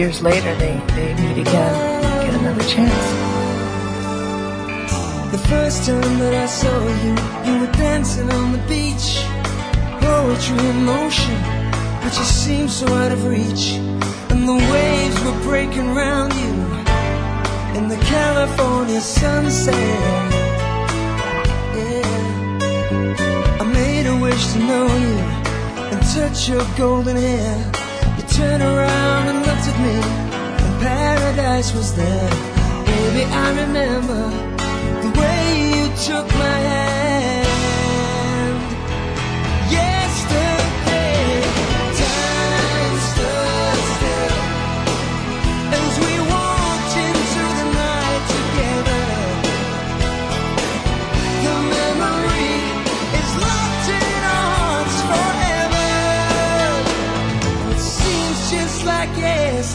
Years 0.00 0.22
later, 0.22 0.54
they 0.54 0.80
they 0.96 1.12
meet 1.20 1.38
again, 1.46 1.74
get 2.24 2.34
another 2.40 2.64
chance. 2.74 3.06
The 5.30 5.42
first 5.52 5.84
time 5.86 6.18
that 6.22 6.34
I 6.44 6.46
saw 6.46 6.78
you, 7.04 7.14
you 7.46 7.54
were 7.60 7.72
dancing 7.72 8.30
on 8.32 8.52
the 8.52 8.62
beach. 8.72 9.08
Poetry 10.00 10.62
in 10.72 10.78
motion, 10.86 11.38
but 12.02 12.12
you 12.18 12.24
seemed 12.24 12.70
so 12.70 12.86
out 13.02 13.12
of 13.12 13.26
reach. 13.26 13.64
And 14.32 14.48
the 14.48 14.58
waves 14.72 15.18
were 15.24 15.38
breaking 15.50 15.88
round 15.94 16.32
you 16.42 16.54
in 17.76 17.84
the 17.94 18.00
California 18.16 19.02
sunset. 19.02 19.74
Yeah. 21.76 22.08
I 23.62 23.64
made 23.80 24.06
a 24.06 24.16
wish 24.26 24.44
to 24.54 24.58
know 24.70 24.86
you 25.04 25.16
and 25.92 26.00
touch 26.14 26.48
your 26.48 26.64
golden 26.78 27.16
hair. 27.16 27.79
Turned 28.32 28.62
around 28.62 29.28
and 29.28 29.38
looked 29.46 29.66
at 29.66 29.78
me, 29.84 29.94
and 30.64 30.80
paradise 30.80 31.74
was 31.74 31.94
there. 31.94 32.30
Baby, 32.86 33.24
I 33.24 33.50
remember 33.62 34.22
the 35.02 35.10
way 35.20 35.40
you 35.74 35.86
took 36.06 36.26
my 36.38 36.58
hand. 36.70 37.49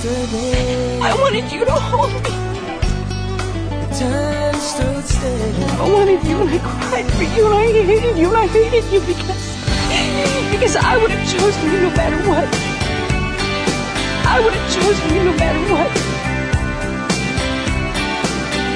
I 0.08 1.17
wanted 1.19 1.51
you 1.51 1.66
to 1.66 1.72
hold 1.72 2.14
me. 2.14 2.19
Time 3.98 4.56
stood 4.61 5.03
still. 5.03 5.82
I 5.82 5.90
wanted 5.90 6.24
you 6.24 6.42
and 6.42 6.50
I 6.51 6.59
cried 6.59 7.09
for 7.09 7.24
you 7.24 7.45
and 7.48 7.56
I 7.56 7.72
hated 7.72 8.16
you 8.16 8.27
and 8.27 8.38
I 8.38 8.45
hated 8.45 8.85
you 8.93 9.00
because 9.00 9.56
because 10.51 10.75
I 10.75 10.98
would 11.01 11.09
have 11.09 11.25
chosen 11.27 11.72
you 11.72 11.82
no 11.82 11.90
matter 11.98 12.22
what. 12.30 12.48
I 14.30 14.40
would 14.43 14.53
have 14.53 14.69
chosen 14.77 15.16
you 15.16 15.24
no 15.24 15.34
matter 15.42 15.74
what. 15.74 15.90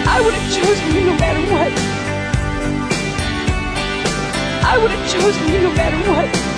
I 0.09 0.21
would 0.25 0.33
have 0.33 0.49
chosen 0.57 0.95
you 0.95 1.01
no 1.05 1.13
matter 1.13 1.43
what. 1.53 1.71
I 4.65 4.77
would 4.81 4.91
have 4.91 5.11
chosen 5.11 5.47
you 5.53 5.61
no 5.61 5.73
matter 5.75 6.09
what. 6.09 6.48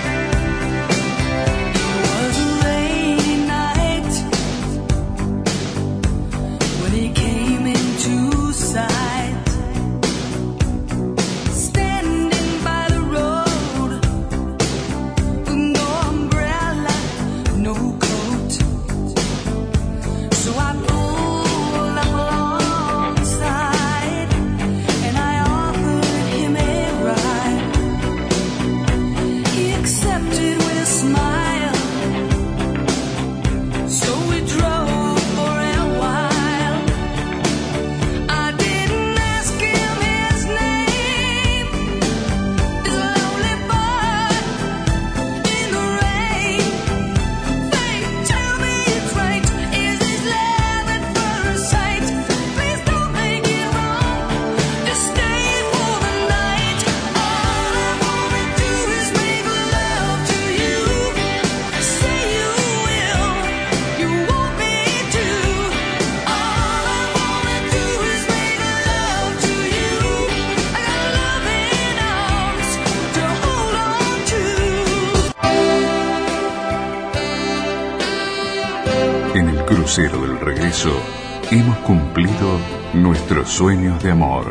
Sueños 83.62 84.02
de 84.02 84.10
amor. 84.10 84.46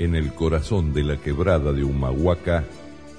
En 0.00 0.16
el 0.16 0.34
corazón 0.34 0.92
de 0.92 1.04
la 1.04 1.16
quebrada 1.18 1.72
de 1.72 1.84
Humahuaca 1.84 2.64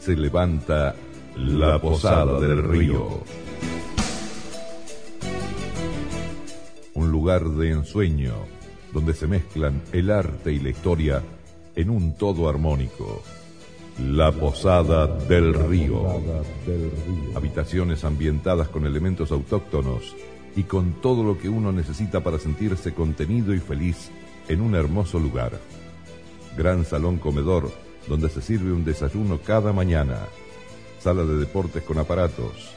se 0.02 0.18
levanta 0.18 0.96
la 1.38 1.80
Posada 1.80 2.42
del 2.42 2.62
Río. 2.62 3.24
Un 6.94 7.10
lugar 7.10 7.48
de 7.48 7.72
ensueño 7.72 8.34
donde 8.92 9.14
se 9.14 9.28
mezclan 9.28 9.82
el 9.94 10.12
arte 10.12 10.52
y 10.52 10.60
la 10.60 10.72
historia 10.72 11.24
en 11.78 11.90
un 11.90 12.18
todo 12.18 12.50
armónico. 12.50 13.24
La 14.00 14.32
Posada 14.32 15.06
del 15.06 15.54
Río. 15.54 16.02
Habitaciones 17.36 18.04
ambientadas 18.04 18.68
con 18.68 18.88
elementos 18.88 19.32
autóctonos 19.32 20.16
y 20.56 20.64
con 20.64 20.94
todo 21.00 21.24
lo 21.24 21.38
que 21.38 21.48
uno 21.48 21.72
necesita 21.72 22.22
para 22.22 22.40
sentirse 22.40 22.96
contenido 22.96 23.54
y 23.54 23.60
feliz 23.60 24.10
en 24.48 24.62
un 24.62 24.74
hermoso 24.74 25.20
lugar. 25.20 25.60
Gran 26.58 26.86
salón 26.86 27.18
comedor 27.18 27.72
donde 28.08 28.30
se 28.30 28.42
sirve 28.42 28.74
un 28.74 28.84
desayuno 28.84 29.40
cada 29.46 29.72
mañana. 29.74 30.18
Sala 31.00 31.24
de 31.24 31.38
deportes 31.38 31.84
con 31.84 32.00
aparatos, 32.00 32.74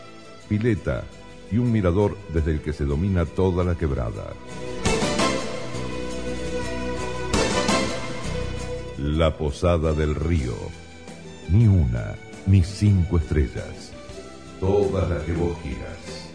pileta 0.50 1.04
y 1.50 1.56
un 1.56 1.72
mirador 1.72 2.16
desde 2.34 2.52
el 2.52 2.60
que 2.60 2.74
se 2.74 2.84
domina 2.84 3.24
toda 3.24 3.64
la 3.64 3.74
quebrada. 3.74 4.34
La 8.98 9.36
Posada 9.36 9.94
del 9.94 10.14
Río. 10.14 10.85
Ni 11.50 11.66
una, 11.66 12.14
ni 12.46 12.62
cinco 12.62 13.18
estrellas. 13.18 13.92
Todas 14.60 15.08
las 15.08 15.22
que 15.22 15.32
vos 15.32 15.56
quieras. 15.58 16.30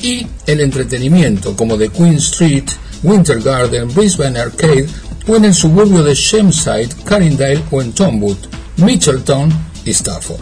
y 0.00 0.28
el 0.46 0.60
entretenimiento, 0.60 1.56
como 1.56 1.76
The 1.76 1.88
Queen 1.88 2.18
Street, 2.18 2.66
Winter 3.02 3.40
Garden, 3.40 3.92
Brisbane 3.94 4.38
Arcade 4.38 4.86
o 5.26 5.36
en 5.36 5.44
el 5.46 5.54
suburbio 5.54 6.02
de 6.02 6.14
Shamside, 6.14 6.90
Carindale 7.04 7.62
o 7.70 7.80
en 7.80 7.92
Tomwood, 7.92 8.36
Mitchelton 8.76 9.50
y 9.84 9.90
Stafford. 9.90 10.40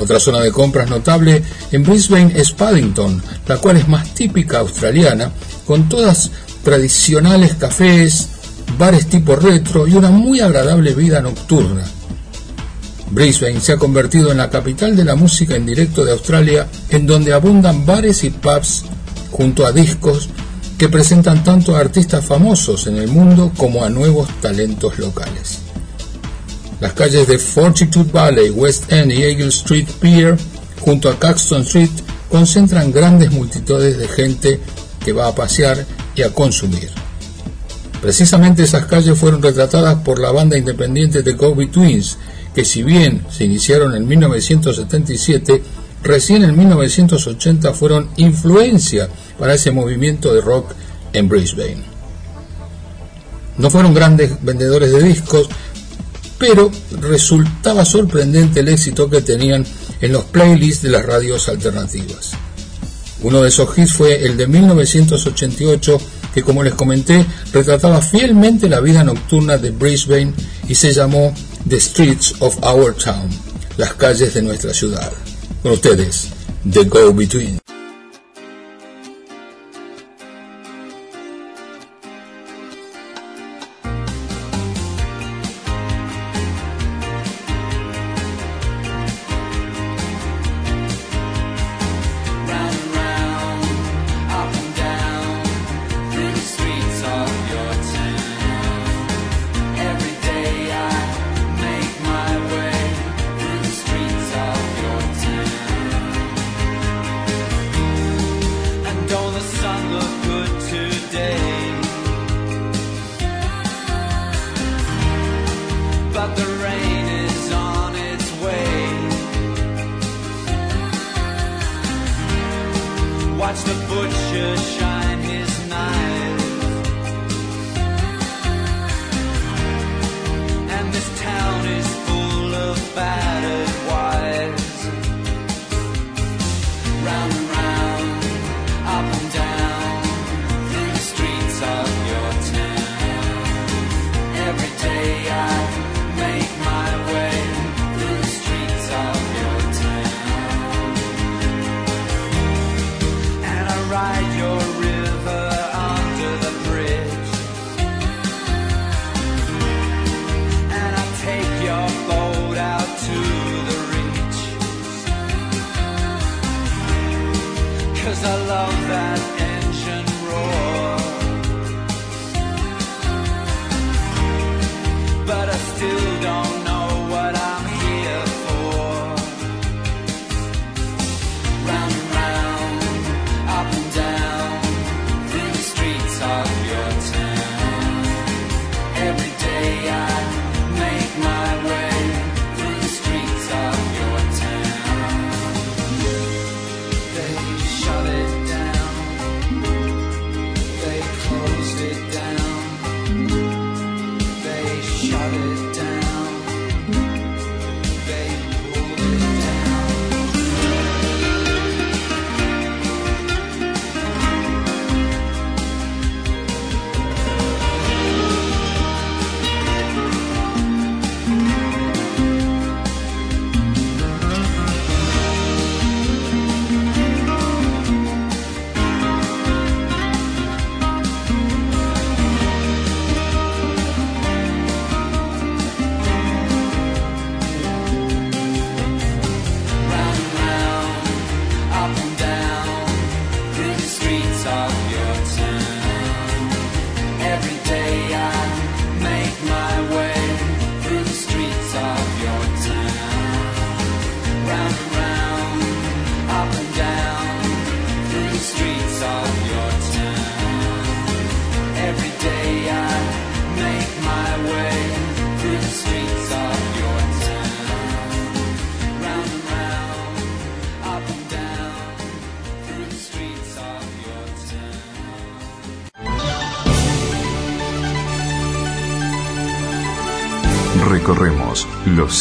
Otra 0.00 0.18
zona 0.18 0.40
de 0.40 0.50
compras 0.50 0.90
notable 0.90 1.42
en 1.70 1.82
Brisbane 1.82 2.32
es 2.34 2.52
Paddington, 2.52 3.22
la 3.46 3.58
cual 3.58 3.76
es 3.76 3.88
más 3.88 4.12
típica 4.14 4.58
australiana, 4.58 5.30
con 5.66 5.88
todas 5.88 6.30
tradicionales 6.64 7.54
cafés, 7.54 8.28
bares 8.78 9.06
tipo 9.06 9.36
retro 9.36 9.86
y 9.86 9.94
una 9.94 10.10
muy 10.10 10.40
agradable 10.40 10.94
vida 10.94 11.20
nocturna. 11.20 11.84
Brisbane 13.10 13.60
se 13.60 13.72
ha 13.72 13.76
convertido 13.76 14.32
en 14.32 14.38
la 14.38 14.50
capital 14.50 14.96
de 14.96 15.04
la 15.04 15.14
música 15.14 15.54
en 15.54 15.66
directo 15.66 16.04
de 16.04 16.12
Australia, 16.12 16.66
en 16.88 17.06
donde 17.06 17.32
abundan 17.32 17.86
bares 17.86 18.24
y 18.24 18.30
pubs 18.30 18.84
junto 19.30 19.64
a 19.64 19.72
discos 19.72 20.28
que 20.78 20.88
presentan 20.88 21.44
tanto 21.44 21.76
a 21.76 21.80
artistas 21.80 22.24
famosos 22.24 22.86
en 22.86 22.96
el 22.96 23.08
mundo 23.08 23.52
como 23.56 23.84
a 23.84 23.90
nuevos 23.90 24.28
talentos 24.40 24.98
locales. 24.98 25.60
Las 26.80 26.92
calles 26.92 27.28
de 27.28 27.38
Fortitude 27.38 28.10
Valley, 28.12 28.50
West 28.50 28.92
End 28.92 29.12
y 29.12 29.22
Eagle 29.22 29.48
Street 29.48 29.88
Pier, 30.00 30.36
junto 30.80 31.08
a 31.08 31.18
Caxton 31.18 31.62
Street, 31.62 31.90
concentran 32.28 32.90
grandes 32.90 33.30
multitudes 33.30 33.96
de 33.96 34.08
gente 34.08 34.60
que 35.04 35.12
va 35.12 35.28
a 35.28 35.34
pasear 35.34 35.86
y 36.16 36.22
a 36.22 36.32
consumir. 36.32 36.90
Precisamente 38.02 38.64
esas 38.64 38.86
calles 38.86 39.18
fueron 39.18 39.40
retratadas 39.40 40.02
por 40.02 40.18
la 40.18 40.30
banda 40.30 40.58
independiente 40.58 41.22
de 41.22 41.32
Go 41.32 41.56
Twins, 41.68 42.18
que 42.54 42.64
si 42.64 42.82
bien 42.82 43.24
se 43.30 43.44
iniciaron 43.44 43.94
en 43.94 44.06
1977, 44.06 45.62
recién 46.04 46.44
en 46.44 46.56
1980 46.56 47.72
fueron 47.72 48.10
influencia 48.16 49.08
para 49.38 49.54
ese 49.54 49.70
movimiento 49.70 50.32
de 50.32 50.40
rock 50.40 50.72
en 51.12 51.28
Brisbane. 51.28 51.82
No 53.56 53.70
fueron 53.70 53.94
grandes 53.94 54.42
vendedores 54.42 54.92
de 54.92 55.02
discos, 55.02 55.48
pero 56.38 56.70
resultaba 57.00 57.84
sorprendente 57.84 58.60
el 58.60 58.68
éxito 58.68 59.08
que 59.08 59.22
tenían 59.22 59.64
en 60.00 60.12
los 60.12 60.24
playlists 60.24 60.82
de 60.82 60.90
las 60.90 61.06
radios 61.06 61.48
alternativas. 61.48 62.32
Uno 63.22 63.40
de 63.40 63.48
esos 63.48 63.78
hits 63.78 63.92
fue 63.94 64.26
el 64.26 64.36
de 64.36 64.46
1988, 64.46 65.98
que 66.34 66.42
como 66.42 66.62
les 66.62 66.74
comenté, 66.74 67.24
retrataba 67.52 68.02
fielmente 68.02 68.68
la 68.68 68.80
vida 68.80 69.02
nocturna 69.04 69.56
de 69.56 69.70
Brisbane 69.70 70.34
y 70.68 70.74
se 70.74 70.92
llamó 70.92 71.32
The 71.66 71.80
Streets 71.80 72.34
of 72.40 72.58
Our 72.62 72.94
Town, 72.94 73.30
las 73.78 73.94
calles 73.94 74.34
de 74.34 74.42
nuestra 74.42 74.74
ciudad. 74.74 75.10
Con 75.64 75.72
ustedes, 75.72 76.28
The 76.70 76.84
Go 76.84 77.10
Between. 77.14 77.58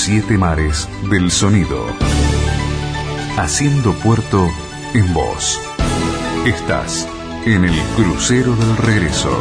siete 0.06 0.38
mares 0.38 0.90
del 1.10 1.32
sonido. 1.32 1.86
Haciendo 3.38 3.94
puerto 3.94 4.50
en 4.94 5.14
voz. 5.14 5.62
Estás 6.46 7.08
en 7.46 7.64
el 7.64 7.80
crucero 7.96 8.54
del 8.54 8.76
regreso. 8.76 9.32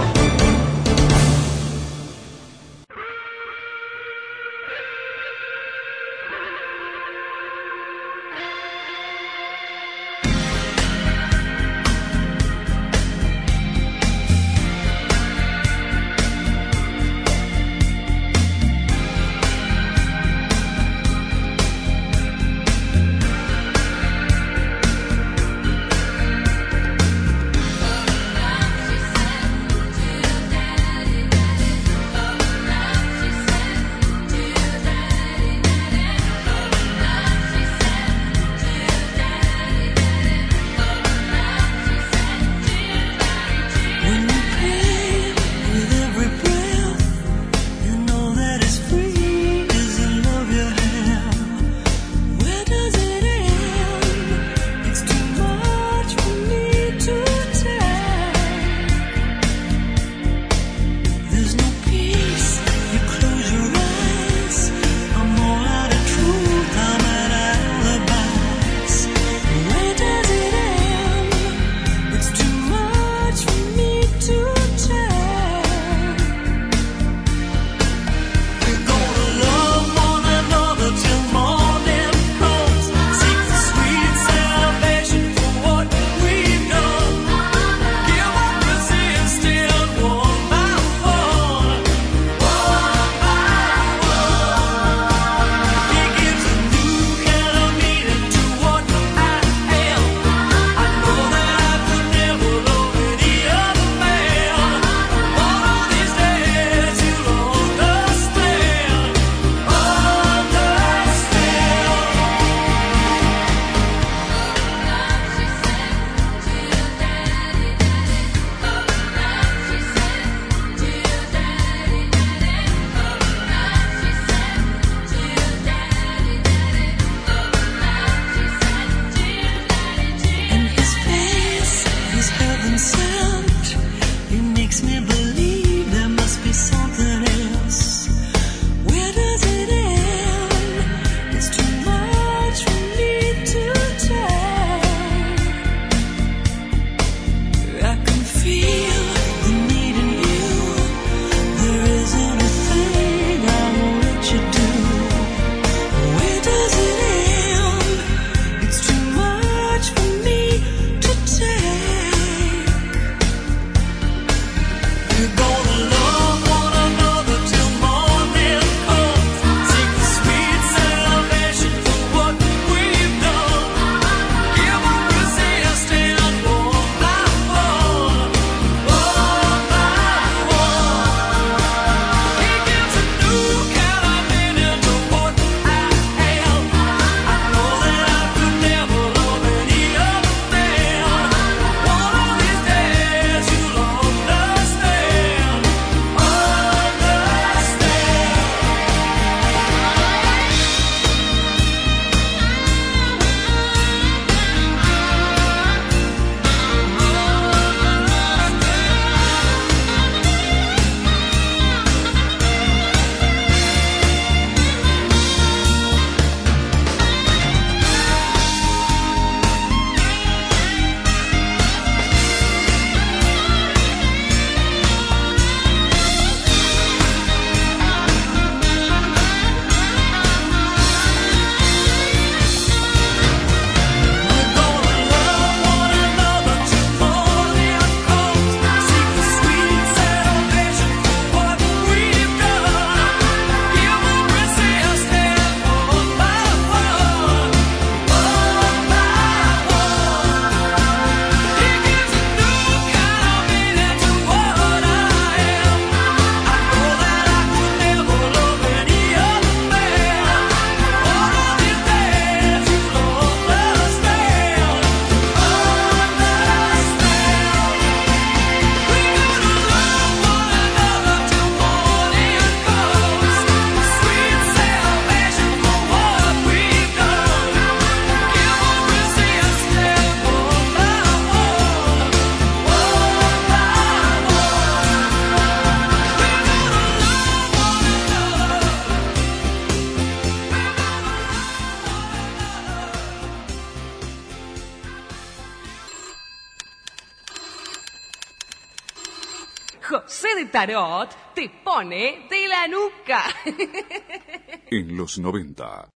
Tarot 300.62 301.08
te 301.34 301.50
pone 301.64 302.28
de 302.30 302.46
la 302.46 302.68
nuca. 302.68 303.24
En 304.70 304.96
los 304.96 305.18
90. 305.18 305.88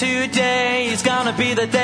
Today 0.00 0.86
is 0.86 1.02
gonna 1.02 1.32
be 1.32 1.54
the 1.54 1.68
day 1.68 1.83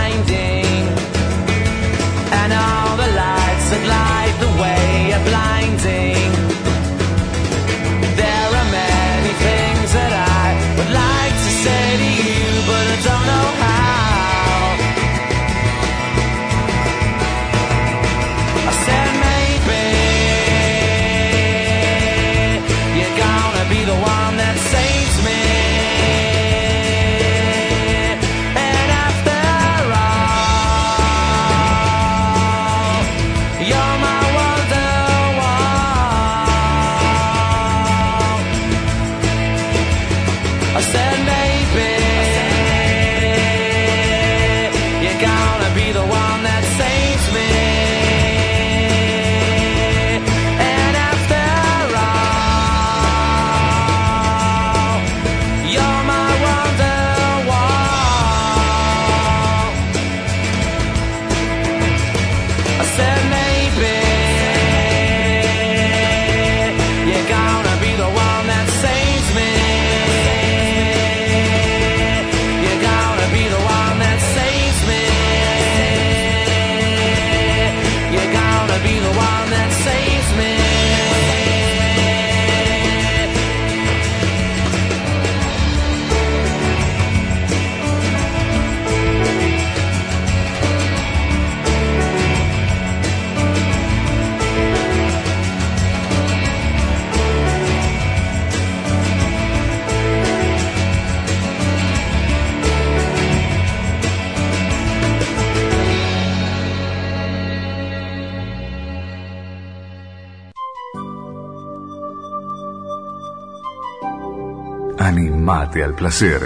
Al 115.79 115.95
placer. 115.95 116.41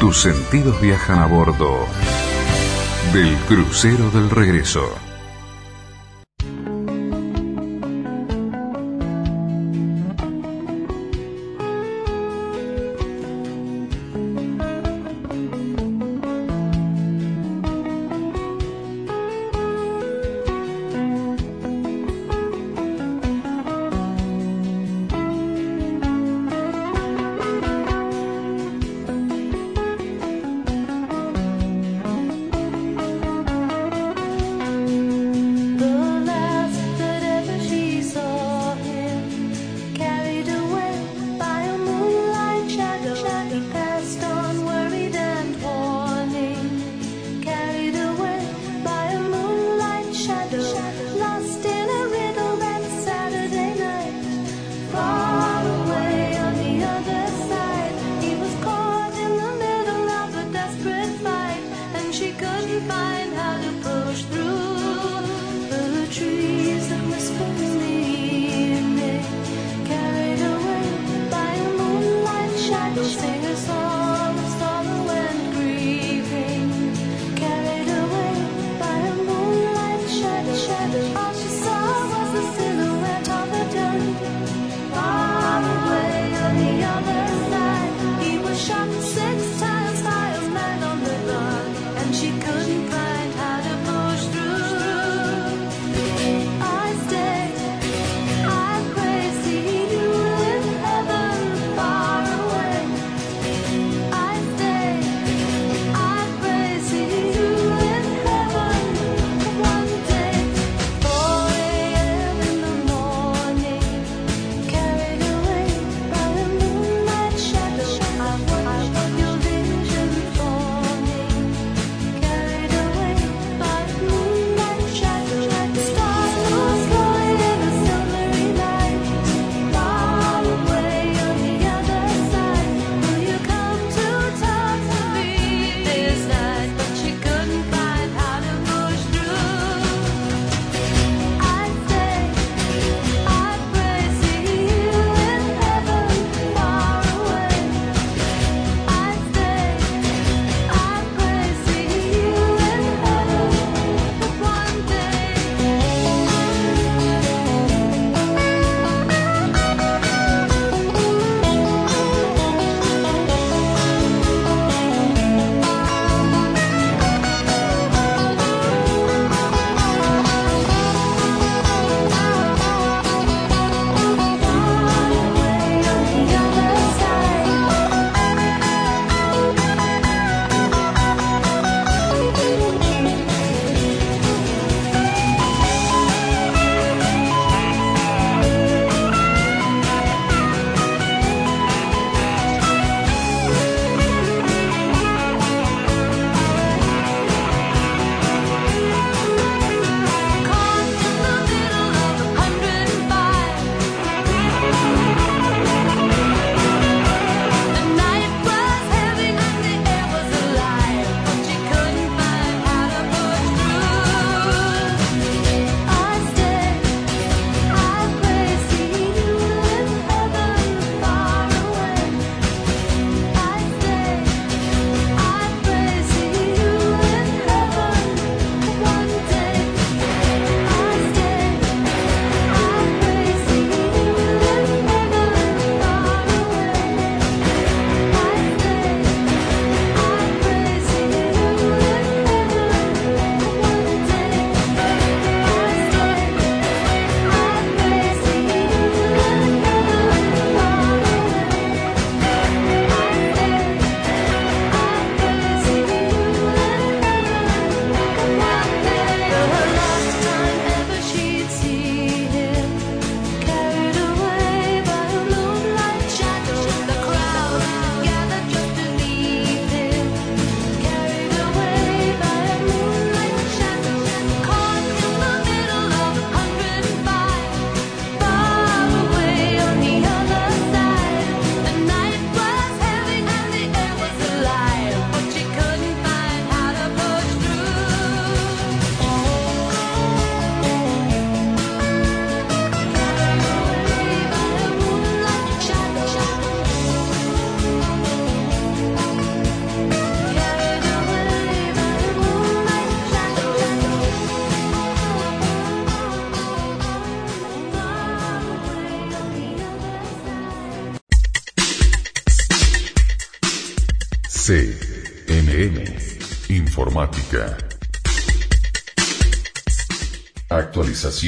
Tus 0.00 0.20
sentidos 0.20 0.78
viajan 0.80 1.20
a 1.20 1.26
bordo 1.26 1.86
del 3.14 3.34
crucero 3.48 4.10
del 4.10 4.28
regreso. 4.28 4.92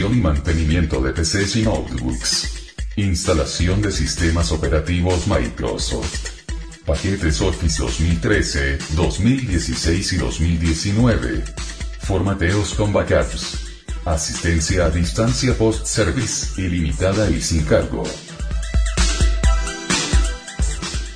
y 0.06 0.20
mantenimiento 0.20 1.00
de 1.02 1.12
PCs 1.12 1.56
y 1.56 1.62
notebooks. 1.62 2.74
Instalación 2.94 3.82
de 3.82 3.90
sistemas 3.90 4.52
operativos 4.52 5.26
Microsoft. 5.26 6.44
Paquetes 6.86 7.40
Office 7.40 7.82
2013, 7.82 8.78
2016 8.94 10.12
y 10.12 10.16
2019. 10.16 11.44
Formateos 12.00 12.74
con 12.74 12.92
backups. 12.92 13.58
Asistencia 14.04 14.86
a 14.86 14.90
distancia 14.90 15.58
post-service, 15.58 16.62
ilimitada 16.62 17.28
y 17.28 17.42
sin 17.42 17.64
cargo. 17.64 18.04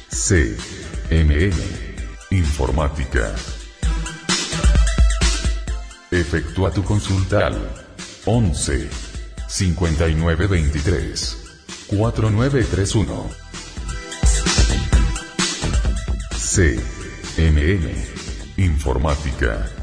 C. 0.09 0.57
MM. 1.09 1.53
Informática. 2.31 3.33
Efectúa 6.11 6.73
tu 6.73 6.83
consulta 6.83 7.82
Once 8.25 8.89
cincuenta 9.49 10.09
y 10.09 10.15
nueve 10.15 10.47
veintitrés 10.47 11.37
cuatro 11.89 12.31
nueve 12.31 12.65
tres 12.71 12.95
uno 12.95 13.29
C. 16.37 16.79
M. 17.37 17.81
Informática. 18.59 19.82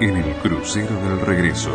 En 0.00 0.16
el 0.16 0.32
crucero 0.36 0.94
del 1.02 1.20
regreso. 1.20 1.72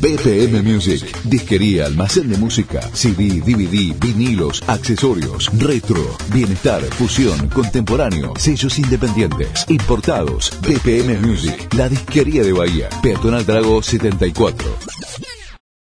BPM 0.00 0.62
Music, 0.64 1.04
disquería, 1.24 1.86
almacén 1.86 2.28
de 2.30 2.36
música, 2.36 2.80
CD, 2.94 3.40
DVD, 3.40 3.94
vinilos, 4.00 4.64
accesorios, 4.66 5.50
retro, 5.58 6.16
bienestar, 6.32 6.82
fusión, 6.82 7.48
contemporáneo, 7.50 8.32
sellos 8.36 8.78
independientes, 8.78 9.66
importados. 9.68 10.50
BPM 10.62 11.20
Music, 11.20 11.72
la 11.76 11.88
disquería 11.88 12.42
de 12.42 12.52
Bahía, 12.52 12.88
Peatonal 13.02 13.46
Drago 13.46 13.82
74. 13.82 14.79